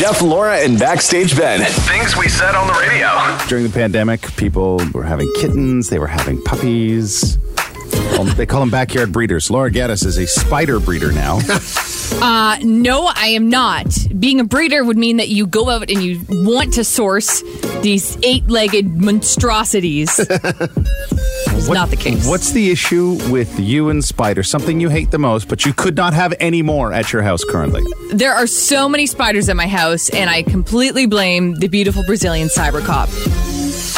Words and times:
Jeff, 0.00 0.22
Laura, 0.22 0.56
and 0.56 0.78
Backstage 0.78 1.36
Ben. 1.36 1.60
Things 1.60 2.16
we 2.16 2.26
said 2.26 2.54
on 2.54 2.66
the 2.66 2.72
radio. 2.72 3.06
During 3.48 3.64
the 3.64 3.70
pandemic, 3.70 4.34
people 4.38 4.80
were 4.94 5.02
having 5.02 5.30
kittens, 5.36 5.90
they 5.90 5.98
were 5.98 6.06
having 6.06 6.40
puppies. 6.42 7.36
They 8.36 8.46
call 8.46 8.60
them 8.60 8.70
backyard 8.70 9.12
breeders. 9.12 9.50
Laura 9.50 9.70
Geddes 9.70 10.06
is 10.06 10.16
a 10.16 10.26
spider 10.26 10.80
breeder 10.80 11.12
now. 11.12 11.40
Uh, 12.12 12.58
no, 12.62 13.06
I 13.14 13.28
am 13.28 13.48
not. 13.48 13.86
Being 14.18 14.40
a 14.40 14.44
breeder 14.44 14.82
would 14.82 14.98
mean 14.98 15.18
that 15.18 15.28
you 15.28 15.46
go 15.46 15.70
out 15.70 15.90
and 15.90 16.02
you 16.02 16.20
want 16.28 16.74
to 16.74 16.82
source 16.82 17.40
these 17.82 18.18
eight-legged 18.24 19.00
monstrosities. 19.00 20.16
It's 21.60 21.68
not 21.68 21.90
the 21.90 21.96
case. 21.96 22.26
What's 22.26 22.52
the 22.52 22.70
issue 22.70 23.18
with 23.30 23.60
you 23.60 23.90
and 23.90 24.02
spiders? 24.02 24.48
Something 24.48 24.80
you 24.80 24.88
hate 24.88 25.10
the 25.10 25.18
most, 25.18 25.46
but 25.46 25.66
you 25.66 25.74
could 25.74 25.96
not 25.96 26.14
have 26.14 26.32
any 26.40 26.62
more 26.62 26.92
at 26.92 27.12
your 27.12 27.20
house 27.22 27.44
currently. 27.44 27.84
There 28.12 28.32
are 28.32 28.46
so 28.46 28.88
many 28.88 29.06
spiders 29.06 29.48
at 29.48 29.56
my 29.56 29.66
house, 29.66 30.08
and 30.08 30.30
I 30.30 30.42
completely 30.42 31.06
blame 31.06 31.54
the 31.56 31.68
beautiful 31.68 32.02
Brazilian 32.04 32.48
cyber 32.48 32.84
cop. 32.84 33.08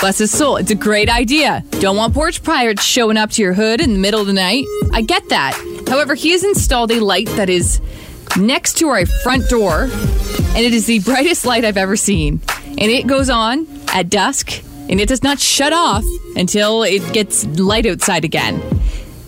Bless 0.00 0.18
his 0.18 0.32
soul. 0.32 0.56
It's 0.56 0.72
a 0.72 0.74
great 0.74 1.08
idea. 1.08 1.64
Don't 1.78 1.96
want 1.96 2.12
porch 2.14 2.42
pirates 2.42 2.82
showing 2.82 3.16
up 3.16 3.30
to 3.30 3.42
your 3.42 3.52
hood 3.52 3.80
in 3.80 3.92
the 3.92 3.98
middle 4.00 4.20
of 4.20 4.26
the 4.26 4.32
night. 4.32 4.64
I 4.92 5.02
get 5.02 5.28
that. 5.28 5.54
However, 5.88 6.14
he 6.14 6.32
has 6.32 6.42
installed 6.42 6.90
a 6.90 6.98
light 6.98 7.28
that 7.36 7.48
is 7.48 7.80
next 8.36 8.78
to 8.78 8.88
our 8.88 9.06
front 9.06 9.48
door, 9.48 9.84
and 9.84 10.58
it 10.58 10.74
is 10.74 10.86
the 10.86 10.98
brightest 11.04 11.46
light 11.46 11.64
I've 11.64 11.76
ever 11.76 11.96
seen. 11.96 12.40
And 12.66 12.90
it 12.90 13.06
goes 13.06 13.30
on 13.30 13.68
at 13.94 14.10
dusk, 14.10 14.62
and 14.92 15.00
it 15.00 15.08
does 15.08 15.22
not 15.22 15.40
shut 15.40 15.72
off 15.72 16.04
until 16.36 16.82
it 16.82 17.14
gets 17.14 17.46
light 17.58 17.86
outside 17.86 18.26
again. 18.26 18.60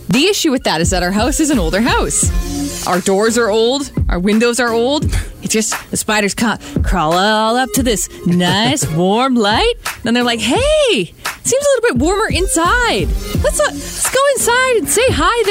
The 0.09 0.27
issue 0.27 0.51
with 0.51 0.63
that 0.65 0.79
is 0.79 0.91
that 0.91 1.01
our 1.01 1.09
house 1.11 1.39
is 1.39 1.49
an 1.49 1.57
older 1.57 1.81
house. 1.81 2.85
Our 2.85 3.01
doors 3.01 3.35
are 3.39 3.49
old, 3.49 3.91
our 4.07 4.19
windows 4.19 4.59
are 4.59 4.71
old. 4.71 5.05
It's 5.41 5.51
just 5.51 5.73
the 5.89 5.97
spiders 5.97 6.35
ca- 6.35 6.59
crawl 6.83 7.13
all 7.13 7.55
up 7.55 7.71
to 7.73 7.81
this 7.81 8.07
nice 8.27 8.87
warm 8.95 9.33
light. 9.33 9.73
Then 10.03 10.13
they're 10.13 10.23
like, 10.23 10.39
hey, 10.39 10.55
it 10.91 11.47
seems 11.47 11.65
a 11.65 11.81
little 11.81 11.95
bit 11.95 11.97
warmer 11.97 12.27
inside. 12.29 13.07
Let's, 13.43 13.59
uh, 13.59 13.71
let's 13.71 14.13
go 14.13 14.21
inside 14.35 14.75
and 14.77 14.87
say 14.87 15.07
hi 15.09 15.43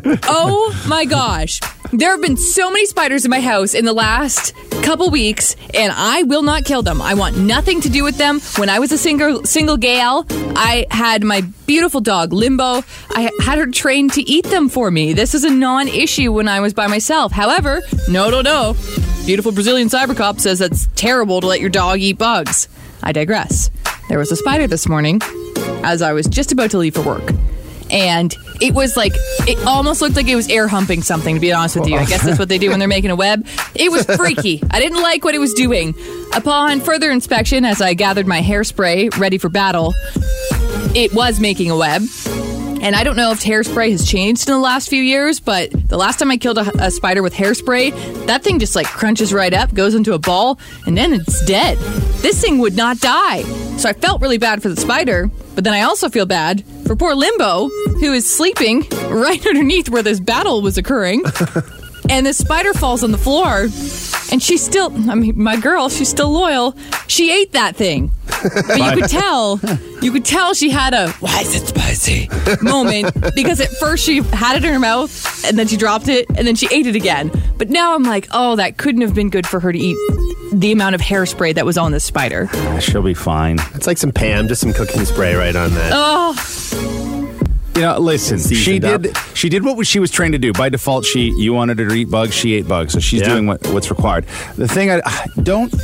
there. 0.00 0.18
oh 0.28 0.84
my 0.88 1.04
gosh. 1.04 1.60
There 1.96 2.10
have 2.10 2.20
been 2.20 2.36
so 2.36 2.72
many 2.72 2.86
spiders 2.86 3.24
in 3.24 3.30
my 3.30 3.40
house 3.40 3.72
in 3.72 3.84
the 3.84 3.92
last 3.92 4.52
couple 4.82 5.10
weeks, 5.10 5.54
and 5.74 5.92
I 5.94 6.24
will 6.24 6.42
not 6.42 6.64
kill 6.64 6.82
them. 6.82 7.00
I 7.00 7.14
want 7.14 7.38
nothing 7.38 7.80
to 7.82 7.88
do 7.88 8.02
with 8.02 8.18
them. 8.18 8.40
When 8.56 8.68
I 8.68 8.80
was 8.80 8.90
a 8.90 8.98
single 8.98 9.44
single 9.44 9.76
gal, 9.76 10.26
I 10.56 10.86
had 10.90 11.22
my 11.22 11.42
beautiful 11.68 12.00
dog 12.00 12.32
Limbo. 12.32 12.82
I 13.10 13.30
had 13.40 13.58
her 13.58 13.68
trained 13.68 14.12
to 14.14 14.22
eat 14.22 14.44
them 14.46 14.68
for 14.68 14.90
me. 14.90 15.12
This 15.12 15.36
is 15.36 15.44
a 15.44 15.50
non-issue 15.50 16.32
when 16.32 16.48
I 16.48 16.58
was 16.58 16.74
by 16.74 16.88
myself. 16.88 17.30
However, 17.30 17.80
no, 18.08 18.28
no, 18.28 18.40
no. 18.40 18.74
Beautiful 19.24 19.52
Brazilian 19.52 19.86
cyber 19.86 20.16
cop 20.16 20.40
says 20.40 20.58
that's 20.58 20.88
terrible 20.96 21.40
to 21.42 21.46
let 21.46 21.60
your 21.60 21.70
dog 21.70 22.00
eat 22.00 22.18
bugs. 22.18 22.68
I 23.04 23.12
digress. 23.12 23.70
There 24.08 24.18
was 24.18 24.32
a 24.32 24.36
spider 24.36 24.66
this 24.66 24.88
morning 24.88 25.20
as 25.84 26.02
I 26.02 26.12
was 26.12 26.26
just 26.26 26.50
about 26.50 26.72
to 26.72 26.78
leave 26.78 26.94
for 26.96 27.02
work. 27.02 27.32
And 27.90 28.34
it 28.60 28.74
was 28.74 28.96
like, 28.96 29.12
it 29.46 29.64
almost 29.66 30.00
looked 30.00 30.16
like 30.16 30.28
it 30.28 30.36
was 30.36 30.48
air 30.48 30.68
humping 30.68 31.02
something, 31.02 31.34
to 31.34 31.40
be 31.40 31.52
honest 31.52 31.76
with 31.76 31.88
you. 31.88 31.96
I 31.96 32.04
guess 32.04 32.24
that's 32.24 32.38
what 32.38 32.48
they 32.48 32.58
do 32.58 32.70
when 32.70 32.78
they're 32.78 32.88
making 32.88 33.10
a 33.10 33.16
web. 33.16 33.46
It 33.74 33.90
was 33.90 34.04
freaky. 34.04 34.62
I 34.70 34.80
didn't 34.80 35.02
like 35.02 35.24
what 35.24 35.34
it 35.34 35.38
was 35.38 35.52
doing. 35.54 35.94
Upon 36.34 36.80
further 36.80 37.10
inspection, 37.10 37.64
as 37.64 37.80
I 37.80 37.94
gathered 37.94 38.26
my 38.26 38.40
hairspray 38.40 39.18
ready 39.18 39.38
for 39.38 39.48
battle, 39.48 39.94
it 40.94 41.12
was 41.14 41.40
making 41.40 41.70
a 41.70 41.76
web. 41.76 42.02
And 42.84 42.94
I 42.94 43.02
don't 43.02 43.16
know 43.16 43.30
if 43.30 43.40
hairspray 43.40 43.92
has 43.92 44.06
changed 44.06 44.46
in 44.46 44.52
the 44.52 44.60
last 44.60 44.90
few 44.90 45.02
years, 45.02 45.40
but 45.40 45.70
the 45.88 45.96
last 45.96 46.18
time 46.18 46.30
I 46.30 46.36
killed 46.36 46.58
a, 46.58 46.84
a, 46.84 46.90
spider 46.90 47.22
with 47.22 47.32
hairspray, 47.32 48.26
that 48.26 48.44
thing 48.44 48.58
just 48.58 48.76
like 48.76 48.86
crunches 48.86 49.32
right 49.32 49.54
up, 49.54 49.72
goes 49.72 49.94
into 49.94 50.12
a 50.12 50.18
ball, 50.18 50.58
and 50.84 50.94
then 50.94 51.14
it's 51.14 51.42
dead. 51.46 51.78
This 52.24 52.40
thing 52.40 52.56
would 52.60 52.74
not 52.74 53.00
die. 53.00 53.42
So 53.76 53.86
I 53.86 53.92
felt 53.92 54.22
really 54.22 54.38
bad 54.38 54.62
for 54.62 54.70
the 54.70 54.80
spider, 54.80 55.30
but 55.54 55.62
then 55.62 55.74
I 55.74 55.82
also 55.82 56.08
feel 56.08 56.24
bad 56.24 56.64
for 56.86 56.96
poor 56.96 57.14
Limbo, 57.14 57.68
who 57.68 58.14
is 58.14 58.34
sleeping 58.34 58.86
right 59.10 59.46
underneath 59.46 59.90
where 59.90 60.02
this 60.02 60.20
battle 60.20 60.62
was 60.62 60.78
occurring. 60.78 61.22
and 62.08 62.24
the 62.24 62.32
spider 62.32 62.72
falls 62.72 63.04
on 63.04 63.10
the 63.10 63.18
floor, 63.18 63.64
and 64.32 64.42
she's 64.42 64.64
still, 64.64 64.90
I 65.10 65.16
mean, 65.16 65.38
my 65.38 65.56
girl, 65.60 65.90
she's 65.90 66.08
still 66.08 66.30
loyal. 66.30 66.74
She 67.08 67.30
ate 67.30 67.52
that 67.52 67.76
thing. 67.76 68.10
But 68.26 68.78
you 68.78 69.02
could 69.02 69.10
tell, 69.10 69.60
you 70.00 70.10
could 70.10 70.24
tell 70.24 70.54
she 70.54 70.70
had 70.70 70.94
a 70.94 71.10
why 71.20 71.42
is 71.42 71.54
it 71.54 71.66
spicy 71.68 72.30
moment 72.62 73.34
because 73.34 73.60
at 73.60 73.68
first 73.68 74.02
she 74.02 74.22
had 74.22 74.56
it 74.56 74.64
in 74.64 74.72
her 74.72 74.80
mouth 74.80 75.44
and 75.44 75.58
then 75.58 75.68
she 75.68 75.76
dropped 75.76 76.08
it 76.08 76.26
and 76.30 76.46
then 76.46 76.54
she 76.54 76.68
ate 76.72 76.86
it 76.86 76.96
again. 76.96 77.30
But 77.58 77.68
now 77.68 77.94
I'm 77.94 78.02
like, 78.02 78.28
oh, 78.32 78.56
that 78.56 78.78
couldn't 78.78 79.02
have 79.02 79.14
been 79.14 79.28
good 79.28 79.46
for 79.46 79.60
her 79.60 79.70
to 79.70 79.78
eat 79.78 79.96
the 80.60 80.72
amount 80.72 80.94
of 80.94 81.00
hairspray 81.00 81.54
that 81.54 81.66
was 81.66 81.76
on 81.78 81.92
this 81.92 82.04
spider. 82.04 82.48
She'll 82.80 83.02
be 83.02 83.14
fine. 83.14 83.58
It's 83.74 83.86
like 83.86 83.98
some 83.98 84.12
Pam, 84.12 84.48
just 84.48 84.60
some 84.60 84.72
cooking 84.72 85.04
spray 85.04 85.34
right 85.34 85.54
on 85.56 85.70
that. 85.74 85.92
Oh, 85.94 86.34
You 87.76 87.80
know, 87.82 87.98
listen. 87.98 88.38
She 88.38 88.78
did. 88.78 89.08
up. 89.08 89.16
She 89.34 89.48
did 89.48 89.64
what 89.64 89.84
she 89.86 89.98
was 89.98 90.10
trained 90.12 90.32
to 90.34 90.38
do. 90.38 90.52
By 90.52 90.68
default, 90.68 91.04
she 91.04 91.32
you 91.36 91.52
wanted 91.52 91.80
her 91.80 91.88
to 91.88 91.94
eat 91.94 92.08
bugs. 92.08 92.32
She 92.32 92.54
ate 92.54 92.68
bugs, 92.68 92.92
so 92.92 93.00
she's 93.00 93.20
Yeah. 93.22 93.30
doing 93.30 93.46
what, 93.48 93.66
what's 93.68 93.90
required. 93.90 94.26
The 94.56 94.68
thing 94.68 94.90
I 94.92 95.00
don't 95.42 95.74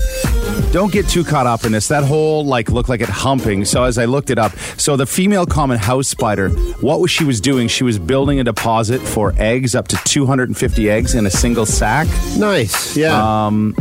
don't 0.72 0.92
get 0.92 1.08
too 1.08 1.24
caught 1.24 1.48
up 1.48 1.64
in 1.64 1.72
this. 1.72 1.88
That 1.88 2.04
whole 2.04 2.44
like 2.46 2.70
look 2.70 2.88
like 2.88 3.00
it 3.00 3.08
humping. 3.08 3.64
So 3.64 3.82
as 3.82 3.98
I 3.98 4.04
looked 4.04 4.30
it 4.30 4.38
up, 4.38 4.52
so 4.76 4.96
the 4.96 5.04
female 5.06 5.46
common 5.46 5.78
house 5.78 6.06
spider, 6.06 6.50
what 6.80 7.00
was 7.00 7.10
she 7.10 7.24
was 7.24 7.40
doing? 7.40 7.66
She 7.66 7.82
was 7.82 7.98
building 7.98 8.38
a 8.38 8.44
deposit 8.44 9.00
for 9.00 9.34
eggs 9.36 9.74
up 9.74 9.88
to 9.88 9.96
250 10.04 10.88
eggs 10.88 11.16
in 11.16 11.26
a 11.26 11.30
single 11.30 11.66
sack. 11.66 12.06
Nice. 12.38 12.96
Yeah. 12.96 13.46
Um, 13.46 13.74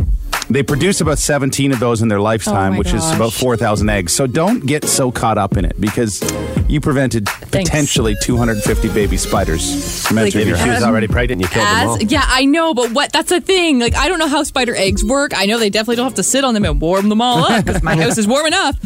They 0.50 0.64
produce 0.64 1.00
about 1.00 1.18
17 1.18 1.70
of 1.72 1.78
those 1.78 2.02
in 2.02 2.08
their 2.08 2.20
lifetime, 2.20 2.54
Oh 2.54 2.70
my 2.72 2.78
which 2.78 2.92
is 2.92 3.08
about 3.12 3.32
4,000 3.32 3.88
eggs. 3.88 4.12
So 4.12 4.26
don't 4.26 4.66
get 4.66 4.84
so 4.84 5.12
caught 5.12 5.38
up 5.38 5.56
in 5.56 5.64
it 5.64 5.80
because 5.80 6.20
you 6.68 6.80
prevented 6.80 7.26
potentially 7.26 8.16
250 8.22 8.88
baby 8.88 9.16
spiders 9.16 10.04
from 10.06 10.18
entering 10.18 10.48
your 10.48 10.56
Maybe 10.56 10.68
she 10.68 10.74
was 10.74 10.82
already 10.82 11.06
pregnant 11.06 11.40
and 11.42 11.42
you 11.42 11.48
killed 11.48 11.66
them 11.66 11.88
all. 11.88 12.02
yeah, 12.02 12.24
I 12.26 12.46
know, 12.46 12.74
but 12.74 12.90
what? 12.92 13.12
That's 13.12 13.30
the 13.30 13.40
thing. 13.40 13.78
Like, 13.78 13.94
I 13.94 14.08
don't 14.08 14.18
know 14.18 14.26
how 14.28 14.42
spider 14.42 14.74
eggs 14.74 15.04
work. 15.04 15.32
I 15.36 15.46
know 15.46 15.58
they 15.58 15.70
definitely 15.70 15.96
don't 15.96 16.06
have 16.06 16.14
to 16.14 16.22
sit 16.24 16.44
on 16.44 16.54
them 16.54 16.64
and 16.64 16.80
warm 16.80 17.08
them 17.08 17.20
all 17.20 17.38
up 17.44 17.64
because 17.64 17.82
my 17.84 17.94
house 18.02 18.18
is 18.18 18.26
warm 18.26 18.46
enough. 18.46 18.80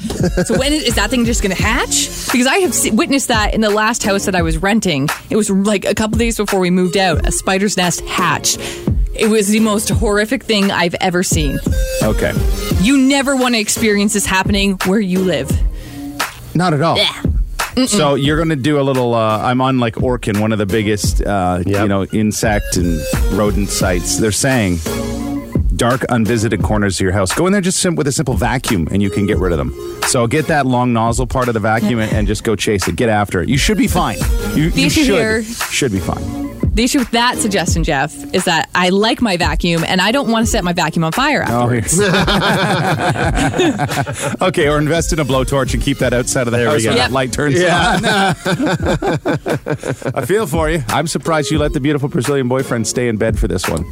So 0.47 0.59
when 0.59 0.73
is, 0.73 0.83
is 0.85 0.95
that 0.97 1.09
thing 1.09 1.25
just 1.25 1.43
going 1.43 1.55
to 1.57 1.63
hatch? 1.63 2.31
Because 2.31 2.47
I 2.47 2.59
have 2.59 2.77
witnessed 2.95 3.29
that 3.29 3.55
in 3.55 3.63
the 3.63 3.71
last 3.71 4.03
house 4.03 4.27
that 4.27 4.35
I 4.35 4.43
was 4.43 4.59
renting. 4.59 5.09
It 5.31 5.37
was 5.37 5.49
like 5.49 5.87
a 5.87 5.95
couple 5.95 6.19
days 6.19 6.37
before 6.37 6.61
we 6.61 6.71
moved 6.71 6.97
out. 6.99 7.27
A 7.27 7.33
spider's 7.33 7.77
nest 7.79 8.01
hatched. 8.03 8.61
It 9.17 9.29
was 9.31 9.49
the 9.49 9.61
most 9.61 9.89
horrific 9.91 10.43
thing 10.43 10.71
I've 10.71 10.95
ever 11.01 11.23
seen. 11.23 11.59
Okay. 12.03 12.33
You 12.81 12.99
never 12.99 13.37
want 13.37 13.55
to 13.55 13.61
experience 13.61 14.13
this 14.15 14.27
happening 14.27 14.79
where 14.87 15.01
you 15.01 15.21
live. 15.21 15.51
Not 16.55 16.75
at 16.75 16.83
all. 16.83 16.97
Yeah. 16.97 17.23
So 17.87 18.15
you're 18.15 18.37
going 18.37 18.51
to 18.51 18.57
do 18.57 18.79
a 18.79 18.83
little. 18.83 19.15
Uh, 19.15 19.39
I'm 19.39 19.61
on 19.61 19.79
like 19.81 19.95
Orkin, 19.97 20.41
one 20.41 20.53
of 20.53 20.59
the 20.59 20.67
biggest, 20.67 21.23
uh, 21.23 21.63
you 21.67 21.89
know, 21.89 22.05
insect 22.07 22.77
and 22.77 23.01
rodent 23.33 23.69
sites. 23.69 24.19
They're 24.19 24.31
saying 24.31 24.77
dark, 25.75 26.03
unvisited 26.09 26.63
corners 26.63 26.97
of 26.97 27.01
your 27.01 27.13
house. 27.13 27.35
Go 27.35 27.47
in 27.49 27.53
there 27.53 27.61
just 27.61 27.81
sim- 27.81 27.97
with 27.97 28.07
a 28.07 28.13
simple 28.13 28.35
vacuum, 28.35 28.87
and 28.93 29.03
you 29.03 29.11
can 29.11 29.27
get 29.27 29.39
rid 29.39 29.51
of 29.53 29.59
them. 29.59 29.75
So 30.07 30.29
get 30.29 30.47
that 30.47 30.67
long 30.67 30.93
nozzle 30.93 31.27
part 31.27 31.49
of 31.49 31.55
the 31.55 31.61
vacuum 31.61 31.99
and, 31.99 32.13
and 32.13 32.27
just 32.29 32.45
go 32.45 32.55
chase 32.55 32.87
it. 32.87 32.95
Get 32.95 33.09
after 33.09 33.43
it. 33.43 33.49
You 33.49 33.59
should 33.59 33.79
be 33.79 33.89
fine. 33.89 34.19
You, 34.55 34.65
you 34.69 34.87
issue 34.87 35.03
should 35.03 35.07
here- 35.07 35.43
should 35.43 35.91
be 35.91 35.99
fine. 35.99 36.44
The 36.75 36.83
issue 36.83 36.99
with 36.99 37.13
that 37.13 37.39
suggestion, 37.39 37.85
Jeff, 37.85 38.13
is 38.35 38.45
that 38.47 38.69
I 38.75 38.89
like 38.89 39.23
my 39.23 39.37
vacuum 39.37 39.85
and 39.87 40.01
I 40.01 40.11
don't 40.11 40.29
want 40.31 40.45
to 40.45 40.51
set 40.51 40.65
my 40.65 40.73
vacuum 40.73 41.05
on 41.05 41.13
fire 41.13 41.45
Oh, 41.47 41.71
afterwards. 41.73 42.01
okay, 44.43 44.69
or 44.69 44.79
invest 44.79 45.13
in 45.13 45.21
a 45.21 45.25
blowtorch 45.25 45.73
and 45.75 45.81
keep 45.83 45.99
that 45.99 46.13
outside 46.13 46.49
of 46.49 46.53
the 46.53 46.59
There 46.59 46.71
we 46.71 46.75
house 46.75 46.83
go. 46.83 46.89
when 46.91 46.97
Yep. 46.97 47.07
that 47.07 47.13
light 47.13 47.33
turns 47.33 47.63
on. 47.63 48.05
I 50.17 50.25
feel 50.27 50.49
for 50.49 50.69
you. 50.69 50.83
I'm 50.89 51.07
surprised 51.07 51.53
you 51.53 51.59
let 51.59 51.75
the 51.75 51.81
beautiful 51.81 52.09
Brazilian 52.09 52.49
boyfriend 52.49 52.89
stay 52.89 53.07
in 53.09 53.19
bed 53.19 53.39
for 53.39 53.47
this 53.47 53.69
one. 53.69 53.85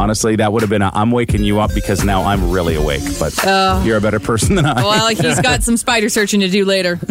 Honestly, 0.00 0.34
that 0.36 0.50
would 0.50 0.62
have 0.62 0.70
been 0.70 0.80
a 0.80 0.90
I'm 0.94 1.10
waking 1.10 1.44
you 1.44 1.60
up 1.60 1.74
because 1.74 2.02
now 2.06 2.22
I'm 2.22 2.50
really 2.50 2.74
awake, 2.74 3.02
but 3.18 3.36
you're 3.84 3.98
a 3.98 4.00
better 4.00 4.18
person 4.18 4.54
than 4.54 4.64
I. 4.64 4.82
Well, 4.82 5.08
he's 5.08 5.40
got 5.42 5.62
some 5.62 5.76
spider 5.76 6.08
searching 6.08 6.40
to 6.40 6.48
do 6.48 6.64
later. 6.64 6.96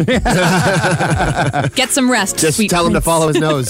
Get 1.76 1.90
some 1.90 2.10
rest. 2.10 2.38
Just 2.38 2.56
sweet 2.56 2.68
tell 2.68 2.84
him 2.84 2.94
to 2.94 3.00
follow 3.00 3.28
his 3.28 3.36
nose. 3.40 3.68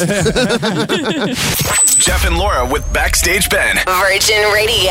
Jeff 1.98 2.24
and 2.24 2.38
Laura 2.38 2.66
with 2.66 2.90
Backstage 2.94 3.50
Ben. 3.50 3.76
Virgin 3.84 4.50
Radio. 4.54 4.90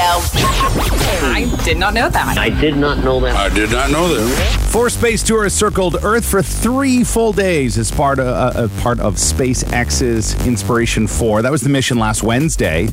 I 1.22 1.52
did 1.66 1.80
not 1.80 1.96
know 1.96 2.08
that. 2.08 2.38
I 2.38 2.50
did 2.50 2.78
not 2.78 3.00
know 3.04 3.20
that. 3.22 3.36
I 3.36 3.50
did 3.54 3.72
not 3.72 3.90
know 3.90 4.08
that. 4.14 4.68
Four 4.70 4.92
space 4.92 5.24
tourists 5.24 5.58
circled 5.60 5.98
Earth 6.04 6.24
for 6.30 6.44
three 6.44 7.04
full 7.04 7.34
days 7.34 7.80
as 7.80 7.90
part 7.90 8.20
of, 8.20 8.28
uh, 8.28 8.60
uh, 8.60 8.68
part 8.82 9.00
of 9.00 9.16
SpaceX's 9.16 10.36
Inspiration 10.46 11.08
4. 11.08 11.42
That 11.42 11.52
was 11.52 11.62
the 11.62 11.70
mission 11.70 11.98
last 11.98 12.22
Wednesday. 12.22 12.90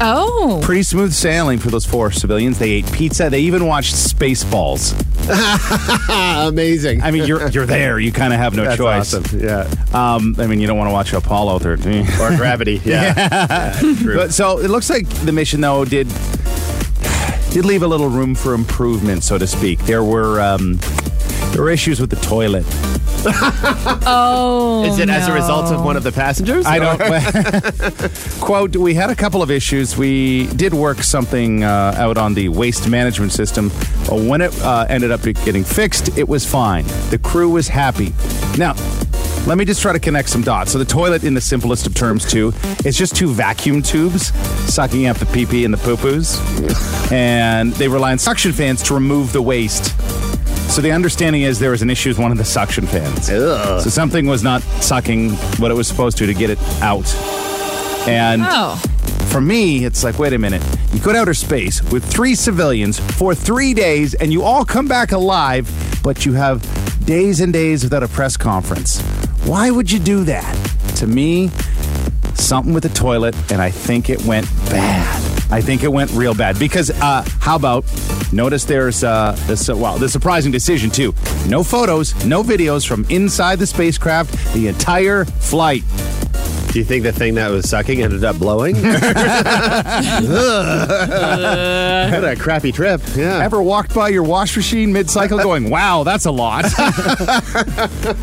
Oh, 0.00 0.60
Pretty 0.62 0.82
smooth 0.82 1.12
sailing 1.12 1.58
for 1.58 1.70
those 1.70 1.86
four 1.86 2.10
civilians. 2.10 2.58
They 2.58 2.70
ate 2.70 2.90
pizza. 2.92 3.30
They 3.30 3.40
even 3.40 3.66
watched 3.66 3.94
Spaceballs. 3.94 4.92
Amazing. 6.48 7.02
I 7.02 7.10
mean, 7.10 7.24
you're 7.26 7.48
you're 7.48 7.64
there. 7.66 7.98
You 7.98 8.10
kind 8.12 8.32
of 8.32 8.40
have 8.40 8.54
no 8.54 8.64
That's 8.64 8.76
choice. 8.76 9.14
awesome. 9.14 9.40
Yeah. 9.40 9.70
Um, 9.92 10.34
I 10.38 10.46
mean, 10.46 10.60
you 10.60 10.66
don't 10.66 10.76
want 10.76 10.88
to 10.88 10.92
watch 10.92 11.12
Apollo 11.12 11.60
13. 11.60 12.06
Or 12.20 12.36
gravity. 12.36 12.80
Yeah. 12.84 13.14
Yeah, 13.84 13.94
true. 14.02 14.16
But 14.16 14.32
so 14.34 14.58
it 14.58 14.68
looks 14.68 14.90
like 14.90 15.08
the 15.24 15.32
mission 15.32 15.60
though 15.60 15.84
did 15.84 16.08
did 17.50 17.64
leave 17.64 17.82
a 17.82 17.86
little 17.86 18.08
room 18.08 18.34
for 18.34 18.52
improvement, 18.54 19.22
so 19.22 19.38
to 19.38 19.46
speak. 19.46 19.78
There 19.86 20.02
were 20.02 20.40
um, 20.40 20.78
there 21.52 21.62
were 21.62 21.70
issues 21.70 22.00
with 22.00 22.10
the 22.10 22.16
toilet. 22.16 22.64
Oh, 24.06 24.84
Is 24.84 24.98
it 24.98 25.08
as 25.08 25.28
a 25.28 25.32
result 25.32 25.72
of 25.72 25.82
one 25.82 25.96
of 25.96 26.02
the 26.02 26.12
passengers? 26.12 26.66
I 26.66 26.78
don't. 26.78 26.98
quote, 28.40 28.76
we 28.76 28.94
had 28.94 29.10
a 29.10 29.14
couple 29.14 29.42
of 29.42 29.50
issues. 29.50 29.96
We 29.96 30.46
did 30.48 30.74
work 30.74 30.98
something 30.98 31.64
uh, 31.64 31.94
out 31.96 32.18
on 32.18 32.34
the 32.34 32.48
waste 32.48 32.88
management 32.88 33.32
system. 33.32 33.70
When 34.10 34.40
it 34.40 34.56
uh, 34.60 34.86
ended 34.88 35.10
up 35.10 35.22
getting 35.22 35.64
fixed, 35.64 36.18
it 36.18 36.28
was 36.28 36.44
fine. 36.46 36.84
The 37.10 37.18
crew 37.22 37.48
was 37.50 37.68
happy. 37.68 38.12
Now, 38.58 38.74
let 39.46 39.58
me 39.58 39.64
just 39.64 39.82
try 39.82 39.92
to 39.92 40.00
connect 40.00 40.28
some 40.28 40.42
dots. 40.42 40.72
So, 40.72 40.78
the 40.78 40.84
toilet, 40.84 41.24
in 41.24 41.34
the 41.34 41.40
simplest 41.40 41.86
of 41.86 41.94
terms, 41.94 42.24
too, 42.30 42.52
is 42.84 42.96
just 42.96 43.14
two 43.14 43.28
vacuum 43.28 43.82
tubes 43.82 44.32
sucking 44.72 45.06
up 45.06 45.18
the 45.18 45.26
pee 45.26 45.46
pee 45.46 45.64
and 45.64 45.72
the 45.74 45.78
poo 45.78 45.96
poos. 45.96 46.40
And 47.12 47.72
they 47.74 47.88
rely 47.88 48.12
on 48.12 48.18
suction 48.18 48.52
fans 48.52 48.82
to 48.84 48.94
remove 48.94 49.32
the 49.32 49.42
waste. 49.42 49.94
So, 50.68 50.80
the 50.82 50.90
understanding 50.90 51.42
is 51.42 51.58
there 51.60 51.70
was 51.70 51.82
an 51.82 51.90
issue 51.90 52.10
with 52.10 52.18
one 52.18 52.32
of 52.32 52.38
the 52.38 52.44
suction 52.44 52.86
fans. 52.86 53.30
Ugh. 53.30 53.80
So 53.80 53.90
something 53.90 54.26
was 54.26 54.42
not 54.42 54.60
sucking 54.80 55.30
what 55.60 55.70
it 55.70 55.74
was 55.74 55.86
supposed 55.86 56.18
to 56.18 56.26
to 56.26 56.34
get 56.34 56.50
it 56.50 56.58
out. 56.82 57.06
And 58.08 58.42
Oh, 58.44 58.76
for 59.30 59.40
me, 59.40 59.84
it's 59.84 60.02
like, 60.04 60.18
wait 60.18 60.32
a 60.32 60.38
minute. 60.38 60.62
You 60.92 61.00
go 61.00 61.12
to 61.12 61.18
outer 61.18 61.34
space 61.34 61.82
with 61.92 62.04
three 62.04 62.34
civilians 62.34 62.98
for 62.98 63.34
three 63.34 63.72
days 63.72 64.14
and 64.14 64.32
you 64.32 64.42
all 64.42 64.64
come 64.64 64.86
back 64.88 65.12
alive, 65.12 65.70
but 66.02 66.26
you 66.26 66.32
have 66.34 66.60
days 67.06 67.40
and 67.40 67.52
days 67.52 67.82
without 67.84 68.02
a 68.02 68.08
press 68.08 68.36
conference. 68.36 69.00
Why 69.44 69.70
would 69.70 69.90
you 69.92 69.98
do 69.98 70.24
that? 70.24 70.54
To 70.96 71.06
me, 71.06 71.50
something 72.34 72.72
with 72.74 72.82
the 72.82 72.88
toilet, 72.90 73.34
and 73.52 73.60
I 73.62 73.70
think 73.70 74.10
it 74.10 74.24
went 74.24 74.46
bad. 74.70 75.20
I 75.52 75.60
think 75.60 75.82
it 75.84 75.92
went 75.92 76.10
real 76.12 76.34
bad 76.34 76.58
because 76.58 76.90
uh, 76.90 77.24
how 77.40 77.56
about 77.56 77.84
notice 78.32 78.64
there's 78.64 79.04
uh, 79.04 79.32
the 79.46 80.08
surprising 80.08 80.52
decision 80.52 80.90
too. 80.90 81.14
No 81.48 81.62
photos, 81.62 82.14
no 82.24 82.42
videos 82.42 82.86
from 82.86 83.04
inside 83.08 83.58
the 83.58 83.66
spacecraft 83.66 84.54
the 84.54 84.68
entire 84.68 85.24
flight. 85.24 85.82
Do 86.74 86.80
you 86.80 86.84
think 86.84 87.04
the 87.04 87.12
thing 87.12 87.36
that 87.36 87.52
was 87.52 87.70
sucking 87.70 88.02
ended 88.02 88.24
up 88.24 88.36
blowing? 88.36 88.74
what 88.82 88.84
a 92.24 92.36
crappy 92.36 92.72
trip. 92.72 93.00
Yeah. 93.14 93.44
Ever 93.44 93.62
walked 93.62 93.94
by 93.94 94.08
your 94.08 94.24
wash 94.24 94.56
machine 94.56 94.92
mid 94.92 95.08
cycle 95.08 95.38
going, 95.38 95.70
"Wow, 95.70 96.02
that's 96.02 96.24
a 96.24 96.32
lot." 96.32 96.64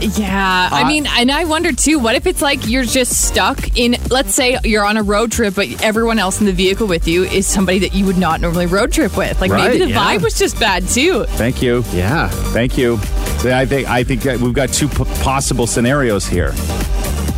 yeah. 0.02 0.68
I 0.70 0.82
uh, 0.84 0.86
mean, 0.86 1.08
and 1.08 1.32
I 1.32 1.46
wonder 1.46 1.72
too, 1.72 1.98
what 1.98 2.16
if 2.16 2.28
it's 2.28 2.42
like 2.42 2.68
you're 2.68 2.84
just 2.84 3.26
stuck 3.26 3.78
in, 3.78 3.96
let's 4.10 4.36
say 4.36 4.58
you're 4.66 4.84
on 4.84 4.98
a 4.98 5.04
road 5.04 5.32
trip, 5.32 5.56
but 5.56 5.82
everyone 5.82 6.20
else 6.20 6.42
in 6.42 6.46
the 6.46 6.52
vehicle 6.52 6.88
with 6.88 7.08
you 7.08 7.24
is 7.24 7.48
somebody 7.48 7.80
that 7.80 7.94
you 7.94 8.06
would 8.06 8.18
not 8.18 8.42
normally 8.42 8.66
road 8.66 8.92
trip 8.92 9.16
with? 9.16 9.40
Like 9.40 9.52
Right, 9.52 9.72
maybe 9.72 9.86
the 9.86 9.92
yeah. 9.92 10.18
vibe 10.18 10.24
was 10.24 10.38
just 10.38 10.60
bad 10.60 10.86
too. 10.90 11.24
Thank 11.24 11.62
you. 11.62 11.86
Yeah. 11.94 12.28
Thank 12.28 12.78
you. 12.78 12.98
So 13.40 13.58
I 13.58 13.66
think 13.66 13.90
I 13.90 14.04
think 14.04 14.24
we've 14.42 14.54
got 14.54 14.74
two 14.74 14.90
p- 14.90 15.06
possible 15.24 15.66
scenarios 15.66 16.28
here, 16.28 16.52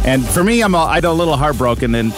and 0.06 0.26
for 0.26 0.44
me, 0.44 0.62
I'm 0.62 0.76
a, 0.76 0.84
I'm 0.86 1.06
a 1.06 1.12
little 1.14 1.36
heartbroken 1.38 1.96
and 1.96 2.12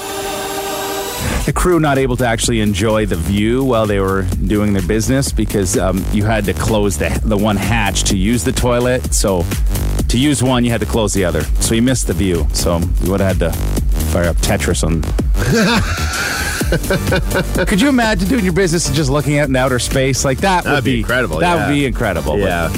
the 1.46 1.54
crew 1.54 1.80
not 1.80 1.98
able 1.98 2.18
to 2.18 2.26
actually 2.28 2.60
enjoy 2.60 3.06
the 3.06 3.16
view 3.16 3.64
while 3.64 3.86
they 3.86 4.00
were 4.00 4.24
doing 4.48 4.74
their 4.74 4.82
business 4.86 5.32
because 5.32 5.78
um, 5.78 6.04
you 6.12 6.24
had 6.24 6.46
to 6.46 6.54
close 6.54 6.98
the 6.98 7.10
the 7.24 7.38
one 7.38 7.56
hatch 7.56 8.04
to 8.06 8.18
use 8.18 8.44
the 8.44 8.52
toilet. 8.52 9.14
So 9.14 9.44
to 10.10 10.18
use 10.18 10.42
one, 10.42 10.66
you 10.66 10.72
had 10.72 10.80
to 10.82 10.88
close 10.88 11.14
the 11.14 11.24
other. 11.26 11.42
So 11.62 11.76
you 11.76 11.82
missed 11.82 12.08
the 12.08 12.14
view. 12.14 12.48
So 12.54 12.80
you 13.04 13.12
would 13.12 13.20
have 13.22 13.38
had 13.40 13.52
to 13.54 13.58
fire 14.12 14.26
up 14.30 14.38
Tetris 14.38 14.84
on. 14.84 15.04
Could 17.68 17.80
you 17.82 17.90
imagine 17.90 18.28
doing 18.28 18.44
your 18.44 18.54
business 18.54 18.88
and 18.88 18.96
just 18.96 19.10
looking 19.10 19.38
at 19.38 19.48
in 19.50 19.56
outer 19.56 19.80
space 19.80 20.26
like 20.26 20.40
that? 20.40 20.64
That'd 20.64 20.78
would 20.78 20.84
be 20.84 21.00
incredible, 21.00 21.38
That 21.40 21.56
yeah. 21.56 21.68
would 21.68 21.74
be 21.74 21.86
incredible. 21.86 22.34
but 22.34 22.40
Yeah. 22.40 22.70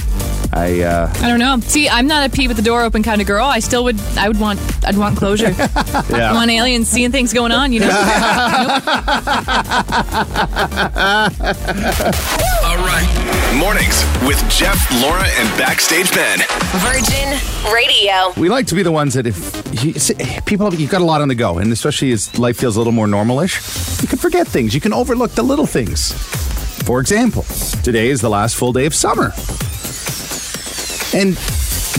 I 0.58 0.82
uh, 0.82 1.14
I 1.22 1.28
don't 1.30 1.38
know. 1.40 1.60
See, 1.60 1.88
I'm 1.88 2.08
not 2.08 2.26
a 2.28 2.32
pee 2.34 2.48
with 2.48 2.58
the 2.58 2.64
door 2.64 2.82
open 2.82 3.04
kind 3.04 3.22
of 3.22 3.28
girl. 3.28 3.46
I 3.46 3.60
still 3.60 3.84
would. 3.84 4.00
I 4.18 4.28
would 4.28 4.40
want. 4.40 4.60
I'd 4.86 4.98
want 4.98 5.16
closure. 5.18 5.50
yeah. 5.58 5.68
I 5.76 6.04
Yeah. 6.18 6.34
want 6.34 6.50
aliens 6.50 6.88
seeing 6.88 7.12
things 7.12 7.32
going 7.32 7.52
on. 7.52 7.72
You 7.74 7.82
know. 7.82 7.90
All 12.66 12.78
right. 12.78 13.54
Mornings 13.56 14.04
with 14.26 14.38
Jeff, 14.50 14.90
Laura, 15.02 15.24
and 15.24 15.58
Backstage 15.58 16.12
Ben. 16.14 16.40
Virgin 16.82 17.40
Radio. 17.74 18.34
we 18.38 18.50
like 18.50 18.66
to 18.68 18.76
be 18.76 18.84
the 18.84 18.92
ones 18.92 19.14
that 19.14 19.26
if 19.28 19.38
you, 19.84 19.94
see, 19.94 20.16
people 20.46 20.74
you've 20.74 20.90
got 20.92 21.02
a 21.02 21.06
lot 21.06 21.22
on 21.22 21.28
the 21.28 21.36
go, 21.36 21.58
and 21.60 21.72
especially 21.72 22.12
as 22.12 22.38
life 22.40 22.58
feels 22.58 22.76
a 22.76 22.80
little 22.80 22.94
more 22.94 23.08
normalish, 23.08 24.02
you 24.02 24.08
can 24.08 24.18
forget 24.18 24.48
things. 24.48 24.74
You 24.74 24.82
can 24.82 24.94
overlook 24.94 25.32
the 25.32 25.44
little 25.44 25.66
things. 25.68 26.12
For 26.84 27.00
example, 27.00 27.44
today 27.84 28.10
is 28.10 28.22
the 28.22 28.30
last 28.30 28.56
full 28.56 28.74
day 28.74 28.86
of 28.86 28.96
summer, 28.96 29.32
and 31.18 31.36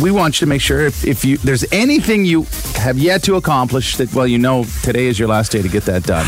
we 0.00 0.12
want 0.12 0.41
you 0.41 0.47
to 0.47 0.49
make 0.49 0.61
sure 0.61 0.87
if, 0.87 1.05
if 1.05 1.25
you 1.25 1.38
there's 1.38 1.65
anything 1.73 2.25
you 2.25 2.47
have 2.76 2.99
yet 2.99 3.23
to 3.25 3.35
accomplish 3.35 3.97
that 3.97 4.15
well 4.15 4.29
you 4.29 4.38
know 4.38 4.65
today 4.85 5.06
is 5.06 5.19
your 5.19 5.26
last 5.29 5.50
day 5.50 5.61
to 5.61 5.69
get 5.69 5.82
that 5.85 6.05
done. 6.05 6.25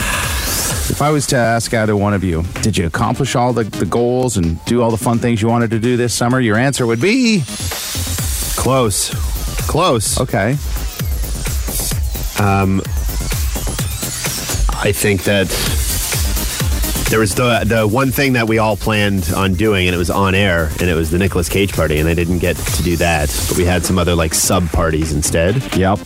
If 0.91 1.01
I 1.01 1.11
was 1.11 1.25
to 1.29 1.37
ask 1.37 1.73
either 1.73 1.97
one 1.97 2.15
of 2.15 2.25
you, 2.25 2.43
did 2.63 2.77
you 2.77 2.87
accomplish 2.87 3.37
all 3.37 3.53
the, 3.53 3.63
the 3.63 3.87
goals 3.87 4.37
and 4.37 4.63
do 4.65 4.83
all 4.83 4.91
the 4.91 4.97
fun 4.97 5.21
things 5.21 5.41
you 5.41 5.47
wanted 5.47 5.71
to 5.71 5.79
do 5.79 5.97
this 5.97 6.13
summer? 6.13 6.41
Your 6.41 6.57
answer 6.57 6.85
would 6.85 7.01
be 7.01 7.43
Close. 8.57 9.11
Close. 9.69 10.19
okay. 10.21 10.57
Um 12.43 12.81
I 14.83 14.93
think 14.93 15.23
that 15.25 15.47
there 17.11 17.19
was 17.21 17.35
the 17.35 17.65
the 17.67 17.87
one 17.87 18.11
thing 18.13 18.35
that 18.35 18.47
we 18.49 18.59
all 18.59 18.77
planned 18.77 19.33
on 19.37 19.55
doing, 19.55 19.87
and 19.89 19.95
it 19.95 19.99
was 19.99 20.11
on 20.11 20.35
air, 20.35 20.71
and 20.81 20.83
it 20.89 20.95
was 20.95 21.11
the 21.11 21.19
Nicolas 21.19 21.49
Cage 21.49 21.73
party, 21.73 21.99
and 21.99 22.09
I 22.09 22.15
didn't 22.15 22.39
get 22.39 22.57
to 22.57 22.83
do 22.83 22.97
that, 22.97 23.29
but 23.49 23.59
we 23.59 23.65
had 23.65 23.85
some 23.85 23.99
other 23.99 24.15
like 24.15 24.33
sub 24.33 24.69
parties 24.71 25.13
instead. 25.13 25.77
Yep. 25.77 25.99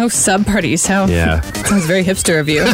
Oh, 0.00 0.08
sub 0.08 0.46
parties. 0.46 0.86
How? 0.86 1.06
Yeah. 1.06 1.40
Sounds 1.64 1.86
very 1.86 2.04
hipster 2.04 2.40
of 2.40 2.48
you. 2.48 2.64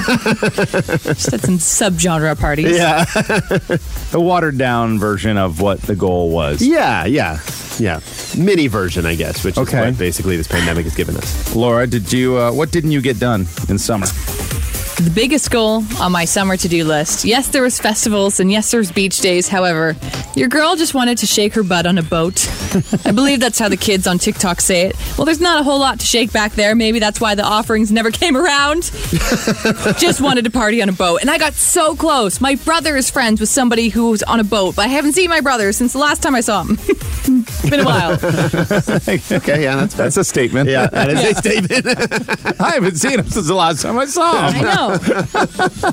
Just 1.14 1.30
had 1.30 1.40
some 1.40 1.58
subgenre 1.58 2.38
parties. 2.38 2.76
Yeah. 2.76 3.04
The 4.14 4.20
watered 4.20 4.58
down 4.58 5.00
version 5.00 5.36
of 5.36 5.60
what 5.60 5.80
the 5.82 5.96
goal 5.96 6.30
was. 6.30 6.62
Yeah. 6.62 7.04
Yeah. 7.04 7.40
Yeah. 7.80 7.98
Mini 8.38 8.68
version, 8.68 9.06
I 9.06 9.16
guess, 9.16 9.42
which 9.44 9.58
Okay. 9.58 9.78
is 9.80 9.84
what 9.92 9.98
basically 9.98 10.36
this 10.36 10.46
pandemic 10.46 10.84
has 10.84 10.94
given 10.94 11.16
us. 11.16 11.54
Laura, 11.56 11.84
did 11.88 12.12
you? 12.12 12.36
Uh, 12.38 12.52
what 12.52 12.70
didn't 12.70 12.92
you 12.92 13.00
get 13.02 13.18
done 13.18 13.46
in 13.68 13.76
summer? 13.78 14.06
The 14.96 15.10
biggest 15.10 15.50
goal 15.50 15.82
on 15.98 16.12
my 16.12 16.24
summer 16.24 16.56
to-do 16.56 16.84
list. 16.84 17.24
Yes, 17.24 17.48
there 17.48 17.62
was 17.62 17.80
festivals 17.80 18.38
and 18.38 18.50
yes, 18.50 18.70
there 18.70 18.78
was 18.78 18.92
beach 18.92 19.18
days. 19.20 19.48
However, 19.48 19.96
your 20.36 20.48
girl 20.48 20.76
just 20.76 20.94
wanted 20.94 21.18
to 21.18 21.26
shake 21.26 21.54
her 21.54 21.64
butt 21.64 21.84
on 21.84 21.98
a 21.98 22.02
boat. 22.02 22.48
I 23.04 23.10
believe 23.10 23.40
that's 23.40 23.58
how 23.58 23.68
the 23.68 23.76
kids 23.76 24.06
on 24.06 24.18
TikTok 24.18 24.60
say 24.60 24.82
it. 24.82 24.96
Well, 25.18 25.24
there's 25.24 25.40
not 25.40 25.60
a 25.60 25.64
whole 25.64 25.80
lot 25.80 25.98
to 25.98 26.06
shake 26.06 26.32
back 26.32 26.52
there. 26.52 26.76
Maybe 26.76 27.00
that's 27.00 27.20
why 27.20 27.34
the 27.34 27.42
offerings 27.42 27.90
never 27.90 28.12
came 28.12 28.36
around. 28.36 28.82
just 29.98 30.20
wanted 30.20 30.44
to 30.44 30.50
party 30.52 30.80
on 30.80 30.88
a 30.88 30.92
boat. 30.92 31.20
And 31.22 31.30
I 31.30 31.38
got 31.38 31.54
so 31.54 31.96
close. 31.96 32.40
My 32.40 32.54
brother 32.54 32.96
is 32.96 33.10
friends 33.10 33.40
with 33.40 33.48
somebody 33.48 33.88
who's 33.88 34.22
on 34.22 34.38
a 34.38 34.44
boat, 34.44 34.76
but 34.76 34.86
I 34.86 34.88
haven't 34.88 35.14
seen 35.14 35.28
my 35.28 35.40
brother 35.40 35.72
since 35.72 35.92
the 35.92 35.98
last 35.98 36.22
time 36.22 36.36
I 36.36 36.40
saw 36.40 36.62
him. 36.62 36.78
it's 37.64 37.70
been 37.76 37.80
a 37.80 37.84
while. 37.84 38.12
Okay. 39.40 39.62
Yeah. 39.62 39.76
That's 39.76 39.94
That's 39.94 40.16
a 40.16 40.24
statement. 40.24 40.68
yeah. 40.68 40.86
That 40.88 41.10
is 41.10 41.22
a 41.24 41.34
statement. 41.34 42.60
I 42.60 42.70
haven't 42.74 42.96
seen 42.96 43.18
him 43.18 43.28
since 43.28 43.46
the 43.46 43.54
last 43.54 43.82
time 43.82 43.98
I 43.98 44.06
saw 44.06 44.48
him. 44.50 44.66
I 44.66 44.74
know. 44.74 45.90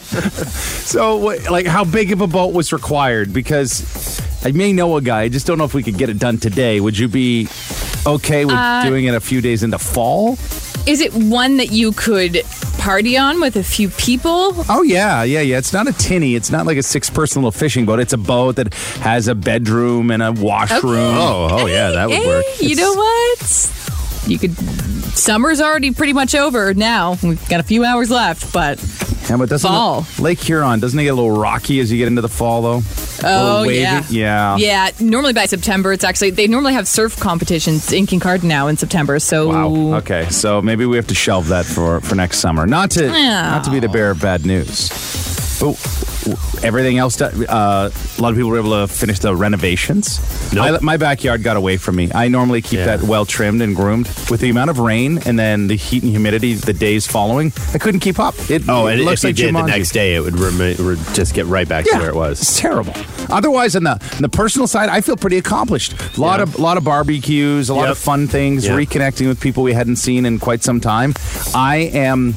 So, 0.85 1.17
what- 1.17 1.49
like, 1.49 1.65
how 1.65 1.83
big 1.83 2.11
of 2.11 2.21
a 2.21 2.27
boat 2.27 2.53
was 2.53 2.71
required? 2.73 3.33
Because 3.33 4.21
I 4.45 4.51
may 4.51 4.73
know 4.73 4.95
a 4.97 5.01
guy. 5.01 5.21
I 5.21 5.29
just 5.29 5.45
don't 5.47 5.57
know 5.57 5.63
if 5.65 5.73
we 5.73 5.83
could 5.83 5.97
get 5.97 6.09
it 6.09 6.19
done 6.19 6.37
today. 6.37 6.79
Would 6.79 6.97
you 6.97 7.07
be 7.07 7.47
okay 8.05 8.45
with 8.45 8.55
Uh, 8.55 8.83
doing 8.83 9.05
it 9.05 9.13
a 9.15 9.19
few 9.19 9.41
days 9.41 9.63
into 9.63 9.77
fall? 9.79 10.33
Is 10.87 10.99
it 11.01 11.13
one 11.13 11.57
that 11.57 11.71
you 11.71 11.91
could 11.91 12.41
party 12.81 13.15
on 13.17 13.39
with 13.39 13.55
a 13.55 13.63
few 13.63 13.89
people? 13.89 14.53
Oh 14.67 14.81
yeah, 14.81 15.23
yeah, 15.23 15.41
yeah. 15.41 15.57
It's 15.57 15.71
not 15.71 15.87
a 15.87 15.93
tinny. 15.93 16.35
It's 16.35 16.49
not 16.49 16.65
like 16.65 16.77
a 16.77 16.83
six-person 16.83 17.41
little 17.43 17.51
fishing 17.51 17.85
boat. 17.85 17.99
It's 17.99 18.13
a 18.13 18.17
boat 18.17 18.55
that 18.55 18.73
has 19.01 19.27
a 19.27 19.35
bedroom 19.35 20.09
and 20.11 20.21
a 20.23 20.31
washroom. 20.31 21.15
Oh. 21.15 21.47
Oh. 21.51 21.65
Yeah. 21.67 21.91
That 21.91 22.09
would 22.09 22.17
Hey, 22.17 22.27
work. 22.27 22.45
You 22.59 22.75
know 22.75 22.93
what? 22.93 24.23
You 24.27 24.39
could. 24.39 24.55
Summer's 25.15 25.61
already 25.61 25.91
pretty 25.93 26.13
much 26.13 26.33
over 26.35 26.73
now. 26.73 27.17
We've 27.21 27.49
got 27.49 27.59
a 27.59 27.63
few 27.63 27.83
hours 27.85 28.09
left, 28.09 28.51
but 28.53 28.79
Yeah, 29.31 29.37
but 29.37 29.47
doesn't 29.47 29.65
Fall. 29.71 30.05
Lake 30.19 30.41
Huron 30.41 30.81
doesn't 30.81 30.99
it 30.99 31.03
get 31.03 31.09
a 31.09 31.15
little 31.15 31.31
rocky 31.31 31.79
as 31.79 31.89
you 31.89 31.97
get 31.97 32.07
into 32.07 32.21
the 32.21 32.27
fall 32.27 32.61
though? 32.61 32.81
Oh 33.23 33.63
yeah, 33.63 34.03
yeah, 34.09 34.57
yeah. 34.57 34.89
Normally 34.99 35.31
by 35.31 35.45
September, 35.45 35.93
it's 35.93 36.03
actually 36.03 36.31
they 36.31 36.47
normally 36.47 36.73
have 36.73 36.85
surf 36.85 37.17
competitions 37.17 37.93
in 37.93 38.07
Kincardine 38.07 38.43
now 38.43 38.67
in 38.67 38.75
September. 38.75 39.19
So 39.19 39.47
Wow. 39.47 39.97
Okay, 39.99 40.27
so 40.29 40.61
maybe 40.61 40.85
we 40.85 40.97
have 40.97 41.07
to 41.07 41.15
shelve 41.15 41.47
that 41.47 41.65
for 41.65 42.01
for 42.01 42.15
next 42.15 42.39
summer. 42.39 42.67
Not 42.67 42.91
to 42.91 43.05
Yeah. 43.05 43.51
not 43.51 43.63
to 43.63 43.71
be 43.71 43.79
the 43.79 43.87
bearer 43.87 44.11
of 44.11 44.19
bad 44.21 44.45
news, 44.45 44.89
but 45.61 45.75
everything 46.63 46.97
else. 46.97 47.19
Uh, 47.21 47.89
a 48.17 48.21
lot 48.21 48.29
of 48.29 48.35
people 48.35 48.49
were 48.49 48.59
able 48.59 48.71
to 48.71 48.87
finish 48.87 49.19
the 49.19 49.35
renovations. 49.35 50.19
Nope. 50.53 50.81
I- 50.81 50.83
my 50.83 50.97
backyard 50.97 51.43
got 51.43 51.57
away 51.57 51.77
from 51.77 51.95
me. 51.95 52.09
I 52.13 52.27
normally 52.27 52.61
keep 52.61 52.79
Yeah. 52.79 52.97
that 52.97 53.03
well 53.03 53.25
trimmed 53.25 53.61
and 53.61 53.75
groomed. 53.75 54.09
With 54.29 54.41
the 54.41 54.49
amount 54.49 54.69
of 54.69 54.79
rain 54.79 55.19
and 55.25 55.37
then 55.37 55.67
the 55.67 55.75
heat 55.75 56.03
and 56.03 56.11
humidity 56.11 56.53
the 56.53 56.73
days 56.73 57.07
following, 57.07 57.51
I 57.73 57.77
couldn't 57.77 57.99
keep 58.01 58.19
up. 58.19 58.35
It, 58.49 58.63
Oh, 58.67 58.87
it 58.87 58.93
and 58.95 59.05
looks 59.05 59.23
like 59.23 59.35
did 59.35 59.53
the 59.55 59.61
next 59.63 59.91
day, 59.91 60.15
it 60.15 60.21
would 60.21 60.39
remi- 60.39 60.75
would 60.75 60.99
just 61.13 61.33
get 61.33 61.45
right 61.45 61.67
back 61.67 61.85
to 61.85 61.97
where 61.97 62.09
it 62.09 62.15
was. 62.15 62.41
It's 62.41 62.59
terrible. 62.59 62.93
Otherwise, 63.29 63.75
on 63.75 63.83
the 63.83 63.91
on 63.91 64.21
the 64.21 64.29
personal 64.29 64.67
side, 64.67 64.89
I 64.89 65.01
feel 65.01 65.15
pretty 65.15 65.37
accomplished. 65.37 65.93
A 66.17 66.21
lot 66.21 66.39
Yeah. 66.39 66.43
of 66.43 66.59
lot 66.59 66.77
of 66.77 66.83
barbecues, 66.83 67.69
a 67.69 67.73
lot 67.73 67.83
Yep. 67.83 67.91
of 67.91 67.97
fun 67.97 68.27
things, 68.27 68.65
Yeah. 68.65 68.73
reconnecting 68.73 69.27
with 69.27 69.39
people 69.39 69.63
we 69.63 69.73
hadn't 69.73 69.97
seen 69.97 70.25
in 70.25 70.39
quite 70.39 70.63
some 70.63 70.79
time. 70.79 71.13
I 71.53 71.77
am 71.93 72.35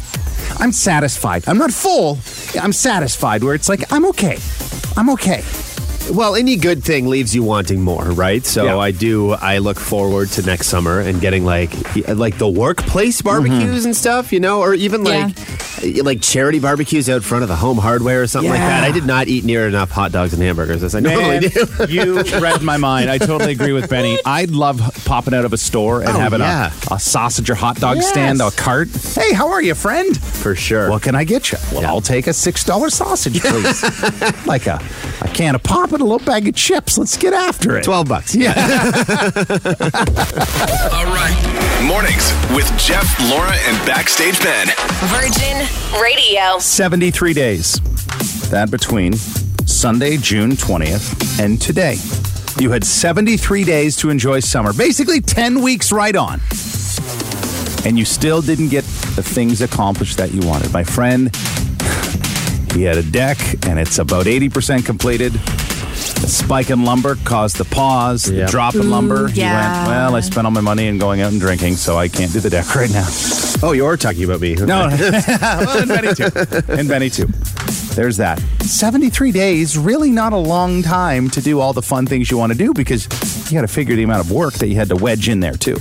I'm 0.60 0.70
satisfied. 0.72 1.42
I'm 1.48 1.58
not 1.58 1.72
full. 1.72 2.18
I'm 2.60 2.72
satisfied 2.72 3.42
where 3.42 3.54
it's 3.54 3.68
like 3.68 3.73
I'm 3.90 4.06
okay. 4.06 4.38
I'm 4.96 5.10
okay. 5.10 5.42
Well, 6.12 6.34
any 6.34 6.56
good 6.56 6.84
thing 6.84 7.08
leaves 7.08 7.34
you 7.34 7.42
wanting 7.42 7.80
more, 7.80 8.04
right? 8.04 8.44
So 8.44 8.64
Yeah. 8.64 8.78
I 8.78 8.90
do. 8.90 9.32
I 9.32 9.58
look 9.58 9.80
forward 9.80 10.28
to 10.30 10.42
next 10.42 10.66
summer 10.66 11.00
and 11.00 11.20
getting 11.20 11.44
like 11.44 11.72
like 12.08 12.36
the 12.36 12.48
workplace 12.48 13.22
barbecues 13.22 13.62
mm-hmm. 13.62 13.86
and 13.86 13.96
stuff, 13.96 14.32
you 14.32 14.40
know, 14.40 14.60
or 14.60 14.74
even 14.74 15.02
like 15.02 15.34
like 16.02 16.20
charity 16.22 16.58
barbecues 16.60 17.08
out 17.08 17.22
front 17.24 17.42
of 17.42 17.48
the 17.48 17.56
home 17.56 17.78
hardware 17.78 18.22
or 18.22 18.26
something 18.26 18.50
like 18.50 18.60
that. 18.60 18.84
I 18.84 18.90
did 18.92 19.04
not 19.06 19.28
eat 19.28 19.44
near 19.44 19.66
enough 19.68 19.90
hot 19.90 20.12
dogs 20.12 20.32
and 20.32 20.42
hamburgers 20.42 20.82
as 20.82 20.94
I 20.94 21.00
normally 21.00 21.40
do. 21.40 21.66
you 21.88 22.22
read 22.40 22.62
my 22.62 22.76
mind. 22.76 23.10
I 23.10 23.18
totally 23.18 23.52
agree 23.52 23.72
with 23.72 23.88
Benny. 23.90 24.18
I'd 24.24 24.50
love 24.50 24.80
popping 25.04 25.34
out 25.34 25.44
of 25.44 25.52
a 25.52 25.56
store 25.58 26.00
and 26.00 26.10
Oh, 26.10 26.12
having 26.18 26.40
yeah. 26.40 26.72
a, 26.90 26.94
a 26.94 26.98
sausage 27.00 27.48
or 27.50 27.54
hot 27.54 27.76
dog 27.76 27.96
Yes. 27.96 28.08
stand, 28.08 28.40
a 28.40 28.50
cart. 28.50 28.88
Hey, 29.14 29.32
how 29.32 29.48
are 29.50 29.62
you, 29.62 29.74
friend? 29.74 30.16
For 30.22 30.54
sure. 30.54 30.90
What 30.90 31.02
can 31.02 31.14
I 31.14 31.24
get 31.24 31.50
you? 31.52 31.58
Well, 31.72 31.82
Yeah. 31.82 31.88
I'll 31.88 32.00
take 32.00 32.26
a 32.26 32.32
six 32.32 32.64
dollar 32.64 32.90
sausage, 32.90 33.40
please. 33.40 33.82
like 34.46 34.66
a, 34.66 34.80
a 35.22 35.28
can 35.28 35.54
of 35.54 35.62
pop 35.62 35.92
and 35.92 36.00
a 36.00 36.04
little 36.04 36.24
bag 36.24 36.48
of 36.48 36.54
chips. 36.54 36.96
Let's 36.98 37.16
get 37.16 37.32
after 37.32 37.76
it. 37.78 37.84
Twelve 37.84 38.08
bucks. 38.08 38.34
Yeah. 38.34 38.52
All 40.92 41.04
right. 41.06 41.70
Mornings 41.84 42.32
with 42.54 42.66
Jeff, 42.78 43.04
Laura, 43.28 43.52
and 43.52 43.86
Backstage 43.86 44.40
Ben. 44.40 44.68
Virgin 45.10 45.66
Radio. 46.00 46.58
73 46.58 47.34
days. 47.34 47.74
That 48.48 48.70
between 48.70 49.12
Sunday, 49.66 50.16
June 50.16 50.52
20th, 50.52 51.38
and 51.38 51.60
today. 51.60 51.96
You 52.58 52.70
had 52.70 52.84
73 52.84 53.64
days 53.64 53.96
to 53.98 54.08
enjoy 54.08 54.40
summer. 54.40 54.72
Basically 54.72 55.20
10 55.20 55.60
weeks 55.60 55.92
right 55.92 56.16
on. 56.16 56.40
And 57.84 57.98
you 57.98 58.06
still 58.06 58.40
didn't 58.40 58.70
get 58.70 58.84
the 59.14 59.22
things 59.22 59.60
accomplished 59.60 60.16
that 60.16 60.32
you 60.32 60.40
wanted. 60.48 60.72
My 60.72 60.84
friend, 60.84 61.36
he 62.72 62.84
had 62.84 62.96
a 62.96 63.02
deck 63.02 63.38
and 63.66 63.78
it's 63.78 63.98
about 63.98 64.24
80% 64.24 64.86
completed. 64.86 65.38
The 66.20 66.28
spike 66.28 66.70
in 66.70 66.84
lumber 66.84 67.16
caused 67.24 67.56
the 67.56 67.64
pause. 67.64 68.24
The 68.24 68.34
Yeah. 68.36 68.46
drop 68.46 68.74
in 68.74 68.90
lumber. 68.90 69.28
Mm, 69.28 69.32
he 69.32 69.40
yeah. 69.40 69.78
went, 69.84 69.88
well, 69.88 70.16
I 70.16 70.20
spent 70.20 70.46
all 70.46 70.50
my 70.50 70.60
money 70.60 70.86
in 70.86 70.98
going 70.98 71.20
out 71.20 71.32
and 71.32 71.40
drinking, 71.40 71.76
so 71.76 71.98
I 71.98 72.08
can't 72.08 72.32
do 72.32 72.40
the 72.40 72.50
deck 72.50 72.74
right 72.74 72.90
now. 72.90 73.06
Oh, 73.62 73.72
you're 73.72 73.96
talking 73.96 74.24
about 74.24 74.40
me. 74.40 74.54
No, 74.54 74.88
well, 75.38 75.78
and 75.78 75.88
Benny 75.88 76.14
too. 76.14 76.28
And 76.68 76.88
Benny 76.88 77.10
too. 77.10 77.26
There's 77.94 78.16
that. 78.16 78.40
73 78.62 79.30
days, 79.32 79.78
really 79.78 80.10
not 80.10 80.32
a 80.32 80.36
long 80.38 80.82
time 80.82 81.30
to 81.30 81.40
do 81.40 81.60
all 81.60 81.72
the 81.72 81.82
fun 81.82 82.06
things 82.06 82.30
you 82.30 82.36
want 82.38 82.52
to 82.52 82.58
do 82.58 82.72
because 82.74 83.06
you 83.50 83.56
got 83.56 83.62
to 83.62 83.68
figure 83.68 83.94
the 83.94 84.02
amount 84.02 84.20
of 84.20 84.30
work 84.32 84.54
that 84.54 84.66
you 84.68 84.74
had 84.74 84.88
to 84.88 84.96
wedge 84.96 85.28
in 85.28 85.40
there 85.40 85.52
too. 85.54 85.76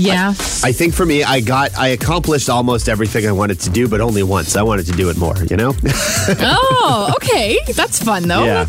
Yeah. 0.00 0.30
I 0.62 0.72
think 0.72 0.94
for 0.94 1.04
me, 1.06 1.22
I 1.24 1.40
got, 1.40 1.76
I 1.76 1.88
accomplished 1.88 2.48
almost 2.50 2.88
everything 2.88 3.26
I 3.26 3.32
wanted 3.32 3.60
to 3.60 3.70
do, 3.70 3.88
but 3.88 4.00
only 4.00 4.22
once. 4.22 4.56
I 4.56 4.62
wanted 4.62 4.86
to 4.86 4.92
do 4.92 5.08
it 5.10 5.16
more, 5.16 5.36
you 5.44 5.56
know? 5.56 5.74
oh, 6.40 7.12
okay. 7.16 7.58
That's 7.74 8.02
fun 8.02 8.28
though. 8.28 8.44
yeah. 8.44 8.66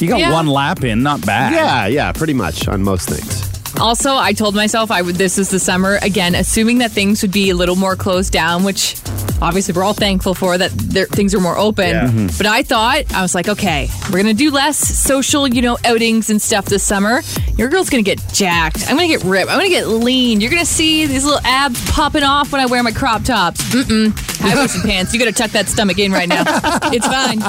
You 0.00 0.08
got 0.08 0.20
Yeah. 0.20 0.32
one 0.32 0.46
lap 0.46 0.84
in, 0.84 1.02
not 1.02 1.24
bad. 1.26 1.52
Yeah, 1.52 1.86
yeah, 1.86 2.12
pretty 2.12 2.34
much 2.34 2.68
on 2.68 2.82
most 2.82 3.08
things. 3.08 3.44
Also, 3.80 4.14
I 4.16 4.32
told 4.32 4.54
myself 4.54 4.90
I 4.90 5.02
would. 5.02 5.16
This 5.16 5.38
is 5.38 5.50
the 5.50 5.58
summer 5.58 5.98
again, 6.02 6.34
assuming 6.34 6.78
that 6.78 6.90
things 6.92 7.20
would 7.22 7.32
be 7.32 7.50
a 7.50 7.54
little 7.54 7.76
more 7.76 7.96
closed 7.96 8.32
down, 8.32 8.64
which 8.64 8.94
obviously 9.40 9.72
we're 9.74 9.84
all 9.84 9.94
thankful 9.94 10.34
for 10.34 10.56
that 10.58 10.70
there, 10.72 11.06
things 11.06 11.34
are 11.34 11.40
more 11.40 11.56
open. 11.56 11.88
Yeah. 11.88 12.08
Mhm. 12.08 12.36
But 12.38 12.46
I 12.46 12.62
thought 12.62 13.12
I 13.14 13.22
was 13.22 13.34
like, 13.34 13.48
okay, 13.48 13.88
we're 14.10 14.18
gonna 14.18 14.34
do 14.34 14.50
less 14.50 14.76
social, 14.78 15.46
you 15.48 15.62
know, 15.62 15.78
outings 15.84 16.30
and 16.30 16.40
stuff 16.40 16.66
this 16.66 16.82
summer. 16.82 17.22
Your 17.56 17.68
girl's 17.68 17.90
gonna 17.90 18.02
get 18.02 18.20
jacked. 18.32 18.88
I'm 18.88 18.96
gonna 18.96 19.08
get 19.08 19.22
ripped. 19.24 19.50
I'm 19.50 19.58
gonna 19.58 19.68
get 19.68 19.88
lean. 19.88 20.40
You're 20.40 20.50
gonna 20.50 20.64
see 20.64 21.06
these 21.06 21.24
little 21.24 21.40
abs 21.44 21.80
popping 21.90 22.22
off 22.22 22.52
when 22.52 22.60
I 22.60 22.66
wear 22.66 22.82
my 22.82 22.92
crop 22.92 23.24
tops. 23.24 23.62
Mm-mm. 23.70 24.16
High 24.40 24.54
waisted 24.56 24.82
pants. 24.82 25.12
You 25.12 25.18
gotta 25.18 25.32
tuck 25.32 25.50
that 25.52 25.68
stomach 25.68 25.98
in 25.98 26.12
right 26.12 26.28
now. 26.28 26.44
It's 26.92 27.06
fine. 27.06 27.40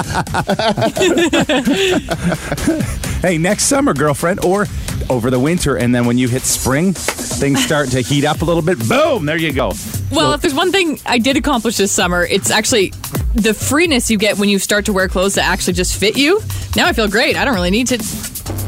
Hey, 3.20 3.36
next 3.36 3.64
summer, 3.64 3.92
girlfriend, 3.92 4.42
or 4.46 4.64
over 5.08 5.30
the 5.30 5.38
winter, 5.38 5.76
and 5.76 5.94
then 5.94 6.04
when 6.06 6.18
you 6.18 6.28
hit 6.28 6.42
spring, 6.42 6.92
things 6.92 7.64
start 7.64 7.90
to 7.90 8.00
heat 8.00 8.24
up 8.24 8.42
a 8.42 8.44
little 8.44 8.62
bit. 8.62 8.78
Boom, 8.88 9.24
there 9.26 9.36
you 9.38 9.52
go. 9.52 9.72
Well, 10.10 10.32
if 10.34 10.40
there's 10.42 10.54
one 10.54 10.72
thing 10.72 10.98
I 11.06 11.18
did 11.18 11.36
accomplish 11.36 11.76
this 11.76 11.92
summer, 11.92 12.24
it's 12.24 12.50
actually 12.50 12.92
the 13.34 13.54
freeness 13.54 14.10
you 14.10 14.18
get 14.18 14.38
when 14.38 14.48
you 14.48 14.58
start 14.58 14.86
to 14.86 14.92
wear 14.92 15.08
clothes 15.08 15.34
that 15.36 15.44
actually 15.46 15.74
just 15.74 15.96
fit 15.98 16.16
you. 16.16 16.40
Now 16.76 16.86
I 16.86 16.92
feel 16.92 17.08
great. 17.08 17.36
I 17.36 17.44
don't 17.44 17.54
really 17.54 17.70
need 17.70 17.86
to 17.88 17.98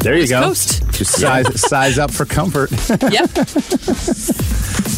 There 0.01 0.17
you 0.17 0.29
go. 0.29 0.41
coast. 0.43 0.89
Just 0.93 1.12
size, 1.19 1.61
size 1.69 1.99
up 1.99 2.11
for 2.12 2.25
comfort. 2.25 2.71
Yep. 2.71 3.31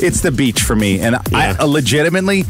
it's 0.00 0.20
the 0.20 0.32
beach 0.34 0.62
for 0.62 0.76
me. 0.76 1.00
And 1.00 1.16
Yeah. 1.30 1.56
I 1.58 1.64
legitimately, 1.64 2.44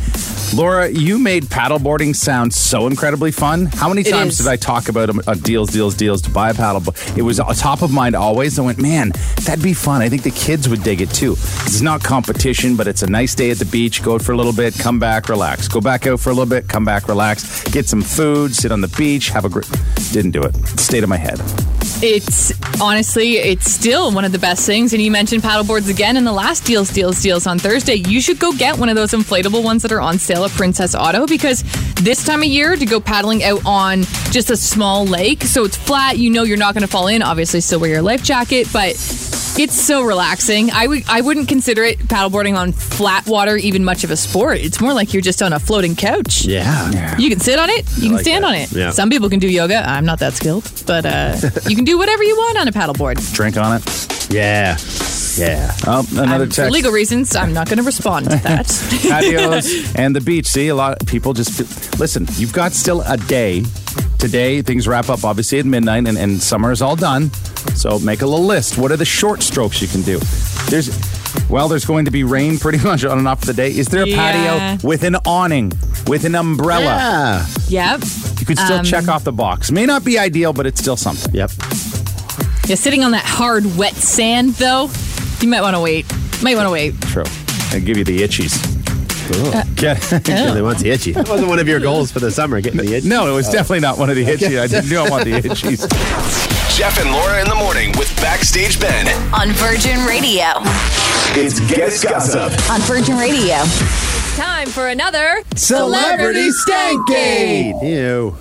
Laura, 0.53 0.89
you 0.89 1.19
made 1.19 1.45
paddleboarding 1.45 2.15
sound 2.15 2.53
so 2.53 2.87
incredibly 2.87 3.33
fun. 3.33 3.67
How 3.67 3.89
many 3.89 4.03
times 4.05 4.39
did 4.39 4.47
I 4.47 4.57
talk 4.57 4.89
about 4.89 5.11
um, 5.11 5.21
uh, 5.27 5.35
deals, 5.35 5.71
deals, 5.71 5.95
deals 5.95 6.23
to 6.23 6.31
buy 6.31 6.51
a 6.51 6.55
paddleboard? 6.55 7.17
It 7.17 7.23
was 7.23 7.41
on 7.41 7.55
top 7.55 7.83
of 7.83 7.93
mind 7.93 8.15
always. 8.15 8.59
I 8.59 8.63
went, 8.63 8.81
man, 8.81 9.11
that'd 9.45 9.65
be 9.65 9.75
fun. 9.75 10.03
I 10.03 10.09
think 10.09 10.23
the 10.23 10.31
kids 10.31 10.69
would 10.69 10.83
dig 10.83 11.01
it 11.01 11.11
too. 11.11 11.33
It's 11.33 11.81
not 11.81 12.05
competition, 12.05 12.77
but 12.77 12.87
it's 12.87 13.03
a 13.03 13.11
nice 13.11 13.35
day 13.35 13.51
at 13.51 13.59
the 13.59 13.65
beach. 13.65 14.03
Go 14.03 14.15
out 14.15 14.23
for 14.23 14.33
a 14.33 14.37
little 14.37 14.53
bit, 14.53 14.79
come 14.79 14.99
back, 15.01 15.29
relax. 15.29 15.67
Go 15.67 15.81
back 15.81 16.07
out 16.07 16.21
for 16.21 16.31
a 16.31 16.33
little 16.33 16.49
bit, 16.49 16.69
come 16.69 16.85
back, 16.85 17.09
relax. 17.09 17.65
Get 17.73 17.87
some 17.87 18.03
food, 18.03 18.55
sit 18.55 18.71
on 18.71 18.81
the 18.81 18.89
beach, 18.97 19.31
have 19.31 19.45
a 19.45 19.49
great. 19.49 19.69
Didn't 20.13 20.33
do 20.33 20.43
it. 20.43 20.55
Stayed 20.79 21.03
in 21.03 21.09
my 21.09 21.17
head. 21.17 21.41
It's 22.03 22.53
honestly, 22.81 23.39
it's 23.39 23.71
still 23.71 24.13
one 24.13 24.25
of 24.25 24.33
the 24.33 24.39
best 24.39 24.67
things. 24.67 24.93
And 24.93 25.03
you 25.03 25.11
mentioned 25.11 25.43
paddleboards 25.43 25.89
again 25.89 26.17
in 26.17 26.25
the 26.25 26.33
last 26.33 26.65
deals, 26.65 26.91
deals, 26.91 27.21
deals 27.21 27.47
on 27.47 27.59
Thursday. 27.59 27.95
You 27.95 28.21
should 28.21 28.39
go 28.39 28.53
get 28.53 28.79
one 28.79 28.89
of 28.89 28.97
those 28.97 29.13
inflatable 29.13 29.65
ones 29.65 29.83
that 29.83 29.93
are 29.93 30.01
on 30.01 30.19
sale 30.19 30.44
Princess 30.53 30.95
Auto 30.95 31.27
because 31.27 31.63
this 31.95 32.25
time 32.25 32.41
of 32.41 32.49
year 32.49 32.77
to 32.77 32.87
go 32.87 33.01
paddling 33.01 33.43
out 33.45 33.65
on 33.65 34.03
just 34.31 34.51
a 34.51 34.57
small 34.57 35.07
lake, 35.07 35.43
so 35.43 35.65
it's 35.65 35.77
flat. 35.77 36.19
You 36.19 36.31
know 36.31 36.43
you're 36.43 36.57
not 36.57 36.75
going 36.75 36.83
to 36.83 36.89
fall 36.89 37.09
in. 37.09 37.23
Obviously, 37.23 37.61
still 37.61 37.81
wear 37.81 37.91
your 37.91 38.03
life 38.03 38.23
jacket, 38.23 38.69
but. 38.73 39.44
It's 39.57 39.81
so 39.81 40.03
relaxing. 40.05 40.71
I 40.73 40.87
would 40.87 41.05
I 41.09 41.21
wouldn't 41.21 41.49
consider 41.49 41.83
it 41.85 41.99
paddleboarding 42.01 42.57
on 42.59 42.73
flat 42.73 43.27
water 43.27 43.57
even 43.57 43.85
much 43.85 44.03
of 44.05 44.11
a 44.11 44.17
sport. 44.17 44.59
It's 44.59 44.81
more 44.81 44.93
like 44.93 45.13
you're 45.13 45.23
just 45.23 45.43
on 45.43 45.53
a 45.53 45.61
floating 45.61 45.95
couch. 45.95 46.45
Yeah. 46.45 47.17
You 47.19 47.31
can 47.31 47.39
sit 47.41 47.59
on 47.59 47.71
it. 47.71 47.87
You 47.97 48.03
can 48.09 48.13
like 48.15 48.23
stand 48.23 48.45
that. 48.45 48.49
on 48.49 48.55
it. 48.57 48.73
Yeah. 48.73 48.91
Some 48.91 49.11
people 49.11 49.31
can 49.31 49.39
do 49.39 49.49
yoga. 49.49 49.77
I'm 49.89 50.05
not 50.05 50.19
that 50.19 50.33
skilled, 50.35 50.71
but 50.87 51.07
uh, 51.07 51.37
you 51.69 51.77
can 51.77 51.85
do 51.85 51.97
whatever 51.99 52.25
you 52.25 52.35
want 52.37 52.59
on 52.59 52.67
a 52.69 52.73
paddleboard. 52.73 53.33
Drink 53.33 53.57
on 53.57 53.81
it. 53.81 54.33
Yeah. 54.33 54.77
Yeah. 55.37 55.73
Oh, 55.87 56.07
another 56.13 56.45
Um, 56.45 56.51
for 56.51 56.57
text. 56.57 56.73
legal 56.73 56.93
reasons, 56.93 57.35
I'm 57.37 57.53
not 57.53 57.69
going 57.69 57.79
to 57.79 57.85
respond 57.85 58.31
to 58.31 58.37
that. 58.37 58.67
patios 59.03 59.95
and 59.97 60.15
the 60.15 60.21
beach. 60.21 60.47
See, 60.47 60.69
a 60.69 60.75
lot 60.75 61.01
of 61.01 61.07
people 61.09 61.33
just 61.33 61.99
listen. 62.01 62.27
You've 62.35 62.53
got 62.53 62.73
still 62.73 63.03
a 63.03 63.17
day. 63.17 63.63
Today, 64.19 64.63
things 64.63 64.89
wrap 64.89 65.09
up 65.11 65.25
obviously 65.25 65.59
at 65.59 65.67
midnight, 65.67 66.07
and, 66.07 66.17
and 66.17 66.43
summer 66.43 66.73
is 66.73 66.81
all 66.81 66.97
done. 66.97 67.31
So 67.75 67.99
make 67.99 68.23
a 68.23 68.27
little 68.27 68.47
list. 68.47 68.79
What 68.79 68.91
are 68.91 68.97
the 68.97 69.05
short 69.05 69.43
strokes 69.43 69.83
you 69.83 69.89
can 69.89 70.03
do? 70.03 70.19
There's, 70.71 70.89
well, 71.51 71.69
there's 71.69 71.85
going 71.85 72.05
to 72.07 72.11
be 72.11 72.25
rain 72.25 72.59
pretty 72.59 72.79
much 72.85 73.05
on 73.05 73.19
and 73.19 73.29
off 73.29 73.43
the 73.43 73.53
day. 73.53 73.69
Is 73.77 73.89
there 73.89 74.03
a 74.03 74.07
Yeah. 74.09 74.77
patio 74.77 74.87
with 74.89 75.03
an 75.05 75.17
awning, 75.27 75.73
with 76.07 76.25
an 76.25 76.35
umbrella? 76.35 77.47
Yeah. 77.69 77.97
yep. 77.99 78.01
You 78.41 78.47
could 78.47 78.59
still 78.59 78.79
Um, 78.79 78.85
check 78.85 79.09
off 79.09 79.25
the 79.25 79.33
box. 79.33 79.71
May 79.71 79.85
not 79.87 80.05
be 80.05 80.19
ideal, 80.19 80.53
but 80.53 80.67
it's 80.67 80.81
still 80.81 80.97
something. 80.97 81.35
Yep. 81.35 81.51
Yeah, 82.67 82.77
sitting 82.77 83.05
on 83.05 83.11
that 83.13 83.25
hard, 83.27 83.77
wet 83.77 83.95
sand, 83.95 84.55
though, 84.55 84.91
you 85.43 85.49
might 85.49 85.61
want 85.61 85.77
to 85.77 85.81
wait. 85.81 86.07
Might 86.43 86.57
want 86.57 86.67
to 86.67 86.71
wait. 86.73 86.99
True. 87.03 87.25
I 87.73 87.79
give 87.79 87.99
you 87.99 88.05
the 88.05 88.21
itchies. 88.21 88.74
Uh, 89.33 89.65
Get- 89.75 90.11
Really 90.29 90.63
wants 90.63 90.83
the 90.83 90.91
itchy. 90.91 91.13
That 91.13 91.29
wasn't 91.29 91.49
one 91.49 91.59
of 91.59 91.67
your 91.69 91.81
goals 91.81 92.11
for 92.13 92.21
the 92.21 92.31
summer, 92.31 92.61
getting 92.61 92.81
the 92.81 92.95
itchy. 92.95 93.09
no, 93.09 93.27
it 93.27 93.35
was 93.35 93.49
definitely 93.49 93.81
not 93.81 93.99
one 93.99 94.11
of 94.11 94.17
the 94.17 94.25
itchies. 94.25 94.61
I 94.61 94.67
did 94.67 94.91
not 94.91 95.11
want 95.11 95.25
the 95.25 95.33
itchies. 95.41 96.77
Jeff 96.77 96.99
and 97.01 97.11
Laura 97.11 97.41
in 97.41 97.49
the 97.49 97.55
morning 97.55 97.93
with 97.97 98.15
Backstage 98.21 98.79
Ben. 98.81 99.07
On 99.33 99.49
Virgin 99.53 100.05
Radio. 100.07 100.45
It's 101.37 101.61
Geddes 101.73 102.03
Gossip. 102.05 102.53
On 102.71 102.81
Virgin 102.83 103.17
Radio. 103.17 103.57
Time 104.37 104.69
for 104.69 104.89
another 104.89 105.43
Celebrity 105.57 106.51
Stanky. 106.51 107.83
Ew. 107.83 108.37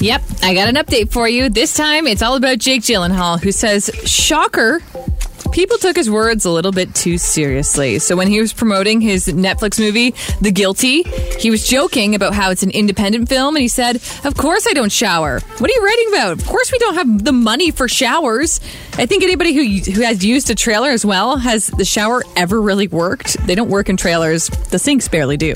Yep, 0.00 0.22
I 0.42 0.52
got 0.54 0.68
an 0.68 0.74
update 0.74 1.10
for 1.12 1.28
you. 1.28 1.48
This 1.48 1.72
time 1.74 2.06
it's 2.06 2.20
all 2.20 2.34
about 2.36 2.58
Jake 2.58 2.82
Gyllenhaal, 2.82 3.40
who 3.40 3.52
says, 3.52 3.90
shocker, 4.04 4.80
People 5.54 5.78
took 5.78 5.94
his 5.94 6.10
words 6.10 6.44
a 6.44 6.50
little 6.50 6.72
bit 6.72 6.92
too 6.96 7.16
seriously. 7.16 8.00
So 8.00 8.16
when 8.16 8.26
he 8.26 8.40
was 8.40 8.52
promoting 8.52 9.00
his 9.00 9.28
Netflix 9.28 9.78
movie, 9.78 10.12
The 10.40 10.50
Guilty, 10.50 11.04
he 11.38 11.48
was 11.48 11.68
joking 11.68 12.16
about 12.16 12.34
how 12.34 12.50
it's 12.50 12.64
an 12.64 12.70
independent 12.72 13.28
film 13.28 13.54
and 13.54 13.62
he 13.62 13.68
said, 13.68 14.02
Of 14.24 14.36
course 14.36 14.66
I 14.68 14.72
don't 14.72 14.90
shower. 14.90 15.38
What 15.38 15.70
are 15.70 15.72
you 15.72 15.84
writing 15.84 16.08
about? 16.08 16.32
Of 16.32 16.44
course 16.44 16.72
we 16.72 16.78
don't 16.78 16.94
have 16.96 17.22
the 17.24 17.30
money 17.30 17.70
for 17.70 17.86
showers. 17.86 18.58
I 18.94 19.06
think 19.06 19.22
anybody 19.22 19.54
who, 19.54 19.92
who 19.92 20.00
has 20.00 20.24
used 20.24 20.50
a 20.50 20.56
trailer 20.56 20.88
as 20.88 21.06
well, 21.06 21.36
has 21.36 21.68
the 21.68 21.84
shower 21.84 22.24
ever 22.34 22.60
really 22.60 22.88
worked? 22.88 23.36
They 23.46 23.54
don't 23.54 23.70
work 23.70 23.88
in 23.88 23.96
trailers, 23.96 24.48
the 24.48 24.80
sinks 24.80 25.06
barely 25.06 25.36
do. 25.36 25.54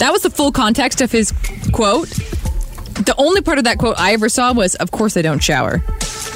That 0.00 0.10
was 0.12 0.20
the 0.20 0.30
full 0.30 0.52
context 0.52 1.00
of 1.00 1.10
his 1.10 1.32
quote. 1.72 2.08
The 2.10 3.14
only 3.16 3.40
part 3.40 3.56
of 3.56 3.64
that 3.64 3.78
quote 3.78 3.98
I 3.98 4.12
ever 4.12 4.28
saw 4.28 4.52
was, 4.52 4.74
Of 4.74 4.90
course 4.90 5.16
I 5.16 5.22
don't 5.22 5.42
shower. 5.42 5.82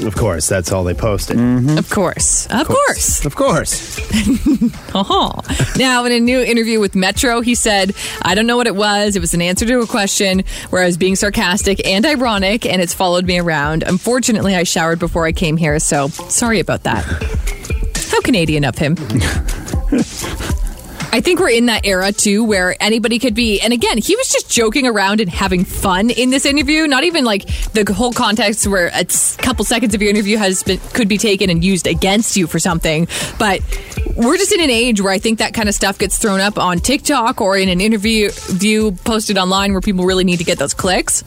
Of 0.04 0.16
course, 0.16 0.48
that's 0.48 0.72
all 0.72 0.84
they 0.84 0.94
posted. 0.94 1.38
Of 1.78 1.88
course. 1.90 2.46
Of 2.50 2.66
course. 2.66 3.24
Of 3.24 3.34
course. 3.34 4.00
Uh-huh. 4.94 5.42
Now, 5.76 6.04
in 6.04 6.12
a 6.12 6.20
new 6.20 6.40
interview 6.40 6.78
with 6.78 6.94
Metro, 6.94 7.40
he 7.40 7.56
said, 7.56 7.96
I 8.22 8.36
don't 8.36 8.46
know 8.46 8.56
what 8.56 8.68
it 8.68 8.76
was. 8.76 9.16
It 9.16 9.20
was 9.20 9.34
an 9.34 9.42
answer 9.42 9.66
to 9.66 9.80
a 9.80 9.86
question 9.88 10.44
where 10.70 10.82
I 10.82 10.86
was 10.86 10.96
being 10.96 11.16
sarcastic 11.16 11.84
and 11.84 12.06
ironic, 12.06 12.64
and 12.64 12.80
it's 12.80 12.94
followed 12.94 13.26
me 13.26 13.40
around. 13.40 13.82
Unfortunately, 13.82 14.54
I 14.54 14.62
showered 14.62 15.00
before 15.00 15.26
I 15.26 15.32
came 15.32 15.56
here, 15.56 15.80
so 15.80 16.06
sorry 16.08 16.60
about 16.60 16.84
that. 16.84 17.02
How 18.12 18.20
Canadian 18.20 18.64
of 18.64 18.78
him. 18.78 18.94
I 21.14 21.20
think 21.20 21.38
we're 21.38 21.50
in 21.50 21.66
that 21.66 21.86
era 21.86 22.10
too 22.10 22.42
where 22.42 22.76
anybody 22.82 23.20
could 23.20 23.36
be. 23.36 23.60
And 23.60 23.72
again, 23.72 23.98
he 23.98 24.16
was 24.16 24.28
just 24.30 24.50
joking 24.50 24.84
around 24.84 25.20
and 25.20 25.30
having 25.30 25.64
fun 25.64 26.10
in 26.10 26.30
this 26.30 26.44
interview. 26.44 26.88
Not 26.88 27.04
even 27.04 27.24
like 27.24 27.46
the 27.70 27.84
whole 27.94 28.12
context 28.12 28.66
where 28.66 28.88
a 28.88 29.04
couple 29.38 29.64
seconds 29.64 29.94
of 29.94 30.02
your 30.02 30.10
interview 30.10 30.38
has 30.38 30.64
been 30.64 30.80
could 30.92 31.06
be 31.06 31.16
taken 31.16 31.50
and 31.50 31.62
used 31.62 31.86
against 31.86 32.36
you 32.36 32.48
for 32.48 32.58
something. 32.58 33.06
But 33.38 33.60
we're 34.16 34.36
just 34.36 34.50
in 34.50 34.60
an 34.60 34.70
age 34.70 35.00
where 35.00 35.12
I 35.12 35.18
think 35.20 35.38
that 35.38 35.54
kind 35.54 35.68
of 35.68 35.76
stuff 35.76 36.00
gets 36.00 36.18
thrown 36.18 36.40
up 36.40 36.58
on 36.58 36.80
TikTok 36.80 37.40
or 37.40 37.56
in 37.56 37.68
an 37.68 37.80
interview 37.80 38.30
view 38.32 38.90
posted 39.04 39.38
online 39.38 39.70
where 39.70 39.80
people 39.80 40.06
really 40.06 40.24
need 40.24 40.38
to 40.38 40.44
get 40.44 40.58
those 40.58 40.74
clicks. 40.74 41.22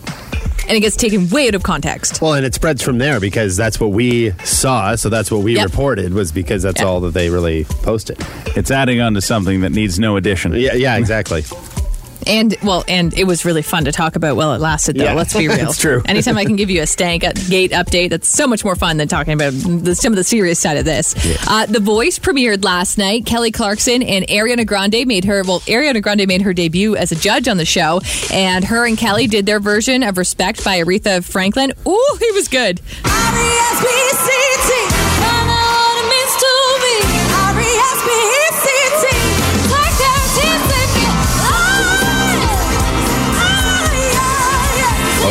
And 0.68 0.76
it 0.76 0.82
gets 0.82 0.96
taken 0.98 1.30
way 1.30 1.48
out 1.48 1.56
of 1.56 1.64
context. 1.64 2.22
Well, 2.22 2.34
and 2.34 2.46
it 2.46 2.54
spreads 2.54 2.82
from 2.84 2.98
there 2.98 3.20
because 3.22 3.56
that's 3.56 3.80
what 3.80 3.92
we 3.92 4.32
saw. 4.44 4.96
So 4.96 5.08
that's 5.10 5.32
what 5.32 5.42
we 5.42 5.56
Yep. 5.56 5.66
reported 5.70 6.14
was 6.14 6.32
because 6.34 6.62
that's 6.64 6.82
Yep. 6.82 6.88
all 6.88 7.00
that 7.02 7.14
they 7.14 7.30
really 7.30 7.64
posted. 7.84 8.18
It's 8.56 8.70
adding 8.70 9.00
on 9.00 9.14
to 9.14 9.22
something 9.22 9.62
that 9.62 9.72
needs 9.72 9.98
no 9.98 10.18
addition. 10.18 10.54
Yeah, 10.56 10.74
yeah, 10.74 10.98
exactly. 10.98 11.46
And 12.28 12.56
well, 12.64 12.84
and 12.88 13.14
it 13.18 13.24
was 13.26 13.46
really 13.46 13.62
fun 13.62 13.86
to 13.86 13.92
talk 13.92 14.16
about 14.16 14.36
while 14.36 14.54
it 14.54 14.60
lasted, 14.62 14.98
though. 14.98 15.04
Yeah, 15.06 15.14
Let's 15.14 15.34
be 15.36 15.48
real. 15.48 15.70
it's 15.70 15.78
true. 15.80 16.02
Anytime 16.06 16.38
I 16.38 16.46
can 16.46 16.56
give 16.56 16.70
you 16.70 16.82
a 16.82 16.88
stank 16.88 17.22
gate 17.50 17.72
update, 17.72 18.10
that's 18.10 18.28
so 18.28 18.48
much 18.48 18.64
more 18.64 18.76
fun 18.76 18.98
than 18.98 19.08
talking 19.08 19.34
about 19.34 19.54
the, 19.54 19.96
some 19.96 20.12
of 20.14 20.18
the 20.18 20.24
serious 20.24 20.60
side 20.60 20.78
of 20.78 20.86
this. 20.86 21.16
Uh, 21.48 21.66
the 21.66 21.80
Voice 21.80 22.20
premiered 22.20 22.64
last 22.64 22.98
night. 22.98 23.26
Kelly 23.26 23.52
Clarkson 23.52 24.04
and 24.04 24.26
Ariana 24.28 24.66
Grande 24.66 25.06
made 25.08 25.26
her. 25.26 25.44
Well, 25.44 25.62
Ariana 25.62 26.02
Grande 26.02 26.28
made 26.28 26.42
her 26.42 26.54
debut 26.54 26.96
as 26.96 27.12
a 27.12 27.16
judge 27.16 27.48
on 27.48 27.58
the 27.58 27.66
show, 27.66 28.02
and 28.32 28.66
her 28.66 28.86
and 28.86 28.98
Kelly 28.98 29.28
did 29.28 29.46
their 29.46 29.60
version 29.60 30.04
of 30.04 30.18
"Respect" 30.18 30.64
by 30.64 30.80
Aretha 30.82 31.24
Franklin. 31.24 31.72
Ooh, 31.88 32.18
he 32.20 32.32
was 32.32 32.48
good. 32.48 32.82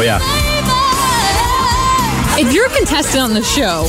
Yeah. 0.06 0.18
If 2.38 2.52
you're 2.52 2.66
a 2.66 2.76
contestant 2.76 3.24
on 3.24 3.34
the 3.34 3.42
show, 3.42 3.88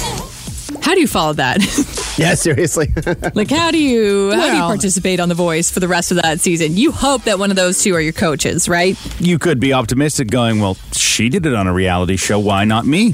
how 0.81 0.95
do 0.95 0.99
you 1.01 1.07
follow 1.07 1.33
that? 1.33 1.59
Yeah, 2.17 2.33
seriously. 2.33 2.91
Like, 3.35 3.51
how 3.51 3.69
do 3.69 3.77
you 3.77 4.31
how 4.31 4.49
do 4.49 4.55
you 4.55 4.61
participate 4.63 5.19
on 5.19 5.29
The 5.29 5.35
Voice 5.35 5.69
for 5.69 5.79
the 5.79 5.87
rest 5.87 6.09
of 6.09 6.19
that 6.19 6.39
season? 6.39 6.75
You 6.75 6.91
hope 6.91 7.25
that 7.25 7.37
one 7.37 7.51
of 7.51 7.55
those 7.55 7.83
two 7.83 7.93
are 7.93 8.01
your 8.01 8.11
coaches, 8.11 8.67
right? 8.67 8.97
You 9.21 9.37
could 9.37 9.59
be 9.59 9.71
optimistic 9.71 10.29
going, 10.31 10.59
well, 10.59 10.77
she 10.93 11.29
did 11.29 11.45
it 11.45 11.53
on 11.53 11.67
a 11.67 11.73
reality 11.73 12.15
show. 12.15 12.39
Why 12.39 12.65
not 12.65 12.87
me? 12.87 13.11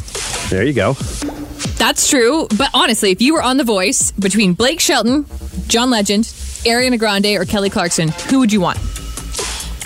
there 0.50 0.64
you 0.64 0.72
go. 0.72 0.94
That's 1.78 2.10
true. 2.10 2.48
But 2.58 2.70
honestly, 2.74 3.12
if 3.12 3.22
you 3.22 3.34
were 3.34 3.44
on 3.44 3.58
The 3.58 3.66
Voice 3.66 4.12
between 4.12 4.54
Blake 4.54 4.80
Shelton, 4.80 5.26
John 5.68 5.90
Legend, 5.90 6.24
Ariana 6.64 6.98
Grande, 6.98 7.36
or 7.36 7.44
Kelly 7.44 7.70
Clarkson, 7.70 8.08
who 8.30 8.40
would 8.40 8.54
you 8.54 8.62
want? 8.62 8.78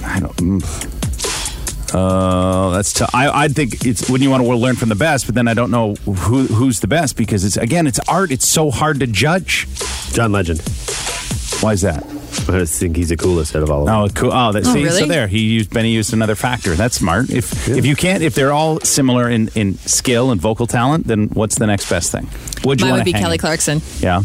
I 0.03 0.19
don't. 0.19 0.36
Mm. 0.38 0.97
Uh, 1.94 2.72
that's 2.72 2.94
tough. 2.94 3.10
I, 3.13 3.46
I 3.46 3.48
think 3.48 3.86
it's 3.86 4.10
when 4.10 4.22
you 4.22 4.29
want 4.29 4.44
to 4.44 4.56
learn 4.56 4.75
from 4.75 4.89
the 4.89 4.96
best, 4.96 5.25
but 5.25 5.36
then 5.36 5.48
I 5.48 5.53
don't 5.53 5.72
know 5.72 5.96
who 5.96 6.46
who's 6.48 6.79
the 6.82 6.88
best 6.88 7.15
because 7.15 7.46
it's 7.46 7.58
again 7.58 7.88
it's 7.88 8.00
art. 8.08 8.32
It's 8.32 8.48
so 8.48 8.72
hard 8.72 9.00
to 9.00 9.08
judge. 9.08 9.67
John 10.12 10.32
Legend. 10.32 10.62
Why 11.62 11.73
is 11.73 11.82
that? 11.82 12.04
I 12.50 12.60
just 12.60 12.80
think 12.80 12.95
he's 12.95 13.10
the 13.10 13.17
coolest 13.17 13.56
out 13.56 13.63
of 13.63 13.71
all 13.71 13.82
of 13.82 13.86
them. 13.88 13.95
Oh, 13.95 14.08
cool. 14.10 14.32
Oh, 14.32 14.52
that, 14.52 14.65
Oh, 14.65 14.73
see, 14.73 14.84
really? 14.84 15.00
so 15.00 15.06
there 15.08 15.28
he 15.28 15.39
used 15.39 15.69
Benny 15.73 15.91
used 15.91 16.13
another 16.13 16.36
factor. 16.36 16.76
That's 16.76 16.95
smart. 16.95 17.30
If 17.30 17.67
if 17.67 17.86
you 17.86 17.95
can't, 17.95 18.21
if 18.21 18.36
they're 18.36 18.52
all 18.54 18.80
similar 18.82 19.30
in 19.30 19.50
in 19.56 19.78
skill 19.80 20.32
and 20.32 20.39
vocal 20.39 20.67
talent, 20.67 21.08
then 21.08 21.28
what's 21.30 21.58
the 21.58 21.67
next 21.67 21.89
best 21.89 22.12
thing? 22.12 22.30
Would 22.63 22.80
you 22.80 22.86
Mine 22.86 22.91
want 22.91 23.00
would 23.00 23.06
be 23.06 23.12
hang? 23.13 23.21
Kelly 23.23 23.38
Clarkson, 23.38 23.82
Yeah, 24.00 24.21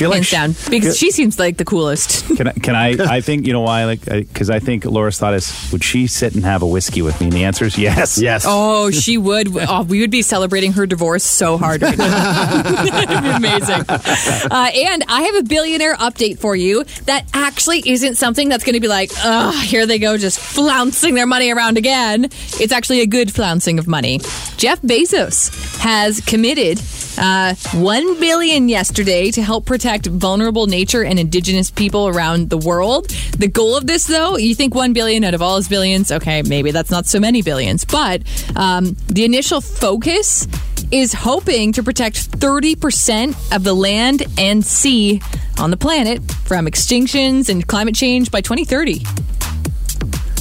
feel 0.00 0.12
hands 0.12 0.26
sh- 0.26 0.32
down, 0.32 0.54
because 0.70 0.98
she 0.98 1.10
seems 1.10 1.38
like 1.38 1.56
the 1.56 1.64
coolest. 1.64 2.26
Can 2.36 2.48
I? 2.48 2.52
Can 2.52 2.74
I? 2.74 3.16
I 3.16 3.20
think 3.20 3.46
you 3.46 3.52
know 3.52 3.60
why. 3.60 3.84
Like, 3.84 4.04
because 4.04 4.50
I 4.50 4.58
think 4.58 4.84
Laura's 4.84 5.18
thought 5.18 5.34
is, 5.34 5.70
would 5.72 5.84
she 5.84 6.06
sit 6.06 6.34
and 6.34 6.44
have 6.44 6.62
a 6.62 6.66
whiskey 6.66 7.02
with 7.02 7.20
me? 7.20 7.26
And 7.26 7.32
the 7.32 7.44
answer 7.44 7.64
is 7.64 7.78
yes. 7.78 8.18
Yes. 8.18 8.44
Oh, 8.46 8.90
she 8.90 9.18
would. 9.18 9.48
Oh, 9.56 9.82
we 9.82 10.00
would 10.00 10.10
be 10.10 10.22
celebrating 10.22 10.72
her 10.72 10.86
divorce 10.86 11.24
so 11.24 11.56
hard 11.58 11.82
right 11.82 11.96
now. 11.96 12.82
It'd 12.86 13.22
be 13.22 13.30
amazing. 13.30 13.84
Uh, 13.88 14.70
and 14.74 15.04
I 15.08 15.22
have 15.22 15.36
a 15.36 15.42
billionaire 15.42 15.96
update 15.96 16.38
for 16.38 16.56
you 16.56 16.84
that 17.04 17.28
actually 17.34 17.82
isn't 17.88 18.16
something 18.16 18.48
that's 18.48 18.64
going 18.64 18.74
to 18.74 18.80
be 18.80 18.88
like, 18.88 19.10
oh, 19.24 19.58
here 19.62 19.86
they 19.86 19.98
go, 19.98 20.16
just 20.16 20.40
flouncing 20.40 21.14
their 21.14 21.26
money 21.26 21.50
around 21.50 21.78
again. 21.78 22.24
It's 22.24 22.72
actually 22.72 23.00
a 23.00 23.06
good 23.06 23.32
flouncing 23.32 23.78
of 23.78 23.86
money. 23.86 24.18
Jeff 24.56 24.80
Bezos 24.82 25.78
has 25.78 26.20
committed 26.20 26.78
uh, 27.18 27.54
one 27.74 28.18
billion 28.20 28.68
yesterday 28.68 29.30
to 29.30 29.42
help 29.42 29.66
protect 29.66 30.06
vulnerable 30.06 30.66
nature 30.66 31.04
and 31.04 31.18
indigenous 31.18 31.70
people 31.70 32.08
around 32.08 32.50
the 32.50 32.58
world. 32.58 33.08
The 33.38 33.48
goal 33.48 33.76
of 33.76 33.86
this, 33.86 34.04
though, 34.04 34.36
you 34.36 34.54
think 34.54 34.74
one 34.74 34.92
billion 34.92 35.24
out 35.24 35.34
of 35.34 35.42
all 35.42 35.56
his 35.56 35.68
billions? 35.68 36.12
Okay, 36.12 36.42
maybe 36.42 36.70
that's 36.70 36.90
not 36.90 37.06
so 37.06 37.20
many 37.20 37.42
billions, 37.42 37.84
but 37.84 38.22
um, 38.56 38.96
the 39.08 39.24
initial 39.24 39.60
focus 39.60 40.46
is 40.90 41.12
hoping 41.12 41.72
to 41.72 41.82
protect 41.82 42.30
30% 42.32 43.54
of 43.54 43.64
the 43.64 43.74
land 43.74 44.22
and 44.38 44.64
sea 44.64 45.20
on 45.58 45.70
the 45.70 45.76
planet 45.76 46.22
from 46.44 46.66
extinctions 46.66 47.48
and 47.48 47.66
climate 47.66 47.94
change 47.94 48.30
by 48.30 48.40
2030. 48.40 49.04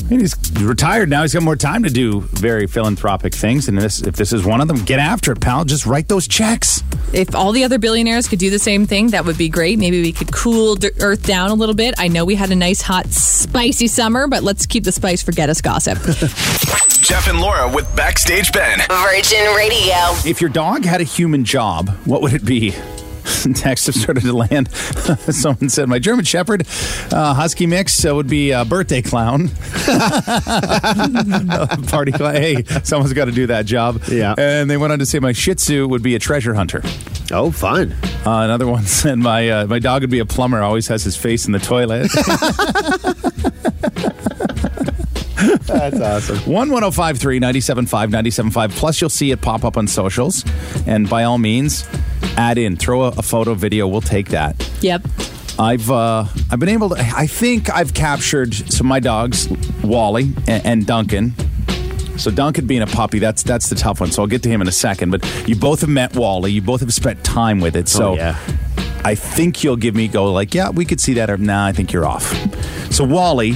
I 0.09 0.15
he's 0.17 0.35
retired 0.59 1.07
now. 1.07 1.21
He's 1.21 1.35
got 1.35 1.43
more 1.43 1.55
time 1.55 1.83
to 1.83 1.89
do 1.89 2.21
very 2.21 2.65
philanthropic 2.65 3.31
things. 3.35 3.67
And 3.67 3.77
this, 3.77 4.01
if 4.01 4.15
this 4.15 4.33
is 4.33 4.43
one 4.43 4.59
of 4.59 4.67
them, 4.67 4.83
get 4.83 4.97
after 4.97 5.31
it, 5.33 5.39
pal. 5.39 5.65
Just 5.65 5.85
write 5.85 6.07
those 6.07 6.27
checks. 6.27 6.83
If 7.13 7.35
all 7.35 7.51
the 7.51 7.63
other 7.63 7.77
billionaires 7.77 8.27
could 8.27 8.39
do 8.39 8.49
the 8.49 8.57
same 8.57 8.87
thing, 8.87 9.09
that 9.11 9.25
would 9.25 9.37
be 9.37 9.49
great. 9.49 9.77
Maybe 9.77 10.01
we 10.01 10.11
could 10.11 10.33
cool 10.33 10.75
d- 10.75 10.89
Earth 10.99 11.27
down 11.27 11.51
a 11.51 11.53
little 11.53 11.75
bit. 11.75 11.93
I 11.99 12.07
know 12.07 12.25
we 12.25 12.33
had 12.33 12.49
a 12.49 12.55
nice, 12.55 12.81
hot, 12.81 13.05
spicy 13.07 13.85
summer, 13.85 14.27
but 14.27 14.41
let's 14.41 14.65
keep 14.65 14.83
the 14.83 14.91
spice 14.91 15.21
for 15.21 15.31
Geddes 15.31 15.61
Gossip. 15.61 15.99
Jeff 17.01 17.27
and 17.27 17.39
Laura 17.39 17.71
with 17.71 17.93
Backstage 17.95 18.51
Ben. 18.51 18.79
Virgin 18.89 19.45
Radio. 19.55 19.95
If 20.25 20.41
your 20.41 20.49
dog 20.49 20.85
had 20.85 21.01
a 21.01 21.05
human 21.05 21.45
job, 21.45 21.89
what 22.05 22.23
would 22.23 22.33
it 22.33 22.45
be? 22.45 22.73
Texts 23.55 23.87
have 23.87 23.95
started 23.95 24.23
to 24.23 24.33
land. 24.33 24.71
Someone 24.71 25.69
said, 25.69 25.87
My 25.87 25.99
German 25.99 26.25
Shepherd 26.25 26.65
uh, 27.11 27.33
Husky 27.33 27.67
mix 27.67 28.05
uh, 28.05 28.15
would 28.15 28.27
be 28.27 28.51
a 28.51 28.65
birthday 28.65 29.01
clown. 29.01 29.49
Party 31.87 32.11
clown. 32.11 32.35
Hey, 32.35 32.63
someone's 32.83 33.13
got 33.13 33.25
to 33.25 33.31
do 33.31 33.47
that 33.47 33.65
job. 33.65 34.01
Yeah. 34.07 34.35
And 34.37 34.69
they 34.69 34.77
went 34.77 34.93
on 34.93 34.99
to 34.99 35.05
say, 35.05 35.19
My 35.19 35.31
Shih 35.31 35.55
Tzu 35.55 35.87
would 35.87 36.03
be 36.03 36.15
a 36.15 36.19
treasure 36.19 36.53
hunter. 36.53 36.81
Oh, 37.31 37.51
fun. 37.51 37.93
Uh, 38.25 38.41
another 38.41 38.67
one 38.67 38.85
said, 38.85 39.19
my, 39.19 39.49
uh, 39.49 39.67
my 39.67 39.79
dog 39.79 40.01
would 40.01 40.09
be 40.09 40.19
a 40.19 40.25
plumber, 40.25 40.61
always 40.61 40.87
has 40.87 41.03
his 41.03 41.15
face 41.15 41.45
in 41.45 41.51
the 41.51 41.59
toilet. 41.59 42.09
That's 45.65 46.01
awesome. 46.01 46.51
11053 46.51 47.39
975 47.39 48.09
975. 48.09 48.71
Plus, 48.71 48.99
you'll 48.99 49.09
see 49.09 49.31
it 49.31 49.41
pop 49.41 49.63
up 49.63 49.77
on 49.77 49.87
socials. 49.87 50.43
And 50.85 51.09
by 51.09 51.23
all 51.23 51.37
means, 51.37 51.87
add 52.37 52.57
in, 52.57 52.77
throw 52.77 53.03
a, 53.03 53.07
a 53.09 53.21
photo, 53.21 53.53
video. 53.53 53.87
We'll 53.87 54.01
take 54.01 54.29
that. 54.29 54.69
yep. 54.81 55.01
I've 55.57 55.91
uh, 55.91 56.23
I've 56.49 56.59
been 56.59 56.69
able 56.69 56.89
to. 56.89 56.95
I 56.99 57.27
think 57.27 57.69
I've 57.69 57.93
captured 57.93 58.53
so 58.53 58.85
my 58.85 59.01
dogs, 59.01 59.49
Wally 59.83 60.31
and, 60.47 60.65
and 60.65 60.85
Duncan. 60.87 61.33
So 62.17 62.31
Duncan 62.31 62.65
being 62.65 62.81
a 62.81 62.87
puppy, 62.87 63.19
that's 63.19 63.43
that's 63.43 63.67
the 63.69 63.75
tough 63.75 63.99
one. 63.99 64.09
So 64.11 64.21
I'll 64.21 64.27
get 64.27 64.41
to 64.43 64.49
him 64.49 64.61
in 64.61 64.69
a 64.69 64.71
second. 64.71 65.11
But 65.11 65.25
you 65.49 65.57
both 65.57 65.81
have 65.81 65.89
met 65.89 66.15
Wally. 66.15 66.53
You 66.53 66.61
both 66.61 66.79
have 66.79 66.93
spent 66.93 67.23
time 67.25 67.59
with 67.59 67.75
it. 67.75 67.89
So 67.89 68.11
Oh, 68.11 68.15
yeah. 68.15 68.37
I 69.03 69.15
think 69.15 69.61
you'll 69.63 69.75
give 69.77 69.95
me 69.95 70.07
go 70.07 70.31
like, 70.31 70.53
yeah, 70.53 70.69
we 70.69 70.85
could 70.85 71.01
see 71.01 71.13
that. 71.15 71.29
Or 71.29 71.35
nah, 71.37 71.65
I 71.65 71.73
think 71.73 71.91
you're 71.91 72.05
off. 72.05 72.31
So 72.91 73.03
Wally, 73.03 73.51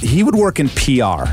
he 0.00 0.22
would 0.22 0.34
work 0.34 0.60
in 0.60 0.68
PR. 0.70 1.24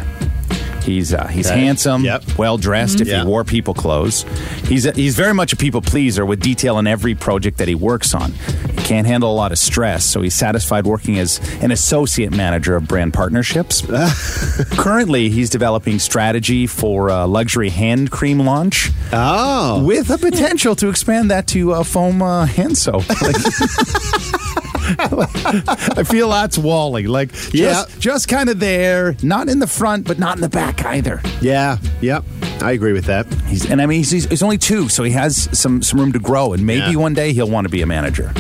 He's 0.84 1.14
uh, 1.14 1.28
he's 1.28 1.48
Okay. 1.50 1.62
handsome, 1.62 2.04
Yep. 2.04 2.38
well 2.38 2.58
dressed. 2.58 3.00
If 3.02 3.08
Yeah. 3.08 3.22
he 3.22 3.26
wore 3.28 3.44
people 3.44 3.74
clothes, 3.74 4.26
he's 4.68 4.86
a, 4.86 4.92
he's 4.92 5.16
very 5.16 5.34
much 5.34 5.54
a 5.54 5.56
people 5.56 5.82
pleaser 5.82 6.26
with 6.26 6.42
detail 6.42 6.78
in 6.80 6.88
every 6.88 7.16
project 7.16 7.58
that 7.60 7.68
he 7.70 7.76
works 7.76 8.14
on. 8.14 8.34
He 8.70 8.82
can't 8.84 9.08
handle 9.08 9.32
a 9.32 9.36
lot 9.36 9.52
of 9.54 9.58
stress, 9.60 10.04
so 10.04 10.22
he's 10.22 10.34
satisfied 10.34 10.86
working 10.86 11.18
as 11.20 11.40
an 11.62 11.72
associate 11.72 12.32
manager 12.34 12.76
of 12.76 12.88
brand 12.88 13.14
partnerships. 13.14 13.82
Currently, 14.72 15.30
he's 15.30 15.50
developing 15.50 16.00
strategy 16.00 16.68
for 16.68 17.08
a 17.08 17.26
luxury 17.26 17.70
hand 17.70 18.12
cream 18.12 18.40
launch 18.40 18.92
Oh. 19.14 19.84
with 19.84 20.10
a 20.10 20.18
potential 20.18 20.76
to 20.76 20.90
expand 20.90 21.32
that 21.32 21.48
to 21.48 21.72
a 21.74 21.84
foam 21.84 22.22
uh, 22.22 22.46
hand 22.46 22.78
soap. 22.78 23.04
Like- 23.22 23.36
I 25.00 26.04
feel 26.04 26.30
that's 26.30 26.58
Wally. 26.58 27.08
Like, 27.08 27.32
just, 27.32 27.54
Yeah. 27.54 27.84
just 28.00 28.28
kind 28.28 28.50
of 28.50 28.60
there, 28.60 29.16
not 29.24 29.50
in 29.50 29.60
the 29.60 29.68
front, 29.68 30.08
but 30.08 30.20
not 30.20 30.36
in 30.36 30.42
the 30.42 30.50
back 30.50 30.84
either. 30.86 31.22
Yeah. 31.42 31.78
Yep. 32.02 32.24
I 32.62 32.72
agree 32.72 32.94
with 32.94 33.06
that. 33.06 33.32
He's, 33.48 33.70
and 33.70 33.82
I 33.82 33.86
mean, 33.86 33.98
he's, 34.00 34.12
he's, 34.12 34.26
he's 34.26 34.44
only 34.44 34.58
two, 34.58 34.88
so 34.90 35.04
he 35.04 35.12
has 35.12 35.50
some, 35.58 35.82
some 35.82 36.00
room 36.00 36.14
to 36.14 36.20
grow, 36.20 36.54
and 36.54 36.66
maybe 36.66 36.92
Yeah. 36.92 36.96
one 36.96 37.14
day 37.14 37.34
he'll 37.34 37.50
want 37.50 37.66
to 37.66 37.70
be 37.70 37.82
a 37.82 37.86
manager. 37.86 38.32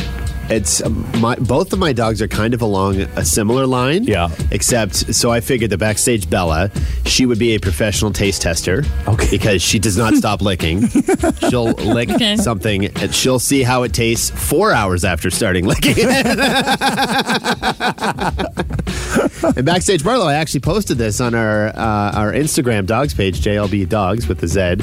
It's 0.49 0.84
um, 0.84 1.10
my 1.21 1.36
both 1.36 1.71
of 1.73 1.79
my 1.79 1.93
dogs 1.93 2.21
are 2.21 2.27
kind 2.27 2.53
of 2.53 2.62
along 2.62 2.99
a 2.99 3.23
similar 3.25 3.65
line. 3.65 4.03
Yeah. 4.03 4.29
Except, 4.51 4.93
so 5.15 5.32
I 5.32 5.39
figured 5.39 5.69
the 5.71 5.77
backstage 5.77 6.29
Bella, 6.29 6.69
she 7.06 7.25
would 7.25 7.39
be 7.39 7.56
a 7.56 7.60
professional 7.60 8.12
taste 8.12 8.41
tester. 8.41 8.84
Okay. 9.08 9.29
Because 9.32 9.62
she 9.62 9.79
does 9.79 9.97
not 9.97 10.13
stop 10.15 10.41
licking. 10.49 10.88
She'll 11.49 11.71
lick 11.71 12.10
Okay. 12.10 12.36
something 12.38 12.86
and 12.86 13.13
she'll 13.15 13.39
see 13.39 13.63
how 13.63 13.84
it 13.84 13.93
tastes 13.93 14.29
four 14.29 14.73
hours 14.73 15.06
after 15.06 15.29
starting 15.29 15.65
licking 15.65 15.95
it. 15.97 16.25
and 19.58 19.65
backstage 19.65 20.03
Barlow, 20.03 20.27
I 20.27 20.36
actually 20.36 20.60
posted 20.62 20.97
this 20.97 21.19
on 21.21 21.34
our 21.36 21.67
uh, 21.69 22.12
our 22.13 22.32
Instagram 22.34 22.86
dogs 22.86 23.13
page, 23.13 23.41
JLB 23.41 23.88
Dogs 23.89 24.27
with 24.27 24.39
the 24.39 24.47
Z. 24.47 24.75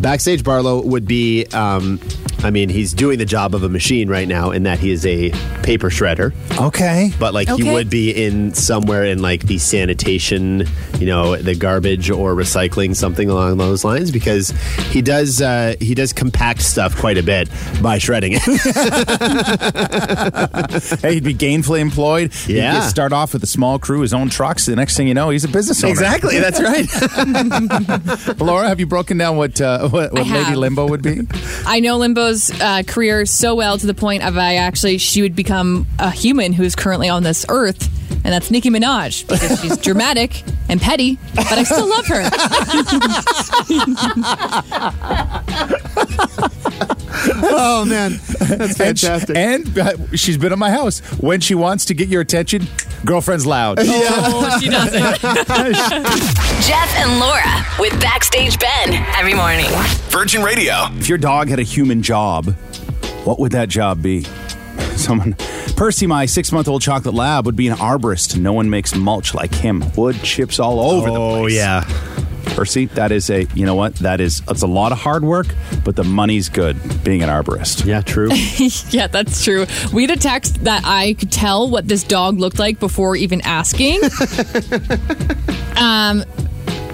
Backstage 0.00 0.44
Barlow 0.44 0.82
would 0.82 1.06
be, 1.06 1.46
um, 1.54 1.98
I 2.44 2.50
mean, 2.50 2.68
he's 2.68 2.92
doing 2.92 3.18
the 3.18 3.24
job 3.24 3.54
of 3.54 3.62
a 3.64 3.68
machine 3.68 4.08
right 4.08 4.28
now 4.28 4.50
in 4.50 4.64
that 4.64 4.78
he 4.78 4.90
is 4.90 5.04
a 5.06 5.30
paper 5.62 5.88
shredder, 5.90 6.32
Okay. 6.60 7.10
but 7.18 7.34
like 7.34 7.48
he 7.48 7.54
Okay. 7.54 7.72
would 7.72 7.90
be 7.90 8.10
in 8.10 8.54
somewhere 8.54 9.04
in 9.04 9.20
like 9.22 9.46
the 9.46 9.58
sanitation, 9.58 10.66
you 11.00 11.06
know, 11.06 11.36
the 11.36 11.54
garbage 11.54 12.10
or 12.10 12.34
recycling, 12.34 12.94
something 12.94 13.28
along 13.30 13.56
those 13.58 13.84
lines, 13.84 14.10
because 14.10 14.50
he 14.90 15.02
does 15.02 15.40
uh, 15.42 15.74
he 15.80 15.94
does 15.94 16.12
compact 16.12 16.62
stuff 16.62 16.96
quite 16.96 17.18
a 17.18 17.22
bit 17.22 17.48
by 17.82 17.98
shredding 17.98 18.32
it. 18.34 18.42
Hey, 21.00 21.14
he'd 21.14 21.24
be 21.24 21.34
gainfully 21.34 21.80
employed. 21.80 22.32
He'd 22.32 22.56
Yeah. 22.56 22.74
just 22.74 22.90
start 22.90 23.12
off 23.12 23.32
with 23.32 23.42
a 23.42 23.46
small 23.46 23.78
crew, 23.78 24.00
his 24.00 24.12
own 24.14 24.28
trucks. 24.28 24.66
The 24.66 24.76
next 24.76 24.96
thing 24.96 25.08
you 25.08 25.14
know, 25.14 25.30
he's 25.30 25.44
a 25.44 25.48
business 25.48 25.82
owner. 25.82 25.92
exactly, 25.92 26.38
that's 26.38 26.60
right. 26.60 26.86
Laura, 28.40 28.68
have 28.68 28.80
you 28.80 28.86
broken 28.86 29.18
down 29.18 29.36
what 29.36 29.60
uh, 29.60 29.88
what, 29.88 30.12
what 30.12 30.26
Lady 30.26 30.30
have. 30.30 30.56
Limbo 30.56 30.88
would 30.88 31.02
be? 31.02 31.20
I 31.66 31.80
know 31.80 31.98
Uh, 32.26 32.82
career 32.84 33.24
so 33.24 33.54
well 33.54 33.78
to 33.78 33.86
the 33.86 33.94
point 33.94 34.24
of 34.24 34.36
I 34.36 34.56
actually 34.56 34.98
she 34.98 35.22
would 35.22 35.36
become 35.36 35.86
a 36.00 36.10
human 36.10 36.52
who's 36.52 36.74
currently 36.74 37.08
on 37.08 37.22
this 37.22 37.46
earth, 37.48 37.88
and 38.10 38.34
that's 38.34 38.50
Nicki 38.50 38.68
Minaj 38.68 39.28
because 39.28 39.60
she's 39.60 39.76
dramatic 39.82 40.42
and 40.68 40.80
petty, 40.80 41.20
but 41.36 41.52
I 41.52 41.62
still 41.62 41.88
love 41.88 42.06
her. 42.08 42.28
oh 47.34 47.84
man, 47.84 48.20
that's 48.38 48.78
And, 48.80 48.98
she- 48.98 49.34
and 49.34 49.78
uh, 49.78 49.92
she's 50.16 50.36
been 50.36 50.52
at 50.52 50.58
my 50.58 50.70
house. 50.70 51.00
When 51.20 51.40
she 51.40 51.54
wants 51.54 51.84
to 51.86 51.94
get 51.94 52.08
your 52.08 52.20
attention, 52.20 52.66
girlfriend's 53.04 53.46
loud. 53.46 53.78
Oh, 53.80 54.58
she 54.60 54.68
doesn't. 54.70 55.20
Jeff 56.66 56.96
and 56.96 57.18
Laura 57.20 57.64
with 57.78 57.98
Backstage 58.00 58.58
Ben 58.58 58.94
every 59.16 59.34
morning. 59.34 59.66
Virgin 60.10 60.42
Radio. 60.42 60.74
If 60.98 61.08
your 61.08 61.18
dog 61.18 61.48
had 61.48 61.58
a 61.58 61.62
human 61.64 62.02
job, 62.02 62.46
what 63.24 63.38
would 63.38 63.52
that 63.52 63.68
job 63.68 64.02
be? 64.02 64.24
Someone, 64.96 65.34
Percy, 65.76 66.06
my 66.06 66.26
six-month-old 66.26 66.80
chocolate 66.82 67.14
lab, 67.14 67.46
would 67.46 67.56
be 67.56 67.68
an 67.68 67.76
arborist. 67.76 68.36
No 68.38 68.52
one 68.52 68.68
makes 68.70 68.94
mulch 68.94 69.34
like 69.34 69.54
him. 69.54 69.84
Wood 69.96 70.16
chips 70.22 70.58
all 70.58 70.80
over 70.80 71.10
the 71.10 71.16
Oh 71.18 71.46
yeah. 71.46 71.84
Percy, 72.46 72.86
that 72.86 73.12
is 73.12 73.30
a. 73.30 73.44
You 73.54 73.66
know 73.66 73.74
what? 73.74 73.94
That 73.96 74.20
is. 74.20 74.42
It's 74.48 74.62
a 74.62 74.66
lot 74.66 74.92
of 74.92 74.98
hard 74.98 75.24
work, 75.24 75.46
but 75.84 75.96
the 75.96 76.04
money's 76.04 76.48
good. 76.48 76.76
Being 77.04 77.22
an 77.22 77.28
arborist. 77.28 77.84
Yeah, 77.84 78.00
true. 78.00 78.30
yeah, 78.90 79.06
that's 79.06 79.44
true. 79.44 79.66
We 79.92 80.02
had 80.02 80.10
a 80.10 80.20
text 80.20 80.64
that 80.64 80.82
I 80.84 81.14
could 81.14 81.32
tell 81.32 81.68
what 81.68 81.88
this 81.88 82.02
dog 82.04 82.38
looked 82.38 82.58
like 82.58 82.80
before 82.80 83.16
even 83.16 83.40
asking. 83.42 84.00
um, 85.76 86.24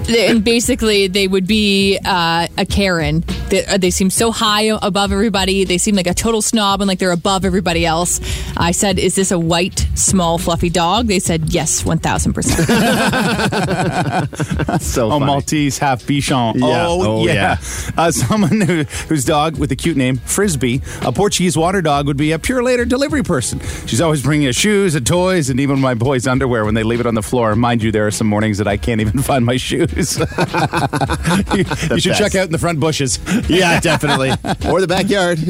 and 0.09 0.45
basically, 0.45 1.07
they 1.07 1.29
would 1.29 1.47
be 1.47 1.99
uh, 2.05 2.49
a 2.59 2.67
Karen. 2.67 3.25
They, 3.49 3.65
uh, 3.67 3.79
they 3.79 3.91
seem 3.91 4.11
so 4.11 4.33
high 4.33 4.63
above 4.83 5.13
everybody. 5.13 5.65
They 5.65 5.79
seem 5.79 5.95
like 5.95 6.07
a 6.07 6.15
total 6.15 6.43
snob 6.43 6.81
and 6.81 6.89
like 6.89 6.99
they're 6.99 7.13
above 7.13 7.45
everybody 7.45 7.87
else. 7.87 8.21
I 8.57 8.73
said, 8.73 8.99
"Is 8.99 9.15
this 9.15 9.31
a 9.31 9.39
white, 9.39 9.87
small, 9.95 10.39
fluffy 10.39 10.71
dog?" 10.71 11.07
They 11.07 11.19
said, 11.19 11.53
"Yes, 11.53 11.85
one 11.85 11.99
thousand 11.99 12.33
percent." 12.35 12.69
so 14.81 15.07
Oh, 15.07 15.11
funny. 15.19 15.27
Maltese, 15.27 15.79
half 15.79 16.03
Bichon. 16.05 16.55
Yeah. 16.57 16.87
Oh, 16.87 17.03
Oh, 17.03 17.27
yeah. 17.27 17.33
yeah. 17.35 17.57
Uh, 17.97 18.11
someone 18.11 18.61
who, 18.61 18.85
whose 19.09 19.25
dog 19.25 19.59
with 19.59 19.71
a 19.73 19.77
cute 19.77 19.97
name, 19.97 20.17
Frisbee, 20.19 20.81
a 21.03 21.13
Portuguese 21.13 21.57
water 21.57 21.83
dog, 21.83 22.07
would 22.07 22.17
be 22.17 22.33
a 22.33 22.39
Purolator 22.39 22.89
delivery 22.89 23.23
person. 23.23 23.61
She's 23.87 24.01
always 24.01 24.23
bringing 24.23 24.49
us 24.49 24.57
shoes 24.57 24.95
and 24.95 25.07
toys 25.07 25.51
and 25.51 25.61
even 25.61 25.81
my 25.81 25.95
boys' 25.95 26.27
underwear 26.27 26.65
when 26.65 26.75
they 26.75 26.83
leave 26.83 27.01
it 27.01 27.07
on 27.07 27.15
the 27.15 27.23
floor. 27.23 27.55
Mind 27.57 27.83
you, 27.83 27.93
there 27.93 28.07
are 28.07 28.11
some 28.11 28.27
mornings 28.27 28.59
that 28.59 28.69
I 28.69 28.77
can't 28.77 29.01
even 29.01 29.21
find 29.23 29.45
my 29.45 29.57
shoes. 29.57 29.92
You, 29.93 29.99
you 31.95 32.01
should 32.01 32.17
check 32.17 32.35
out 32.35 32.47
in 32.47 32.53
the 32.53 32.59
front 32.59 32.81
bushes. 32.81 33.19
Yeah, 33.49 33.81
definitely. 33.81 34.31
or 34.71 34.81
the 34.81 34.87
backyard. 34.87 35.39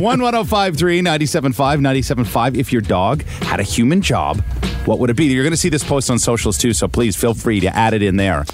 11053 0.00 1.00
975 1.02 1.80
975. 1.80 2.56
If 2.56 2.72
your 2.72 2.82
dog 2.82 3.22
had 3.22 3.60
a 3.60 3.62
human 3.62 4.02
job, 4.02 4.40
what 4.84 4.98
would 4.98 5.10
it 5.10 5.16
be? 5.16 5.24
You're 5.26 5.42
going 5.42 5.52
to 5.52 5.56
see 5.56 5.68
this 5.68 5.82
post 5.84 6.10
on 6.10 6.18
socials 6.18 6.58
too, 6.58 6.72
so 6.72 6.86
please 6.88 7.16
feel 7.16 7.34
free 7.34 7.60
to 7.60 7.74
add 7.74 7.94
it 7.94 8.02
in 8.02 8.16
there. 8.16 8.44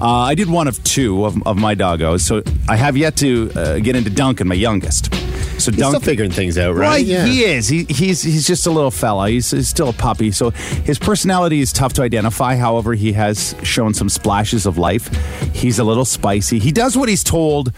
Uh, 0.00 0.06
I 0.20 0.34
did 0.34 0.48
one 0.48 0.68
of 0.68 0.82
two 0.84 1.24
of, 1.24 1.44
of 1.46 1.56
my 1.56 1.74
doggos, 1.74 2.20
so 2.20 2.42
I 2.68 2.76
have 2.76 2.96
yet 2.96 3.16
to 3.18 3.50
uh, 3.56 3.78
get 3.78 3.96
into 3.96 4.10
Duncan, 4.10 4.48
my 4.48 4.54
youngest. 4.54 5.12
So 5.58 5.70
He's 5.72 5.86
still 5.86 6.00
figuring 6.00 6.30
things 6.30 6.58
out, 6.58 6.74
right? 6.74 6.88
Right, 6.88 7.06
he 7.06 7.44
is. 7.44 7.68
He, 7.68 7.84
he's 7.84 8.22
he's 8.22 8.46
just 8.46 8.66
a 8.66 8.70
little 8.70 8.90
fella. 8.90 9.30
He's, 9.30 9.50
he's 9.50 9.68
still 9.68 9.88
a 9.88 9.92
puppy. 9.92 10.30
So 10.30 10.50
his 10.50 10.98
personality 10.98 11.60
is 11.60 11.72
tough 11.72 11.92
to 11.94 12.02
identify. 12.02 12.56
However, 12.56 12.94
he 12.94 13.12
has 13.12 13.54
shown 13.62 13.94
some 13.94 14.08
splashes 14.08 14.66
of 14.66 14.78
life. 14.78 15.08
He's 15.54 15.78
a 15.78 15.84
little 15.84 16.04
spicy. 16.04 16.58
He 16.58 16.72
does 16.72 16.96
what 16.96 17.08
he's 17.08 17.24
told, 17.24 17.72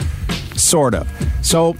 sort 0.56 0.94
of. 0.94 1.08
So 1.42 1.76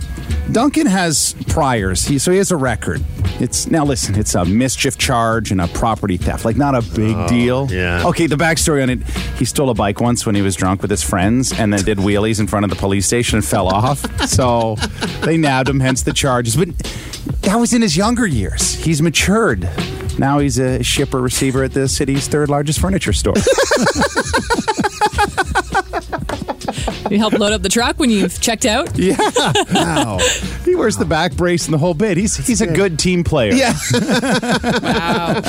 Duncan 0.53 0.87
has 0.87 1.35
priors. 1.49 2.05
He, 2.05 2.19
so 2.19 2.31
he 2.31 2.39
has 2.39 2.51
a 2.51 2.57
record. 2.57 3.05
It's 3.41 3.67
now 3.71 3.85
listen. 3.85 4.15
It's 4.15 4.35
a 4.35 4.45
mischief 4.45 4.97
charge 4.99 5.51
and 5.51 5.61
a 5.61 5.69
property 5.69 6.17
theft. 6.17 6.45
Like 6.45 6.57
not 6.57 6.75
a 6.75 6.83
big 6.83 7.15
oh, 7.15 7.29
deal. 7.29 7.69
yeah. 7.71 8.07
Okay. 8.07 8.27
The 8.27 8.37
backstory 8.37 8.83
on 8.83 8.91
it: 8.91 9.03
he 9.39 9.45
stole 9.45 9.71
a 9.71 9.75
bike 9.75 10.01
once 10.01 10.25
when 10.27 10.35
he 10.35 10.43
was 10.43 10.57
drunk 10.57 10.83
with 10.83 10.91
his 10.91 11.03
friends, 11.03 11.53
and 11.53 11.73
then 11.73 11.85
did 11.85 11.99
wheelies 11.99 12.41
in 12.41 12.47
front 12.47 12.65
of 12.65 12.71
the 12.71 12.77
police 12.77 13.07
station 13.07 13.37
and 13.37 13.45
fell 13.45 13.69
off. 13.69 14.05
So 14.29 14.77
they 15.23 15.37
nabbed 15.37 15.69
him. 15.69 15.81
Hence 15.81 16.03
the 16.03 16.13
charges. 16.13 16.57
But 16.57 16.77
that 17.43 17.57
was 17.57 17.73
in 17.73 17.83
his 17.83 17.97
younger 17.97 18.27
years. 18.27 18.75
He's 18.75 19.01
matured. 19.03 19.69
Now 20.19 20.39
he's 20.39 20.59
a 20.59 20.83
shipper 20.83 21.21
receiver 21.21 21.63
at 21.63 21.73
the 21.73 21.89
city's 21.89 22.27
third 22.27 22.49
largest 22.51 22.81
furniture 22.81 23.13
store. 23.13 23.35
you 27.11 27.19
help 27.19 27.33
load 27.39 27.53
up 27.53 27.63
the 27.63 27.69
truck 27.69 27.99
when 27.99 28.11
you've 28.11 28.41
checked 28.41 28.67
out. 28.67 28.97
yeah. 28.99 29.17
Wow. 29.73 30.19
He 30.65 30.75
wears 30.75 30.97
the 30.97 31.05
back 31.05 31.35
brace 31.37 31.65
and 31.67 31.75
the 31.75 31.79
whole 31.79 31.95
bit. 31.95 32.17
He's 32.17 32.37
he's 32.37 32.61
a 32.61 32.67
good 32.67 32.99
team 32.99 33.25
player. 33.25 33.53
yeah. 33.53 33.75
Wow. 34.83 35.41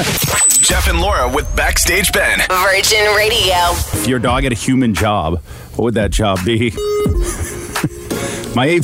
Jeff 0.62 0.88
and 0.88 1.00
Laura 1.02 1.28
with 1.34 1.54
Backstage 1.56 2.12
Ben. 2.12 2.40
Virgin 2.50 3.06
Radio. 3.16 3.56
If 3.94 4.08
your 4.08 4.20
dog 4.20 4.44
had 4.44 4.52
a 4.52 4.56
human 4.56 4.94
job, 4.94 5.42
what 5.76 5.86
would 5.86 5.94
that 5.96 6.12
job 6.12 6.40
be? 6.46 6.70
my 8.56 8.80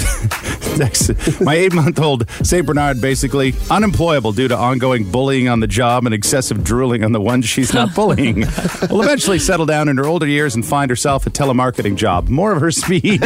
eight, 0.81 1.41
my 1.41 1.55
eight-month-old 1.55 2.29
Saint 2.43 2.65
Bernard 2.65 3.01
basically 3.01 3.53
unemployable 3.69 4.31
due 4.31 4.47
to 4.47 4.55
ongoing 4.57 5.09
bullying 5.11 5.47
on 5.49 5.59
the 5.59 5.67
job 5.67 6.05
and 6.05 6.13
excessive 6.13 6.63
drooling 6.63 7.03
on 7.03 7.11
the 7.11 7.21
ones 7.21 7.45
she's 7.45 7.73
not 7.73 7.93
bullying. 7.95 8.41
will 8.89 9.01
eventually 9.01 9.39
settle 9.39 9.65
down 9.65 9.87
in 9.89 9.97
her 9.97 10.05
older 10.05 10.27
years 10.27 10.55
and 10.55 10.65
find 10.65 10.89
herself 10.89 11.25
a 11.27 11.29
telemarketing 11.29 11.95
job. 11.95 12.27
More 12.29 12.51
of 12.51 12.61
her 12.61 12.71
speed. 12.71 13.21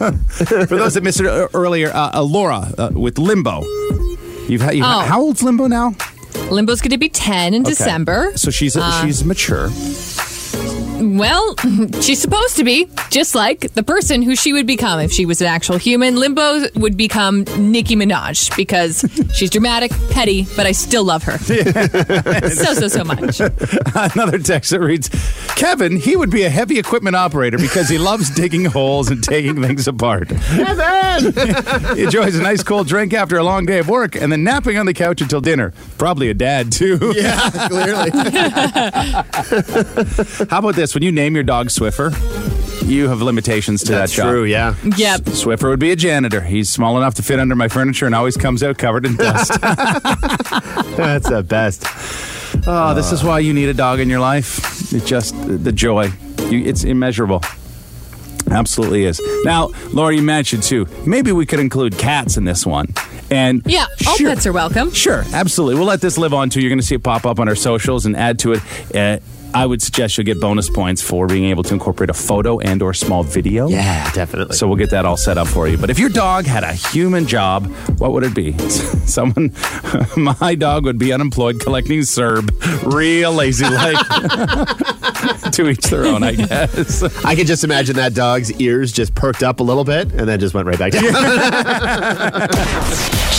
For 0.00 0.76
those 0.76 0.94
that 0.94 1.02
missed 1.02 1.20
it 1.20 1.26
uh, 1.26 1.48
earlier, 1.54 1.90
uh, 1.90 2.10
uh, 2.14 2.22
Laura 2.22 2.72
uh, 2.78 2.90
with 2.92 3.18
Limbo. 3.18 3.62
You've 4.48 4.60
had, 4.62 4.74
you've 4.74 4.84
Oh. 4.86 5.00
how 5.00 5.20
old's 5.20 5.42
Limbo 5.42 5.66
now? 5.66 5.94
Limbo's 6.50 6.80
going 6.80 6.90
to 6.90 6.98
be 6.98 7.08
ten 7.08 7.54
in 7.54 7.62
Okay. 7.62 7.70
December. 7.70 8.32
So 8.36 8.50
she's 8.50 8.76
Uh, 8.76 9.04
she's 9.04 9.24
mature. 9.24 9.68
Well, 11.00 11.56
she's 12.02 12.20
supposed 12.20 12.56
to 12.56 12.64
be, 12.64 12.88
just 13.10 13.34
like 13.34 13.72
the 13.72 13.82
person 13.82 14.20
who 14.20 14.36
she 14.36 14.52
would 14.52 14.66
become 14.66 15.00
if 15.00 15.10
she 15.10 15.24
was 15.24 15.40
an 15.40 15.46
actual 15.46 15.78
human. 15.78 16.16
Limbo 16.16 16.66
would 16.76 16.96
become 16.96 17.44
Nicki 17.56 17.96
Minaj 17.96 18.54
because 18.54 19.04
she's 19.34 19.48
dramatic, 19.48 19.90
petty, 20.10 20.46
but 20.56 20.66
I 20.66 20.72
still 20.72 21.04
love 21.04 21.22
her. 21.22 21.38
so, 21.38 22.74
so, 22.74 22.88
so 22.88 23.04
much. 23.04 23.40
Another 23.40 24.38
text 24.38 24.70
that 24.72 24.80
reads 24.80 25.08
Kevin, 25.56 25.96
he 25.96 26.16
would 26.16 26.30
be 26.30 26.42
a 26.42 26.50
heavy 26.50 26.78
equipment 26.78 27.16
operator 27.16 27.56
because 27.56 27.88
he 27.88 27.96
loves 27.96 28.28
digging 28.30 28.66
holes 28.66 29.10
and 29.10 29.22
taking 29.24 29.62
things 29.62 29.88
apart. 29.88 30.28
Kevin! 30.28 31.32
he 31.96 32.04
enjoys 32.04 32.36
a 32.36 32.42
nice 32.42 32.62
cold 32.62 32.86
drink 32.88 33.14
after 33.14 33.38
a 33.38 33.42
long 33.42 33.64
day 33.64 33.78
of 33.78 33.88
work 33.88 34.16
and 34.16 34.30
then 34.30 34.44
napping 34.44 34.76
on 34.76 34.84
the 34.84 34.94
couch 34.94 35.22
until 35.22 35.40
dinner. 35.40 35.72
Probably 35.96 36.28
a 36.28 36.34
dad, 36.34 36.72
too. 36.72 37.14
Yeah, 37.16 37.50
clearly. 37.68 38.10
How 40.50 40.58
about 40.58 40.74
this? 40.74 40.89
When 40.94 41.02
you 41.02 41.12
name 41.12 41.34
your 41.34 41.44
dog 41.44 41.68
Swiffer, 41.68 42.10
you 42.88 43.08
have 43.08 43.22
limitations 43.22 43.82
to 43.84 43.92
That's 43.92 44.12
that 44.12 44.22
job. 44.22 44.30
true, 44.30 44.44
yeah. 44.44 44.74
Yep. 44.96 45.20
Swiffer 45.22 45.68
would 45.68 45.78
be 45.80 45.90
a 45.92 45.96
janitor. 45.96 46.40
He's 46.40 46.68
small 46.70 46.96
enough 46.96 47.14
to 47.14 47.22
fit 47.22 47.38
under 47.38 47.54
my 47.54 47.68
furniture 47.68 48.06
and 48.06 48.14
always 48.14 48.36
comes 48.36 48.62
out 48.62 48.78
covered 48.78 49.06
in 49.06 49.16
dust. 49.16 49.52
That's 49.60 51.28
the 51.28 51.44
best. 51.46 51.84
oh, 52.66 52.94
this 52.94 53.12
is 53.12 53.22
why 53.22 53.38
you 53.40 53.52
need 53.52 53.68
a 53.68 53.74
dog 53.74 54.00
in 54.00 54.08
your 54.08 54.20
life. 54.20 54.92
It's 54.92 55.04
just 55.06 55.34
the 55.46 55.72
joy. 55.72 56.08
You, 56.48 56.64
it's 56.64 56.84
immeasurable. 56.84 57.42
Absolutely 58.50 59.04
is. 59.04 59.20
Now, 59.44 59.70
Laura, 59.92 60.14
you 60.14 60.22
mentioned 60.22 60.64
too. 60.64 60.86
Maybe 61.06 61.30
we 61.30 61.46
could 61.46 61.60
include 61.60 61.96
cats 61.98 62.36
in 62.36 62.44
this 62.44 62.66
one. 62.66 62.88
And 63.30 63.62
Yeah, 63.64 63.86
all 64.08 64.16
sure, 64.16 64.30
pets 64.30 64.44
are 64.46 64.52
welcome. 64.52 64.90
Sure, 64.90 65.22
absolutely. 65.32 65.76
We'll 65.76 65.86
let 65.86 66.00
this 66.00 66.18
live 66.18 66.34
on 66.34 66.50
too. 66.50 66.60
You're 66.60 66.70
going 66.70 66.80
to 66.80 66.84
see 66.86 66.96
it 66.96 67.02
pop 67.04 67.26
up 67.26 67.38
on 67.38 67.48
our 67.48 67.54
socials 67.54 68.06
and 68.06 68.16
add 68.16 68.40
to 68.40 68.54
it. 68.54 68.60
Uh, 68.92 69.18
I 69.54 69.66
would 69.66 69.82
suggest 69.82 70.16
you'll 70.16 70.24
get 70.24 70.40
bonus 70.40 70.70
points 70.70 71.02
for 71.02 71.26
being 71.26 71.44
able 71.46 71.62
to 71.64 71.74
incorporate 71.74 72.10
a 72.10 72.14
photo 72.14 72.60
and 72.60 72.82
or 72.82 72.94
small 72.94 73.22
video. 73.22 73.68
Yeah, 73.68 74.10
definitely. 74.12 74.56
So 74.56 74.66
we'll 74.68 74.76
get 74.76 74.90
that 74.90 75.04
all 75.04 75.16
set 75.16 75.38
up 75.38 75.48
for 75.48 75.68
you. 75.68 75.76
But 75.76 75.90
if 75.90 75.98
your 75.98 76.08
dog 76.08 76.46
had 76.46 76.64
a 76.64 76.72
human 76.72 77.26
job, 77.26 77.66
what 77.98 78.12
would 78.12 78.22
it 78.22 78.34
be? 78.34 78.56
Someone, 79.06 79.52
my 80.16 80.54
dog 80.54 80.84
would 80.84 80.98
be 80.98 81.12
unemployed 81.12 81.60
collecting 81.60 82.00
CERB, 82.00 82.92
real 82.92 83.32
lazy 83.32 83.64
like. 83.64 83.96
to 85.52 85.68
each 85.68 85.84
their 85.86 86.06
own, 86.06 86.22
I 86.22 86.32
guess. 86.32 87.02
I 87.24 87.34
can 87.34 87.46
just 87.46 87.64
imagine 87.64 87.96
that 87.96 88.14
dog's 88.14 88.52
ears 88.60 88.92
just 88.92 89.14
perked 89.14 89.42
up 89.42 89.60
a 89.60 89.62
little 89.62 89.84
bit 89.84 90.12
and 90.12 90.28
then 90.28 90.38
just 90.40 90.54
went 90.54 90.66
right 90.66 90.78
back 90.78 90.92
down. 90.92 91.02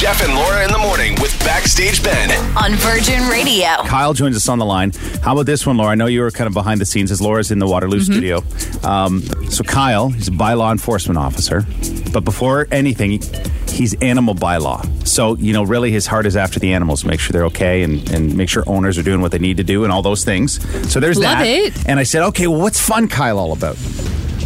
Jeff 0.02 0.24
and 0.24 0.34
Laura 0.34 0.66
in 0.66 0.72
the 0.72 0.78
morning 0.80 1.16
with 1.22 1.38
Backstage 1.46 2.04
Ben. 2.04 2.32
On 2.58 2.74
Virgin 2.78 3.28
Radio. 3.30 3.68
Kyle 3.86 4.14
joins 4.14 4.36
us 4.36 4.50
on 4.50 4.58
the 4.58 4.66
line. 4.66 4.92
How 5.22 5.34
about 5.34 5.46
this 5.46 5.66
one, 5.66 5.78
Laura? 5.78 5.96
I 6.02 6.04
know 6.06 6.08
you 6.08 6.22
were 6.22 6.32
kind 6.32 6.48
of 6.48 6.56
behind 6.56 6.82
the 6.82 6.86
scenes 6.86 7.12
as 7.12 7.22
Laura's 7.22 7.52
in 7.52 7.60
the 7.60 7.68
Waterloo 7.68 8.00
studio. 8.00 8.42
Um, 8.82 9.22
so 9.52 9.64
Kyle, 9.64 10.10
he's 10.10 10.30
a 10.30 10.32
bylaw 10.32 10.72
enforcement 10.72 11.20
officer, 11.20 11.64
but 12.12 12.22
before 12.22 12.68
anything, 12.72 13.22
he's 13.68 13.94
animal 14.02 14.34
bylaw. 14.34 15.08
So 15.08 15.36
you 15.38 15.54
know, 15.54 15.62
really, 15.62 15.92
his 15.92 16.08
heart 16.08 16.26
is 16.26 16.36
after 16.36 16.60
the 16.60 16.74
animals, 16.74 17.06
make 17.06 17.20
sure 17.20 17.34
they're 17.34 17.46
okay, 17.46 17.84
and, 17.84 18.10
and 18.10 18.36
make 18.36 18.50
sure 18.50 18.64
owners 18.66 18.98
are 18.98 19.04
doing 19.04 19.22
what 19.22 19.32
they 19.32 19.38
need 19.38 19.58
to 19.58 19.64
do, 19.64 19.84
and 19.84 19.94
all 19.94 20.02
those 20.02 20.26
things. 20.26 20.60
So 20.92 21.00
there's 21.00 21.20
Love 21.20 21.38
that. 21.38 21.46
it. 21.46 21.88
And 21.88 22.00
I 22.00 22.04
said, 22.04 22.24
okay, 22.30 22.48
well, 22.48 22.62
what's 22.62 22.80
fun, 22.80 23.08
Kyle, 23.08 23.38
all 23.38 23.54
about? 23.54 23.78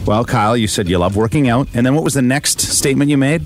Well, 0.06 0.26
Kyle, 0.26 0.58
you 0.58 0.68
said 0.68 0.90
you 0.90 0.98
love 0.98 1.16
working 1.16 1.48
out, 1.48 1.70
and 1.74 1.86
then 1.86 1.96
what 1.96 2.04
was 2.04 2.16
the 2.16 2.22
next 2.22 2.60
statement 2.60 3.10
you 3.10 3.18
made? 3.18 3.44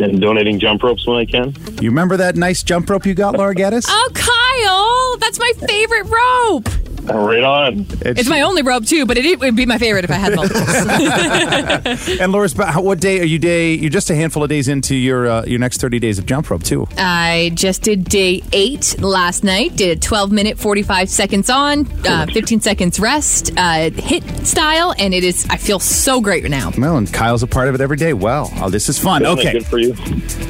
and 0.00 0.20
donating 0.20 0.58
jump 0.58 0.82
ropes 0.82 1.06
when 1.06 1.16
I 1.16 1.24
can. 1.24 1.54
You 1.80 1.90
remember 1.90 2.16
that 2.16 2.36
nice 2.36 2.62
jump 2.62 2.90
rope 2.90 3.06
you 3.06 3.14
got, 3.14 3.36
Laura 3.36 3.54
Geddes? 3.54 3.86
Oh, 3.88 4.10
Kyle, 4.14 5.18
that's 5.18 5.38
my 5.38 5.52
favorite 5.66 6.04
rope. 6.04 6.83
Right 7.06 7.42
on. 7.42 7.86
It's 8.00 8.28
my 8.28 8.40
only 8.42 8.62
rope 8.62 8.86
too, 8.86 9.04
but 9.06 9.16
it 9.18 9.38
would 9.40 9.56
be 9.56 9.66
my 9.66 9.78
favorite 9.78 10.04
if 10.04 10.10
I 10.10 10.14
had 10.14 10.34
multiples. 10.34 12.18
And 12.20 12.32
Laura's, 12.32 12.54
ba- 12.54 12.72
what 12.74 13.00
day 13.00 13.20
are 13.20 13.24
you? 13.24 13.38
Day 13.38 13.74
you're 13.74 13.90
just 13.90 14.08
a 14.10 14.14
handful 14.14 14.42
of 14.42 14.48
days 14.48 14.68
into 14.68 14.94
your 14.94 15.26
uh, 15.26 15.44
your 15.44 15.58
next 15.58 15.80
thirty 15.80 15.98
days 15.98 16.18
of 16.18 16.26
jump 16.26 16.48
rope 16.50 16.62
too. 16.62 16.86
I 16.96 17.50
just 17.54 17.82
did 17.82 18.04
day 18.04 18.42
eight 18.52 19.00
last 19.00 19.44
night. 19.44 19.76
Did 19.76 19.98
a 19.98 20.00
12 20.00 20.32
minute, 20.32 20.58
45 20.58 21.08
seconds 21.10 21.50
on, 21.50 21.86
uh, 22.06 22.26
15 22.32 22.60
seconds 22.60 23.00
rest, 23.00 23.50
uh, 23.56 23.90
HIIT 23.90 24.46
style, 24.46 24.94
and 24.98 25.12
it 25.12 25.24
is. 25.24 25.46
I 25.50 25.56
feel 25.56 25.78
so 25.80 26.20
great 26.20 26.42
right 26.44 26.50
now. 26.50 26.70
Well, 26.78 26.96
and 26.96 27.12
Kyle's 27.12 27.42
a 27.42 27.46
part 27.46 27.68
of 27.68 27.74
it 27.74 27.80
every 27.80 27.96
day. 27.96 28.12
Well, 28.12 28.50
oh, 28.56 28.70
this 28.70 28.88
is 28.88 28.98
fun. 28.98 29.22
Isn't 29.22 29.38
Okay, 29.40 29.52
Good 29.52 29.66
for 29.66 29.78
you. 29.78 29.94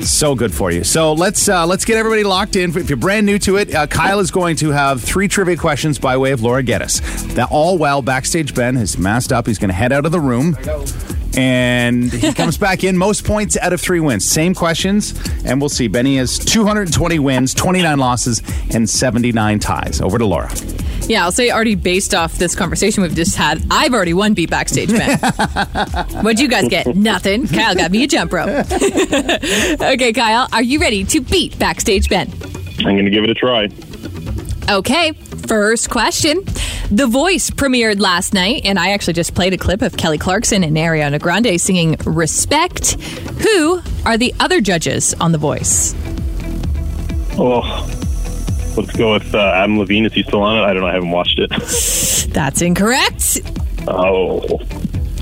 so 0.02 0.34
good 0.34 0.52
for 0.52 0.70
you. 0.70 0.84
So 0.84 1.12
let's 1.14 1.48
uh, 1.48 1.66
let's 1.66 1.84
get 1.84 1.96
everybody 1.96 2.24
locked 2.24 2.56
in. 2.56 2.76
If 2.76 2.88
you're 2.90 2.96
brand 2.96 3.26
new 3.26 3.38
to 3.40 3.56
it, 3.56 3.74
uh, 3.74 3.86
Kyle 3.86 4.20
is 4.20 4.30
going 4.30 4.56
to 4.56 4.70
have 4.70 5.02
three 5.02 5.28
trivia 5.28 5.56
questions 5.56 5.98
by 5.98 6.16
way 6.16 6.32
of 6.32 6.42
Laura 6.44 6.62
Geddes. 6.62 7.00
That 7.34 7.48
all 7.50 7.78
while 7.78 8.02
backstage 8.02 8.54
Ben 8.54 8.76
is 8.76 8.98
masked 8.98 9.32
up. 9.32 9.46
He's 9.46 9.58
going 9.58 9.70
to 9.70 9.74
head 9.74 9.92
out 9.92 10.04
of 10.06 10.12
the 10.12 10.20
room. 10.20 10.56
And 11.36 12.12
he 12.12 12.32
comes 12.34 12.56
back 12.56 12.84
in 12.84 12.96
most 12.96 13.24
points 13.24 13.56
out 13.56 13.72
of 13.72 13.80
three 13.80 13.98
wins. 13.98 14.24
Same 14.24 14.54
questions, 14.54 15.14
and 15.44 15.60
we'll 15.60 15.68
see. 15.68 15.88
Benny 15.88 16.18
has 16.18 16.38
220 16.38 17.18
wins, 17.18 17.54
29 17.54 17.98
losses, 17.98 18.42
and 18.72 18.88
79 18.88 19.58
ties. 19.58 20.00
Over 20.00 20.18
to 20.18 20.26
Laura. 20.26 20.50
Yeah, 21.06 21.24
I'll 21.24 21.32
say 21.32 21.50
already 21.50 21.74
based 21.74 22.14
off 22.14 22.34
this 22.34 22.54
conversation 22.54 23.02
we've 23.02 23.14
just 23.14 23.36
had, 23.36 23.64
I've 23.70 23.92
already 23.92 24.14
won 24.14 24.34
beat 24.34 24.50
backstage 24.50 24.90
Ben. 24.90 25.18
What'd 26.22 26.40
you 26.40 26.48
guys 26.48 26.68
get? 26.68 26.94
Nothing. 26.94 27.48
Kyle 27.48 27.74
got 27.74 27.90
me 27.90 28.04
a 28.04 28.06
jump 28.06 28.32
rope. 28.32 28.48
okay, 28.70 30.12
Kyle, 30.12 30.48
are 30.52 30.62
you 30.62 30.78
ready 30.78 31.04
to 31.04 31.20
beat 31.20 31.58
backstage 31.58 32.08
Ben? 32.08 32.30
I'm 32.78 32.94
going 32.94 33.04
to 33.06 33.10
give 33.10 33.24
it 33.24 33.30
a 33.30 33.34
try. 33.34 33.68
Okay, 34.70 35.12
first 35.46 35.90
question. 35.90 36.42
The 36.90 37.06
Voice 37.06 37.50
premiered 37.50 38.00
last 38.00 38.34
night, 38.34 38.62
and 38.64 38.78
I 38.78 38.90
actually 38.90 39.14
just 39.14 39.34
played 39.34 39.52
a 39.52 39.58
clip 39.58 39.82
of 39.82 39.96
Kelly 39.96 40.18
Clarkson 40.18 40.64
and 40.64 40.76
Ariana 40.76 41.20
Grande 41.20 41.60
singing 41.60 41.96
Respect. 42.04 42.92
Who 43.42 43.80
are 44.06 44.16
the 44.16 44.34
other 44.40 44.60
judges 44.60 45.14
on 45.14 45.32
The 45.32 45.38
Voice? 45.38 45.94
Oh, 47.36 47.62
let's 48.76 48.92
go 48.96 49.12
with 49.14 49.34
uh, 49.34 49.38
Adam 49.54 49.78
Levine. 49.78 50.06
Is 50.06 50.12
he 50.12 50.22
still 50.22 50.42
on 50.42 50.58
it? 50.58 50.62
I 50.62 50.72
don't 50.72 50.82
know. 50.82 50.88
I 50.88 50.92
haven't 50.94 51.10
watched 51.10 51.38
it. 51.38 51.50
That's 52.32 52.62
incorrect. 52.62 53.40
Oh, 53.88 54.58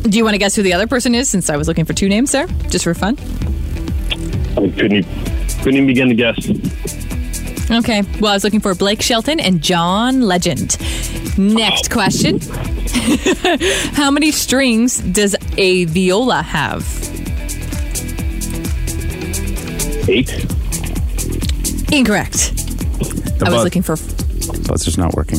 Do 0.02 0.16
you 0.18 0.24
want 0.24 0.34
to 0.34 0.38
guess 0.38 0.54
who 0.54 0.62
the 0.62 0.72
other 0.72 0.86
person 0.86 1.14
is 1.14 1.28
since 1.28 1.50
I 1.50 1.56
was 1.56 1.68
looking 1.68 1.84
for 1.84 1.94
two 1.94 2.08
names 2.08 2.32
there, 2.32 2.46
just 2.68 2.84
for 2.84 2.94
fun? 2.94 3.16
I 4.56 4.68
couldn't 4.70 5.06
couldn't 5.62 5.74
even 5.74 5.86
begin 5.86 6.08
to 6.08 6.14
guess. 6.14 6.36
Okay, 7.70 8.02
well, 8.20 8.32
I 8.32 8.34
was 8.34 8.44
looking 8.44 8.60
for 8.60 8.74
Blake 8.74 9.00
Shelton 9.02 9.40
and 9.40 9.62
John 9.62 10.20
Legend. 10.22 10.76
Next 11.38 11.90
question 11.90 12.40
How 13.94 14.10
many 14.10 14.30
strings 14.32 14.98
does 14.98 15.34
a 15.56 15.84
viola 15.86 16.42
have? 16.42 16.82
Eight. 20.08 20.30
Incorrect. 21.92 22.52
I 22.54 22.98
was 22.98 23.38
buzz- 23.38 23.64
looking 23.64 23.82
for 23.82 23.96
Buzzer's 23.96 24.98
not 24.98 25.14
working. 25.14 25.38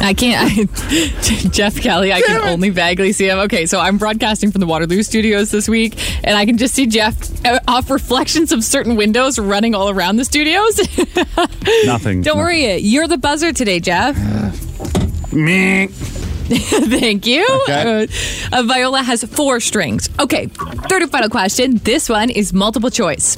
I 0.00 0.14
can't. 0.14 0.50
I, 0.50 1.48
Jeff 1.50 1.80
Kelly, 1.80 2.12
I 2.12 2.20
can 2.20 2.40
only 2.42 2.70
vaguely 2.70 3.12
see 3.12 3.28
him. 3.28 3.38
Okay, 3.40 3.66
so 3.66 3.80
I'm 3.80 3.98
broadcasting 3.98 4.52
from 4.52 4.60
the 4.60 4.66
Waterloo 4.66 5.02
studios 5.02 5.50
this 5.50 5.68
week, 5.68 5.98
and 6.24 6.36
I 6.36 6.44
can 6.46 6.58
just 6.58 6.74
see 6.74 6.86
Jeff 6.86 7.44
uh, 7.44 7.60
off 7.66 7.90
reflections 7.90 8.52
of 8.52 8.62
certain 8.64 8.96
windows 8.96 9.38
running 9.38 9.74
all 9.74 9.88
around 9.88 10.16
the 10.16 10.24
studios. 10.24 10.78
Nothing. 11.86 12.22
Don't 12.22 12.38
worry, 12.38 12.76
you're 12.76 13.08
the 13.08 13.18
buzzer 13.18 13.52
today, 13.52 13.80
Jeff. 13.80 14.16
Me. 15.32 15.88
Thank 16.48 17.26
you. 17.26 17.44
Okay. 17.62 18.04
Uh, 18.04 18.06
a 18.52 18.62
viola 18.62 19.02
has 19.02 19.24
four 19.24 19.58
strings. 19.58 20.08
Okay, 20.20 20.46
third 20.46 21.02
and 21.02 21.10
final 21.10 21.28
question. 21.28 21.78
This 21.78 22.08
one 22.08 22.30
is 22.30 22.52
multiple 22.52 22.90
choice. 22.90 23.36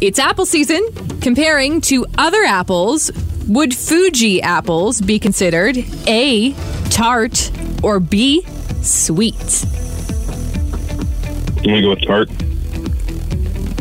It's 0.00 0.18
apple 0.18 0.44
season. 0.44 0.84
Comparing 1.20 1.80
to 1.82 2.04
other 2.18 2.42
apples, 2.42 3.10
would 3.48 3.74
Fuji 3.74 4.42
apples 4.42 5.00
be 5.00 5.18
considered 5.18 5.76
A, 6.06 6.52
tart, 6.90 7.50
or 7.82 8.00
B, 8.00 8.42
sweet? 8.82 9.64
I'm 11.58 11.62
going 11.62 11.76
to 11.76 11.82
go 11.82 11.90
with 11.90 12.02
tart. 12.02 12.28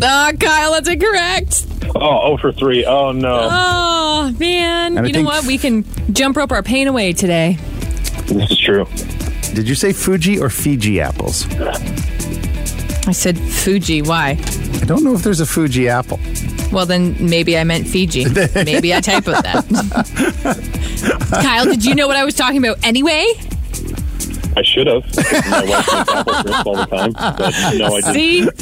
Ah, 0.02 0.32
Kyle, 0.40 0.72
that's 0.74 0.90
incorrect. 0.90 1.66
Oh, 1.96 2.34
oh 2.34 2.38
for 2.38 2.52
three. 2.52 2.86
Oh, 2.86 3.12
no. 3.12 3.40
Oh, 3.52 4.36
man. 4.40 4.98
And 4.98 5.06
I 5.06 5.08
you 5.08 5.14
know 5.14 5.20
think- 5.20 5.28
what? 5.28 5.46
We 5.46 5.58
can 5.58 5.86
jump 6.14 6.38
rope 6.38 6.52
our 6.52 6.64
pain 6.64 6.88
away 6.88 7.14
today. 7.14 7.58
This 8.26 8.52
is 8.52 8.58
true. 8.60 8.86
Did 9.54 9.68
you 9.70 9.76
say 9.76 9.94
Fuji 9.94 10.40
or 10.40 10.50
Fiji 10.50 11.00
apples? 11.00 11.46
I 13.06 13.12
said 13.12 13.38
Fuji. 13.38 14.02
Why? 14.02 14.32
I 14.82 14.86
don't 14.86 15.04
know 15.04 15.14
if 15.14 15.24
there's 15.24 15.42
a 15.42 15.46
Fuji 15.46 15.88
apple. 15.90 16.20
Well, 16.74 16.86
then 16.88 17.16
maybe 17.30 17.58
I 17.58 17.64
meant 17.64 17.88
Fiji. 17.88 18.26
maybe 18.26 18.94
I 18.94 19.00
typoed 19.00 19.42
that. 19.44 19.64
Kyle, 21.44 21.66
did 21.66 21.86
you 21.86 21.96
know 21.96 22.08
what 22.08 22.16
I 22.16 22.26
was 22.26 22.34
talking 22.34 22.58
about 22.58 22.84
anyway? 22.84 23.26
I 24.56 24.62
should 24.62 24.88
have. 24.88 25.04
My 25.50 25.64
wife 25.66 25.88
makes 25.88 26.10
apple 26.12 26.34
crisp 26.34 26.68
all 26.68 26.76
the 26.76 26.86
time, 26.86 27.12
but 27.14 27.54
no, 27.76 27.96
I 27.96 28.14
didn't. 28.14 28.60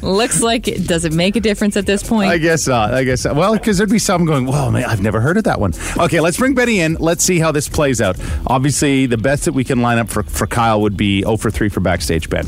See? 0.00 0.06
Looks 0.06 0.42
like 0.42 0.68
it 0.68 0.86
doesn't 0.86 1.14
make 1.14 1.36
a 1.36 1.40
difference 1.40 1.76
at 1.76 1.86
this 1.86 2.02
point. 2.02 2.30
I 2.30 2.38
guess 2.38 2.66
not. 2.66 2.94
I 2.94 3.04
guess 3.04 3.24
not. 3.24 3.36
Well, 3.36 3.52
because 3.54 3.76
there'd 3.78 3.90
be 3.90 3.98
some 3.98 4.24
going, 4.24 4.46
well, 4.46 4.70
man, 4.70 4.84
I've 4.84 5.02
never 5.02 5.20
heard 5.20 5.36
of 5.36 5.44
that 5.44 5.60
one. 5.60 5.74
Okay, 5.98 6.20
let's 6.20 6.38
bring 6.38 6.54
Betty 6.54 6.80
in. 6.80 6.94
Let's 6.94 7.24
see 7.24 7.38
how 7.38 7.52
this 7.52 7.68
plays 7.68 8.00
out. 8.00 8.18
Obviously, 8.46 9.06
the 9.06 9.18
best 9.18 9.44
that 9.44 9.52
we 9.52 9.64
can 9.64 9.82
line 9.82 9.98
up 9.98 10.08
for, 10.08 10.22
for 10.22 10.46
Kyle 10.46 10.80
would 10.80 10.96
be 10.96 11.22
0 11.22 11.36
for 11.36 11.50
3 11.50 11.68
for 11.68 11.80
backstage 11.80 12.30
Ben. 12.30 12.46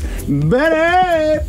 Benny! 0.49 1.45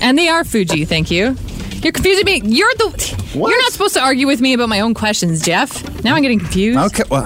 And 0.00 0.16
they 0.16 0.28
are 0.28 0.44
Fuji, 0.44 0.84
thank 0.84 1.10
you. 1.10 1.36
You're 1.82 1.92
confusing 1.92 2.24
me. 2.26 2.42
You're 2.44 2.72
the. 2.74 3.16
What? 3.34 3.48
You're 3.50 3.62
not 3.62 3.72
supposed 3.72 3.94
to 3.94 4.00
argue 4.00 4.26
with 4.26 4.40
me 4.40 4.52
about 4.52 4.68
my 4.68 4.80
own 4.80 4.92
questions, 4.94 5.40
Jeff. 5.42 6.02
Now 6.04 6.14
I'm 6.14 6.22
getting 6.22 6.38
confused. 6.38 6.78
Okay, 6.78 7.04
well, 7.10 7.24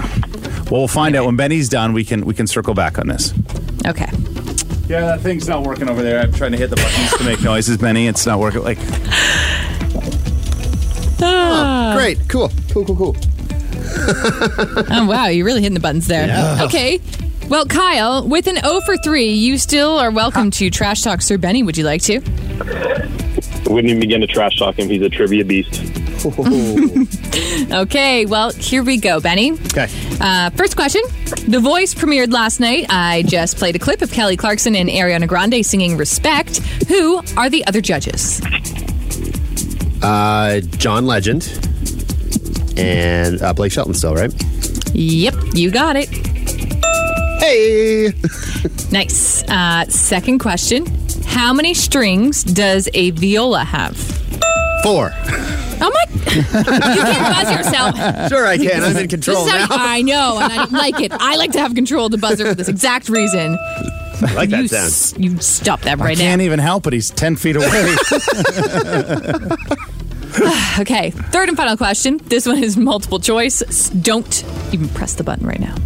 well, 0.70 0.80
we'll 0.80 0.88
find 0.88 1.16
out 1.16 1.26
when 1.26 1.36
Benny's 1.36 1.68
done. 1.68 1.92
We 1.92 2.04
can 2.04 2.24
we 2.24 2.34
can 2.34 2.46
circle 2.46 2.74
back 2.74 2.98
on 2.98 3.08
this. 3.08 3.32
Okay. 3.86 4.08
Yeah, 4.86 5.00
that 5.06 5.20
thing's 5.22 5.48
not 5.48 5.62
working 5.64 5.88
over 5.88 6.02
there. 6.02 6.20
I'm 6.20 6.32
trying 6.32 6.52
to 6.52 6.58
hit 6.58 6.70
the 6.70 6.76
buttons 6.76 7.16
to 7.18 7.24
make 7.24 7.42
noises, 7.42 7.78
Benny. 7.78 8.06
It's 8.06 8.26
not 8.26 8.38
working. 8.38 8.62
Like, 8.62 8.78
ah. 11.22 11.94
Great. 11.96 12.18
Cool. 12.28 12.50
Cool, 12.70 12.84
cool, 12.84 12.96
cool. 12.96 13.16
Oh 14.06 15.06
wow, 15.06 15.26
you're 15.26 15.46
really 15.46 15.62
hitting 15.62 15.74
the 15.74 15.80
buttons 15.80 16.06
there. 16.06 16.26
Yeah. 16.26 16.64
Okay. 16.64 17.00
Well, 17.48 17.64
Kyle, 17.64 18.26
with 18.26 18.46
an 18.46 18.58
O 18.64 18.80
for 18.82 18.96
3, 18.98 19.32
you 19.32 19.56
still 19.58 19.98
are 19.98 20.10
welcome 20.10 20.50
to 20.52 20.68
trash 20.70 21.02
talk 21.02 21.22
Sir 21.22 21.38
Benny. 21.38 21.62
Would 21.62 21.76
you 21.78 21.84
like 21.84 22.02
to? 22.02 23.23
I 23.74 23.78
wouldn't 23.78 23.90
even 23.90 24.00
begin 24.02 24.20
to 24.20 24.28
trash 24.28 24.56
talk 24.56 24.78
him. 24.78 24.88
He's 24.88 25.02
a 25.02 25.08
trivia 25.08 25.44
beast. 25.44 25.82
Okay, 27.72 28.24
well, 28.24 28.50
here 28.52 28.82
we 28.82 28.96
go, 28.96 29.20
Benny. 29.20 29.52
okay. 29.52 29.88
Uh, 30.20 30.48
first 30.50 30.76
question. 30.76 31.02
The 31.48 31.58
Voice 31.60 31.92
premiered 31.92 32.32
last 32.32 32.60
night. 32.60 32.86
I 32.88 33.22
just 33.26 33.56
played 33.56 33.74
a 33.76 33.78
clip 33.78 34.00
of 34.00 34.10
Kelly 34.12 34.36
Clarkson 34.36 34.76
and 34.76 34.88
Ariana 34.88 35.26
Grande 35.26 35.64
singing 35.66 35.96
Respect. 35.96 36.58
Who 36.88 37.20
are 37.36 37.50
the 37.50 37.66
other 37.66 37.80
judges? 37.80 38.40
Uh, 40.02 40.60
John 40.76 41.06
Legend 41.06 41.48
and 42.76 43.42
uh, 43.42 43.52
Blake 43.52 43.72
Shelton 43.72 43.94
still, 43.94 44.14
right? 44.14 44.32
Yep, 44.94 45.34
you 45.54 45.70
got 45.70 45.96
it. 45.96 46.08
Hey. 47.40 48.12
Nice. 48.90 49.42
Uh, 49.48 49.84
second 49.88 50.38
question. 50.38 50.86
How 51.26 51.52
many 51.52 51.74
strings 51.74 52.42
does 52.44 52.88
a 52.94 53.10
viola 53.10 53.64
have? 53.64 53.96
Four. 54.82 55.10
Oh 55.80 55.90
my! 55.92 56.04
You 56.34 56.42
can't 56.42 57.34
buzz 57.34 57.50
yourself. 57.56 57.96
Sure, 58.28 58.46
I 58.46 58.56
can. 58.58 58.82
I'm 58.82 58.96
in 58.96 59.08
control 59.08 59.46
now. 59.46 59.66
I 59.70 60.02
know, 60.02 60.38
and 60.40 60.52
I 60.52 60.56
don't 60.56 60.72
like 60.72 60.98
it. 61.00 61.12
I 61.12 61.36
like 61.36 61.52
to 61.52 61.60
have 61.60 61.74
control 61.74 62.06
of 62.06 62.10
the 62.12 62.18
buzzer 62.18 62.46
for 62.46 62.54
this 62.54 62.68
exact 62.68 63.08
reason. 63.08 63.56
I 64.20 64.32
like 64.34 64.50
you, 64.50 64.68
that 64.68 64.68
sound. 64.68 64.86
s- 64.86 65.14
you 65.18 65.38
stop 65.40 65.82
that 65.82 65.98
right 65.98 66.16
now. 66.18 66.22
He 66.24 66.28
Can't 66.28 66.38
now. 66.40 66.44
even 66.46 66.58
help 66.58 66.86
it. 66.86 66.92
He's 66.92 67.10
10 67.10 67.36
feet 67.36 67.56
away. 67.56 67.66
Okay, 70.80 71.10
third 71.10 71.48
and 71.48 71.56
final 71.56 71.76
question. 71.76 72.18
This 72.24 72.44
one 72.46 72.60
is 72.62 72.76
multiple 72.76 73.20
choice. 73.20 73.62
S- 73.62 73.90
Don't 73.90 74.42
even 74.72 74.88
press 74.88 75.14
the 75.14 75.22
button 75.22 75.46
right 75.46 75.60
now. 75.60 75.76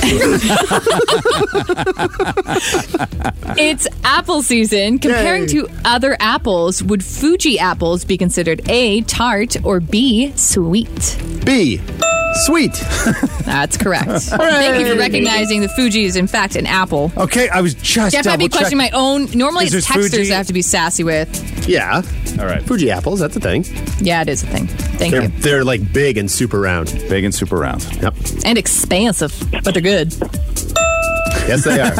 it's 3.58 3.86
apple 4.04 4.42
season. 4.42 4.98
Comparing 4.98 5.42
Yay. 5.42 5.48
to 5.48 5.68
other 5.84 6.16
apples, 6.20 6.82
would 6.82 7.04
Fuji 7.04 7.58
apples 7.58 8.04
be 8.04 8.16
considered 8.16 8.68
A, 8.68 9.02
tart, 9.02 9.56
or 9.64 9.80
B, 9.80 10.32
sweet? 10.36 11.18
B. 11.44 11.80
Sweet. 12.46 12.72
That's 13.44 13.76
correct. 13.76 14.08
Thank 14.22 14.80
you 14.86 14.92
for 14.92 14.98
recognizing 14.98 15.60
the 15.60 15.68
Fuji 15.68 16.04
is 16.04 16.16
in 16.16 16.26
fact 16.26 16.56
an 16.56 16.66
apple. 16.66 17.12
okay, 17.16 17.48
I 17.48 17.60
was 17.60 17.74
just 17.74 18.12
Jeff, 18.14 18.26
I'd 18.26 18.38
be 18.38 18.48
double 18.48 18.58
questioning 18.58 18.78
my 18.78 18.90
own. 18.90 19.30
Normally, 19.32 19.66
Is 19.66 19.74
it's 19.74 19.86
this 19.88 19.96
texters 19.96 20.10
Fuji? 20.16 20.32
I 20.32 20.36
have 20.36 20.46
to 20.46 20.52
be 20.52 20.62
sassy 20.62 21.04
with. 21.04 21.68
Yeah. 21.68 22.02
All 22.38 22.46
right. 22.46 22.62
Fuji 22.62 22.90
apples, 22.90 23.20
that's 23.20 23.36
a 23.36 23.40
thing. 23.40 23.64
Yeah, 24.00 24.22
it 24.22 24.28
is 24.28 24.42
a 24.42 24.46
thing. 24.46 24.66
Thank 24.68 25.12
They're 25.12 25.22
you. 25.22 25.28
they're 25.28 25.64
like 25.64 25.92
big 25.92 26.18
and 26.18 26.30
super 26.30 26.60
round. 26.60 26.92
Big 27.08 27.24
and 27.24 27.34
super 27.34 27.56
round. 27.56 27.84
Yep. 28.02 28.14
And 28.44 28.58
expansive, 28.58 29.34
but 29.64 29.74
they're 29.74 29.82
good. 29.82 30.14
Yes, 31.48 31.64
they 31.64 31.80
are. 31.80 31.92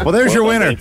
Well, 0.04 0.12
there's 0.12 0.34
your 0.34 0.44
winner. 0.44 0.76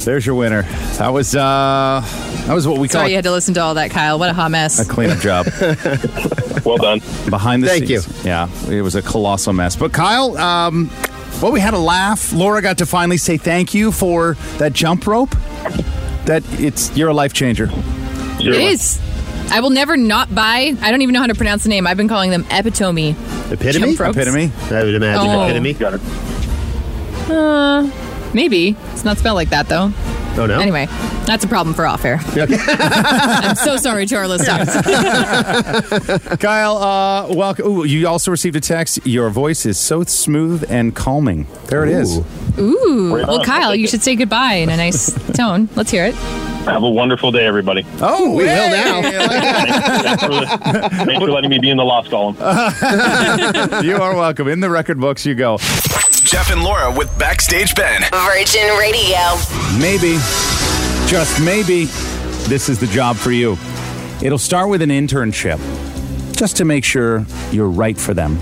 There's 0.00 0.24
your 0.24 0.34
winner. 0.36 0.62
That 0.98 1.08
was 1.12 1.34
uh 1.36 2.02
that 2.46 2.54
was 2.54 2.66
what 2.66 2.78
we 2.78 2.88
call 2.88 3.00
Sorry 3.00 3.10
you 3.10 3.16
had 3.16 3.24
to 3.24 3.30
listen 3.30 3.52
to 3.54 3.60
all 3.60 3.74
that, 3.74 3.90
Kyle. 3.90 4.18
What 4.18 4.30
a 4.30 4.32
hot 4.32 4.50
mess. 4.50 4.78
a 4.78 4.84
cleanup 4.90 5.18
job 5.18 5.46
Well 6.64 6.78
done. 6.78 7.00
behind 7.28 7.62
the 7.62 7.68
Thank 7.68 7.86
scenes. 7.88 8.24
Yeah, 8.24 8.48
it 8.70 8.80
was 8.82 8.94
a 8.94 9.02
colossal 9.02 9.52
mess. 9.52 9.76
But 9.76 9.92
Kyle, 9.92 10.36
um, 10.38 10.90
well, 11.42 11.52
we 11.52 11.60
had 11.60 11.74
a 11.74 11.78
laugh. 11.78 12.32
Laura 12.32 12.62
got 12.62 12.78
to 12.78 12.86
finally 12.86 13.16
say 13.18 13.36
thank 13.36 13.74
you 13.74 13.92
for 13.92 14.34
that 14.58 14.72
jump 14.72 15.06
rope. 15.06 15.30
That 16.24 16.42
it's 16.60 16.96
you're 16.96 17.08
a 17.10 17.14
life 17.14 17.32
changer. 17.32 17.68
It 18.40 18.46
is. 18.46 19.00
I 19.50 19.60
will 19.60 19.70
never 19.70 19.96
not 19.96 20.34
buy. 20.34 20.74
I 20.80 20.90
don't 20.90 21.00
even 21.02 21.12
know 21.14 21.20
how 21.20 21.26
to 21.26 21.34
pronounce 21.34 21.62
the 21.62 21.70
name. 21.70 21.86
I've 21.86 21.96
been 21.96 22.08
calling 22.08 22.30
them 22.30 22.44
epitome. 22.50 23.16
Epitome? 23.50 23.94
Jump 23.96 24.00
ropes. 24.00 24.16
Epitome. 24.18 24.52
I 24.70 24.84
would 24.84 24.94
imagine 24.94 25.30
Oh. 25.30 25.42
epitome. 25.44 25.72
Got 25.74 25.94
it. 25.94 26.00
Maybe 28.34 28.76
it's 28.92 29.04
not 29.04 29.18
spelled 29.18 29.36
like 29.36 29.50
that 29.50 29.68
though. 29.68 29.90
Oh 30.36 30.46
no. 30.46 30.60
Anyway, 30.60 30.86
that's 31.26 31.42
a 31.44 31.48
problem 31.48 31.74
for 31.74 31.84
off 31.86 32.04
air. 32.04 32.20
I'm 32.36 33.56
so 33.56 33.76
sorry 33.76 34.06
to 34.06 34.14
our 34.16 34.28
listeners. 34.28 34.68
Kyle, 36.38 36.76
uh, 36.76 37.34
welcome. 37.34 37.66
Ooh, 37.66 37.84
you 37.84 38.06
also 38.06 38.30
received 38.30 38.54
a 38.54 38.60
text. 38.60 39.04
Your 39.04 39.30
voice 39.30 39.66
is 39.66 39.78
so 39.78 40.04
smooth 40.04 40.64
and 40.70 40.94
calming. 40.94 41.46
There 41.66 41.82
it 41.84 41.90
is. 41.90 42.18
Ooh. 42.18 42.24
Ooh. 42.60 43.16
Right 43.16 43.26
Well, 43.26 43.40
on. 43.40 43.44
Kyle, 43.44 43.74
you 43.74 43.88
should 43.88 44.02
say 44.02 44.14
goodbye 44.14 44.54
in 44.54 44.68
a 44.68 44.76
nice 44.76 45.12
tone. 45.32 45.68
Let's 45.74 45.90
hear 45.90 46.04
it. 46.04 46.14
Have 46.14 46.82
a 46.82 46.90
wonderful 46.90 47.32
day, 47.32 47.46
everybody. 47.46 47.84
Oh, 48.00 48.30
We 48.36 48.44
will 48.44 48.70
now. 48.70 49.02
Thanks 49.10 50.22
for, 50.22 50.30
thanks 51.04 51.18
for 51.24 51.30
letting 51.30 51.50
me 51.50 51.58
be 51.58 51.70
in 51.70 51.78
the 51.78 51.84
lost 51.84 52.10
column. 52.10 52.36
you 53.84 53.96
are 53.96 54.14
welcome. 54.14 54.46
In 54.48 54.60
the 54.60 54.68
record 54.70 55.00
books, 55.00 55.24
you 55.26 55.34
go. 55.34 55.58
Jeff 56.28 56.50
and 56.50 56.62
Laura 56.62 56.92
with 56.92 57.08
Backstage 57.18 57.74
Ben. 57.74 58.02
Virgin 58.12 58.68
Radio. 58.78 59.16
Maybe, 59.80 60.18
just 61.08 61.42
maybe, 61.42 61.86
this 62.50 62.68
is 62.68 62.78
the 62.78 62.86
job 62.88 63.16
for 63.16 63.30
you. 63.32 63.56
It'll 64.22 64.36
start 64.36 64.68
with 64.68 64.82
an 64.82 64.90
internship, 64.90 65.58
just 66.36 66.58
to 66.58 66.66
make 66.66 66.84
sure 66.84 67.24
you're 67.50 67.70
right 67.70 67.96
for 67.96 68.12
them. 68.12 68.36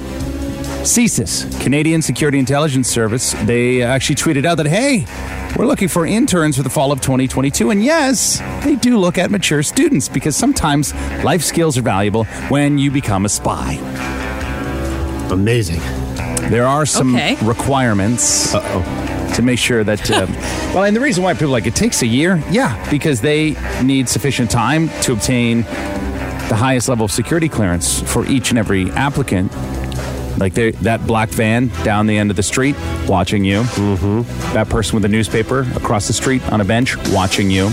CSIS, 0.83 1.63
Canadian 1.63 2.03
Security 2.03 2.41
Intelligence 2.41 2.89
Service, 2.89 3.35
they 3.45 3.83
actually 3.83 4.17
tweeted 4.17 4.45
out 4.45 4.57
that, 4.57 4.67
hey, 4.67 5.07
we're 5.57 5.67
looking 5.67 5.87
for 5.87 6.05
interns 6.05 6.57
for 6.57 6.65
the 6.65 6.71
fall 6.71 6.91
of 6.91 7.01
2022. 7.01 7.71
And 7.71 7.85
yes, 7.85 8.41
they 8.65 8.75
do 8.75 8.99
look 8.99 9.17
at 9.17 9.31
mature 9.31 9.63
students 9.63 10.09
because 10.09 10.35
sometimes 10.35 10.93
life 11.23 11.45
skills 11.45 11.79
are 11.79 11.83
valuable 11.83 12.25
when 12.49 12.79
you 12.79 12.91
become 12.91 13.25
a 13.25 13.29
spy. 13.29 13.75
Amazing. 15.31 16.06
There 16.51 16.67
are 16.67 16.87
some 16.87 17.15
Okay. 17.15 17.37
requirements 17.43 18.53
to 18.53 19.43
make 19.43 19.59
sure 19.59 19.83
that. 19.85 20.11
Uh, 20.11 20.27
well, 20.75 20.85
and 20.85 20.95
the 20.97 21.01
reason 21.01 21.23
why 21.25 21.33
people 21.35 21.49
are 21.49 21.51
like 21.51 21.67
it 21.67 21.75
takes 21.75 22.03
a 22.03 22.07
year, 22.07 22.43
yeah, 22.51 22.89
because 22.91 23.21
they 23.21 23.57
need 23.83 24.09
sufficient 24.09 24.51
time 24.51 24.89
to 25.03 25.13
obtain 25.13 25.63
the 25.63 26.55
highest 26.57 26.89
level 26.89 27.05
of 27.05 27.11
security 27.11 27.49
clearance 27.49 28.01
for 28.13 28.25
each 28.27 28.51
and 28.51 28.59
every 28.59 28.91
applicant. 28.93 29.51
Like 30.39 30.53
they, 30.53 30.73
that 30.83 31.07
black 31.07 31.31
van 31.31 31.69
down 31.83 32.07
the 32.07 32.17
end 32.19 32.31
of 32.31 32.37
the 32.37 32.43
street 32.43 32.77
watching 33.09 33.43
you. 33.45 33.63
Mm-hmm. 33.63 34.53
That 34.53 34.69
person 34.69 34.95
with 34.95 35.05
a 35.07 35.09
newspaper 35.09 35.61
across 35.75 36.07
the 36.07 36.13
street 36.13 36.43
on 36.53 36.61
a 36.61 36.65
bench 36.65 36.95
watching 37.11 37.51
you. 37.51 37.71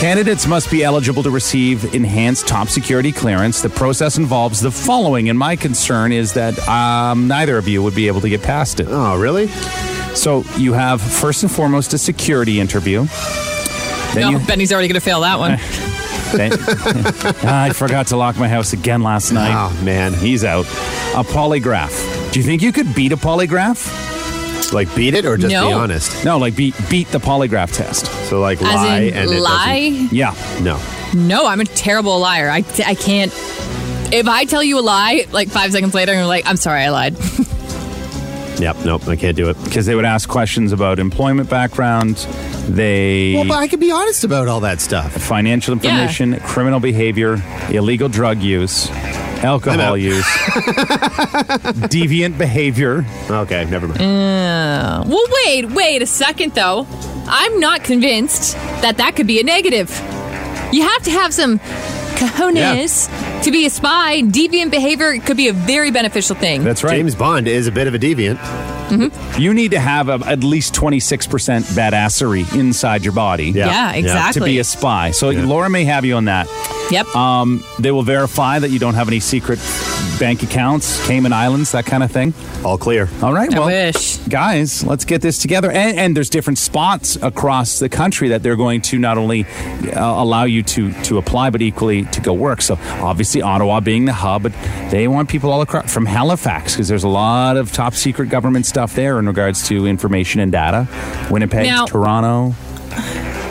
Candidates 0.00 0.46
must 0.46 0.70
be 0.70 0.82
eligible 0.82 1.22
to 1.22 1.30
receive 1.30 1.94
enhanced 1.94 2.48
top 2.48 2.68
security 2.68 3.12
clearance. 3.12 3.60
The 3.60 3.68
process 3.68 4.16
involves 4.16 4.58
the 4.62 4.70
following, 4.70 5.28
and 5.28 5.38
my 5.38 5.56
concern 5.56 6.10
is 6.10 6.32
that 6.32 6.58
um, 6.66 7.28
neither 7.28 7.58
of 7.58 7.68
you 7.68 7.82
would 7.82 7.94
be 7.94 8.06
able 8.06 8.22
to 8.22 8.30
get 8.30 8.42
past 8.42 8.80
it. 8.80 8.86
Oh, 8.88 9.18
really? 9.20 9.48
So 10.14 10.42
you 10.56 10.72
have 10.72 11.02
first 11.02 11.42
and 11.42 11.52
foremost 11.52 11.92
a 11.92 11.98
security 11.98 12.60
interview. 12.60 13.04
Then 14.14 14.22
No, 14.22 14.30
you, 14.30 14.46
Benny's 14.46 14.72
already 14.72 14.88
going 14.88 14.94
to 14.94 15.04
fail 15.04 15.20
that 15.20 15.38
one. 15.38 15.52
I 16.32 17.72
forgot 17.74 18.06
to 18.06 18.16
lock 18.16 18.38
my 18.38 18.48
house 18.48 18.72
again 18.72 19.02
last 19.02 19.32
night. 19.32 19.52
Oh 19.54 19.84
man. 19.84 20.14
He's 20.14 20.44
out. 20.44 20.64
A 21.14 21.24
polygraph. 21.24 22.32
Do 22.32 22.38
you 22.38 22.44
think 22.46 22.62
you 22.62 22.72
could 22.72 22.94
beat 22.94 23.12
a 23.12 23.16
polygraph? 23.18 24.09
Like 24.72 24.94
beat 24.94 25.14
it 25.14 25.24
or 25.24 25.36
just 25.36 25.52
No. 25.52 25.66
be 25.68 25.72
honest? 25.72 26.24
No, 26.24 26.38
like 26.38 26.54
beat 26.56 26.74
beat 26.88 27.08
the 27.08 27.18
polygraph 27.18 27.74
test. 27.74 28.06
So 28.28 28.40
like 28.40 28.60
As 28.62 28.74
lie 28.74 28.98
in 29.00 29.14
and 29.16 29.30
it 29.30 29.40
lie? 29.40 30.08
Yeah. 30.12 30.32
doesn't. 30.34 30.64
No. 30.64 30.80
No, 31.14 31.46
I'm 31.46 31.60
a 31.60 31.64
terrible 31.64 32.18
liar. 32.20 32.48
I, 32.50 32.58
I 32.86 32.94
can't. 32.94 33.32
If 34.12 34.28
I 34.28 34.44
tell 34.44 34.62
you 34.62 34.78
a 34.78 34.80
lie, 34.82 35.26
like 35.32 35.48
five 35.48 35.72
seconds 35.72 35.92
later, 35.94 36.12
you're 36.14 36.26
like, 36.26 36.46
I'm 36.46 36.56
sorry, 36.56 36.82
I 36.82 36.90
lied. 36.90 37.16
Yep. 38.60 38.76
Nope. 38.84 39.08
I 39.08 39.16
can't 39.16 39.34
do 39.38 39.48
it. 39.48 39.56
Because 39.64 39.86
they 39.86 39.94
would 39.94 40.04
ask 40.04 40.28
questions 40.28 40.72
about 40.72 40.98
employment 40.98 41.48
background. 41.48 42.16
They 42.68 43.32
Well, 43.34 43.46
but 43.48 43.56
I 43.56 43.68
can 43.68 43.80
be 43.80 43.90
honest 43.90 44.22
about 44.22 44.48
all 44.48 44.60
that 44.60 44.82
stuff. 44.82 45.12
financial 45.14 45.72
information, 45.72 46.38
criminal 46.40 46.78
behavior, 46.78 47.42
illegal 47.70 48.10
drug 48.10 48.42
use. 48.42 48.90
Alcohol 49.42 49.96
use. 49.96 50.24
Deviant 51.88 52.36
behavior. 52.38 53.04
Okay, 53.30 53.64
never 53.66 53.88
mind. 53.88 54.00
Well, 54.00 55.24
wait, 55.46 55.70
wait 55.70 56.02
a 56.02 56.06
second, 56.06 56.54
though. 56.54 56.86
I'm 57.26 57.60
not 57.60 57.84
convinced 57.84 58.54
that 58.82 58.96
that 58.98 59.16
could 59.16 59.26
be 59.26 59.40
a 59.40 59.44
negative. 59.44 59.88
You 60.72 60.82
have 60.82 61.02
to 61.04 61.10
have 61.10 61.32
some 61.34 61.58
cojones 62.16 63.08
to 63.44 63.50
be 63.50 63.66
a 63.66 63.70
spy. 63.70 64.22
Deviant 64.22 64.70
behavior 64.70 65.18
could 65.20 65.36
be 65.36 65.48
a 65.48 65.52
very 65.52 65.90
beneficial 65.90 66.36
thing. 66.36 66.62
That's 66.64 66.84
right. 66.84 66.96
James 66.96 67.14
Bond 67.14 67.48
is 67.48 67.66
a 67.66 67.72
bit 67.72 67.86
of 67.86 67.94
a 67.94 67.98
deviant. 67.98 68.38
You 69.38 69.54
need 69.54 69.70
to 69.72 69.80
have 69.80 70.08
a, 70.08 70.14
at 70.26 70.42
least 70.44 70.74
26% 70.74 71.62
badassery 71.74 72.52
inside 72.58 73.04
your 73.04 73.12
body 73.14 73.46
Yeah. 73.50 73.66
yeah, 73.66 73.90
Yeah. 73.92 73.98
exactly. 73.98 74.40
to 74.40 74.44
be 74.46 74.58
a 74.58 74.64
spy. 74.64 75.10
So 75.12 75.30
Laura 75.30 75.68
may 75.70 75.84
have 75.84 76.04
you 76.04 76.16
on 76.16 76.26
that. 76.26 76.48
yep. 76.90 77.06
Um, 77.14 77.62
they 77.78 77.90
will 77.90 78.02
verify 78.02 78.58
that 78.58 78.70
you 78.70 78.78
don't 78.78 78.94
have 78.94 79.08
any 79.08 79.20
secret 79.20 79.58
bank 80.18 80.42
accounts, 80.42 81.06
Cayman 81.06 81.32
Islands, 81.32 81.72
that 81.72 81.86
kind 81.86 82.02
of 82.02 82.10
thing. 82.10 82.34
All 82.64 82.76
clear. 82.76 83.08
All 83.22 83.32
right. 83.32 83.52
I 83.54 83.58
Well, 83.58 83.68
wish. 83.68 84.16
guys, 84.28 84.84
let's 84.84 85.04
get 85.06 85.22
this 85.22 85.38
together. 85.38 85.70
And, 85.70 85.98
and 85.98 86.16
there's 86.16 86.28
different 86.28 86.58
spots 86.58 87.16
across 87.22 87.78
the 87.78 87.88
country 87.88 88.28
that 88.28 88.42
they're 88.42 88.56
going 88.56 88.82
to 88.82 88.98
not 88.98 89.16
only 89.16 89.46
uh, 89.94 90.00
allow 90.22 90.44
you 90.44 90.62
to 90.64 90.92
to 91.04 91.16
apply, 91.18 91.48
but 91.50 91.62
equally 91.62 92.04
to 92.06 92.20
go 92.20 92.34
work. 92.34 92.60
So 92.60 92.78
obviously, 93.00 93.40
Ottawa 93.40 93.80
being 93.80 94.04
the 94.04 94.12
hub, 94.12 94.42
but 94.42 94.52
they 94.90 95.08
want 95.08 95.28
people 95.30 95.50
all 95.52 95.62
across 95.62 95.92
from 95.92 96.04
Halifax 96.06 96.74
because 96.74 96.88
there's 96.88 97.04
a 97.04 97.08
lot 97.08 97.56
of 97.56 97.72
top 97.72 97.94
secret 97.94 98.28
government 98.28 98.66
stuff 98.66 98.79
there 98.88 99.18
in 99.18 99.26
regards 99.26 99.68
to 99.68 99.86
information 99.86 100.40
and 100.40 100.50
data. 100.50 100.88
Winnipeg, 101.30 101.66
Now- 101.66 101.84
Toronto. 101.84 102.54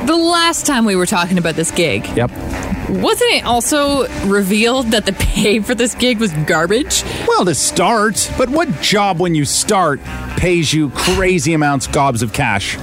The 0.06 0.16
last 0.16 0.66
time 0.66 0.86
we 0.86 0.96
were 0.96 1.06
talking 1.06 1.38
about 1.38 1.56
this 1.56 1.70
gig, 1.72 2.08
Yep. 2.16 2.32
wasn't 2.90 3.32
it 3.34 3.46
also 3.46 4.08
revealed 4.26 4.88
that 4.92 5.06
the 5.06 5.14
pay 5.14 5.60
for 5.60 5.76
this 5.76 5.94
gig 5.94 6.20
was 6.20 6.32
garbage? 6.48 7.04
Well, 7.28 7.46
to 7.46 7.54
start, 7.54 8.30
but 8.38 8.50
what 8.50 8.82
job 8.82 9.20
when 9.20 9.36
you 9.36 9.46
start 9.46 10.00
pays 10.38 10.74
you 10.74 10.90
crazy 10.90 11.54
amounts, 11.54 11.86
gobs 11.88 12.22
of 12.24 12.34
cash? 12.34 12.78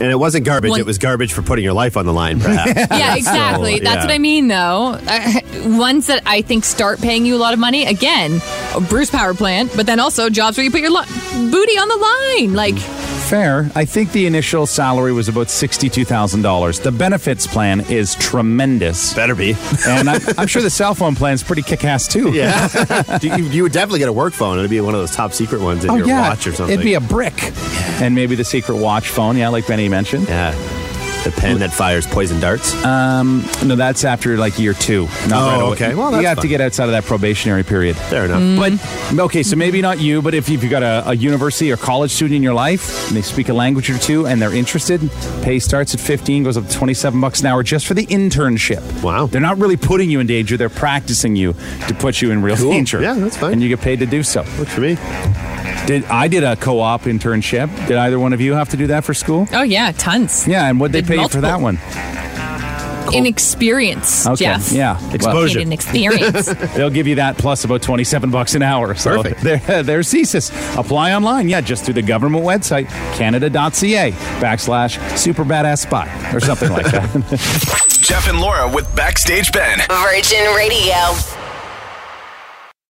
And 0.00 0.10
it 0.10 0.18
wasn't 0.18 0.46
garbage. 0.46 0.70
One- 0.70 0.80
It 0.80 0.86
was 0.86 0.98
garbage 0.98 1.32
for 1.32 1.42
putting 1.42 1.62
your 1.64 1.74
life 1.74 1.96
on 1.96 2.06
the 2.06 2.12
line, 2.12 2.40
perhaps. 2.42 2.72
Yeah, 2.90 3.16
exactly. 3.16 3.78
So, 3.78 3.84
That's 3.84 3.96
yeah. 3.96 4.02
what 4.04 4.10
I 4.10 4.18
mean, 4.18 4.48
though. 4.48 4.98
Uh, 5.06 5.40
ones 5.78 6.06
that 6.06 6.22
I 6.26 6.40
think 6.42 6.64
start 6.64 7.00
paying 7.00 7.26
you 7.26 7.36
a 7.36 7.38
lot 7.38 7.52
of 7.52 7.60
money. 7.60 7.84
Again, 7.86 8.40
Bruce 8.88 9.10
Power 9.10 9.34
Plant, 9.34 9.72
but 9.76 9.86
then 9.86 10.00
also 10.00 10.30
jobs 10.30 10.56
where 10.56 10.64
you 10.64 10.70
put 10.70 10.80
your 10.80 10.90
li- 10.90 11.06
booty 11.50 11.78
on 11.78 11.88
the 11.88 11.96
line. 11.96 12.54
Like, 12.54 12.76
Fair. 13.30 13.70
I 13.76 13.84
think 13.84 14.10
the 14.10 14.26
initial 14.26 14.66
salary 14.66 15.12
was 15.12 15.28
about 15.28 15.46
$62,000. 15.46 16.82
The 16.82 16.90
benefits 16.90 17.46
plan 17.46 17.80
is 17.82 18.16
tremendous. 18.16 19.14
Better 19.14 19.36
be. 19.36 19.54
And 19.86 20.10
I'm, 20.10 20.20
I'm 20.36 20.46
sure 20.48 20.60
the 20.62 20.68
cell 20.70 20.94
phone 20.96 21.14
plan 21.14 21.34
is 21.34 21.42
pretty 21.44 21.62
kick 21.62 21.84
ass 21.84 22.08
too. 22.08 22.32
Yeah. 22.32 23.18
you, 23.22 23.44
you 23.44 23.62
would 23.62 23.72
definitely 23.72 24.00
get 24.00 24.08
a 24.08 24.12
work 24.12 24.32
phone. 24.32 24.58
It'd 24.58 24.68
be 24.70 24.80
one 24.80 24.94
of 24.94 25.00
those 25.00 25.14
top 25.14 25.32
secret 25.32 25.60
ones 25.60 25.84
in 25.84 25.90
Oh, 25.90 25.96
your 25.96 26.08
yeah. 26.08 26.28
watch 26.28 26.46
or 26.48 26.52
something. 26.52 26.74
It'd 26.74 26.84
be 26.84 26.94
a 26.94 27.00
brick. 27.00 27.52
And 28.02 28.14
maybe 28.16 28.34
the 28.34 28.44
secret 28.44 28.76
watch 28.76 29.08
phone, 29.08 29.36
yeah, 29.36 29.48
like 29.48 29.66
Benny 29.66 29.88
mentioned. 29.88 30.26
yeah. 30.28 30.52
The 31.24 31.30
pen 31.32 31.58
that 31.58 31.72
fires 31.72 32.06
poison 32.06 32.40
darts. 32.40 32.72
No, 32.82 33.76
that's 33.76 34.04
after 34.04 34.36
like 34.38 34.58
year 34.58 34.72
two. 34.72 35.04
Not 35.28 35.32
Oh, 35.32 35.46
right 35.46 35.60
away. 35.60 35.72
okay. 35.72 35.94
Well, 35.94 36.10
you 36.10 36.16
that's 36.16 36.26
have 36.28 36.36
to 36.38 36.42
fine. 36.42 36.48
get 36.50 36.60
outside 36.62 36.84
of 36.84 36.92
that 36.92 37.04
probationary 37.04 37.62
period. 37.62 37.96
Fair 37.96 38.24
enough. 38.24 38.40
Mm. 38.40 38.80
But 39.10 39.20
okay, 39.24 39.42
so 39.42 39.54
maybe 39.56 39.82
not 39.82 40.00
you, 40.00 40.22
but 40.22 40.32
if 40.34 40.48
you've 40.48 40.68
got 40.70 40.82
a, 40.82 41.10
a 41.10 41.14
university 41.14 41.70
or 41.70 41.76
college 41.76 42.10
student 42.10 42.36
in 42.36 42.42
your 42.42 42.54
life 42.54 43.08
and 43.08 43.16
they 43.16 43.22
speak 43.22 43.48
a 43.50 43.52
language 43.54 43.90
or 43.90 43.98
two 43.98 44.26
and 44.26 44.40
they're 44.40 44.54
interested, 44.54 45.00
pay 45.42 45.58
starts 45.58 45.94
at 45.94 46.00
15, 46.00 46.44
goes 46.44 46.56
up 46.56 46.66
to 46.66 46.72
27 46.74 47.20
bucks 47.20 47.40
an 47.40 47.46
hour 47.46 47.62
just 47.62 47.86
for 47.86 47.94
the 47.94 48.06
internship. 48.06 49.02
Wow. 49.02 49.26
They're 49.26 49.40
not 49.42 49.58
really 49.58 49.76
putting 49.76 50.10
you 50.10 50.20
in 50.20 50.26
danger, 50.26 50.56
they're 50.56 50.68
practicing 50.70 51.36
you 51.36 51.52
to 51.88 51.94
put 51.98 52.22
you 52.22 52.30
in 52.30 52.42
real 52.42 52.56
Cool. 52.56 52.70
danger. 52.72 53.00
Yeah, 53.02 53.14
that's 53.14 53.36
fine. 53.36 53.52
And 53.54 53.62
you 53.62 53.68
get 53.68 53.80
paid 53.80 53.98
to 54.00 54.06
do 54.06 54.22
so. 54.22 54.40
Works 54.58 54.72
for 54.74 54.80
me. 54.80 54.96
Did 55.86 56.04
I 56.04 56.28
did 56.28 56.44
a 56.44 56.56
co-op 56.56 57.02
internship? 57.02 57.68
Did 57.88 57.96
either 57.96 58.18
one 58.18 58.32
of 58.32 58.40
you 58.40 58.52
have 58.54 58.68
to 58.70 58.76
do 58.76 58.86
that 58.88 59.02
for 59.04 59.12
school? 59.14 59.48
oh, 59.52 59.62
yeah, 59.62 59.92
tons. 59.92 60.46
Yeah, 60.46 60.68
and 60.68 60.78
what 60.78 60.92
they 60.92 61.00
Did 61.00 61.08
pay 61.16 61.22
you 61.22 61.28
for 61.28 61.40
that 61.40 61.60
one? 61.60 61.78
In 63.12 63.26
experience, 63.26 64.24
Okay. 64.26 64.44
Jeff. 64.44 64.70
Yeah. 64.70 65.12
Exposure. 65.12 65.58
In 65.58 65.72
experience. 65.72 66.46
They'll 66.74 66.90
give 66.90 67.08
you 67.08 67.16
that 67.16 67.36
plus 67.38 67.64
about 67.64 67.82
27 67.82 68.30
bucks 68.30 68.54
an 68.54 68.62
hour. 68.62 68.94
So 68.94 69.20
Perfect. 69.22 69.42
There, 69.66 69.82
there's 69.82 70.08
CSIS. 70.12 70.78
Apply 70.78 71.12
online. 71.14 71.48
Yeah, 71.48 71.60
just 71.60 71.84
through 71.84 71.94
the 71.94 72.02
government 72.02 72.44
website, 72.44 72.86
canada.ca 73.16 74.12
backslash 74.40 75.18
super 75.18 75.44
badass 75.44 75.78
spy 75.78 76.06
or 76.32 76.38
something 76.38 76.70
like 76.70 76.86
that. 76.86 77.88
Jeff 78.00 78.28
and 78.28 78.40
Laura 78.40 78.70
with 78.72 78.94
Backstage 78.94 79.50
Ben. 79.50 79.78
Virgin 79.88 80.46
Radio. 80.54 81.39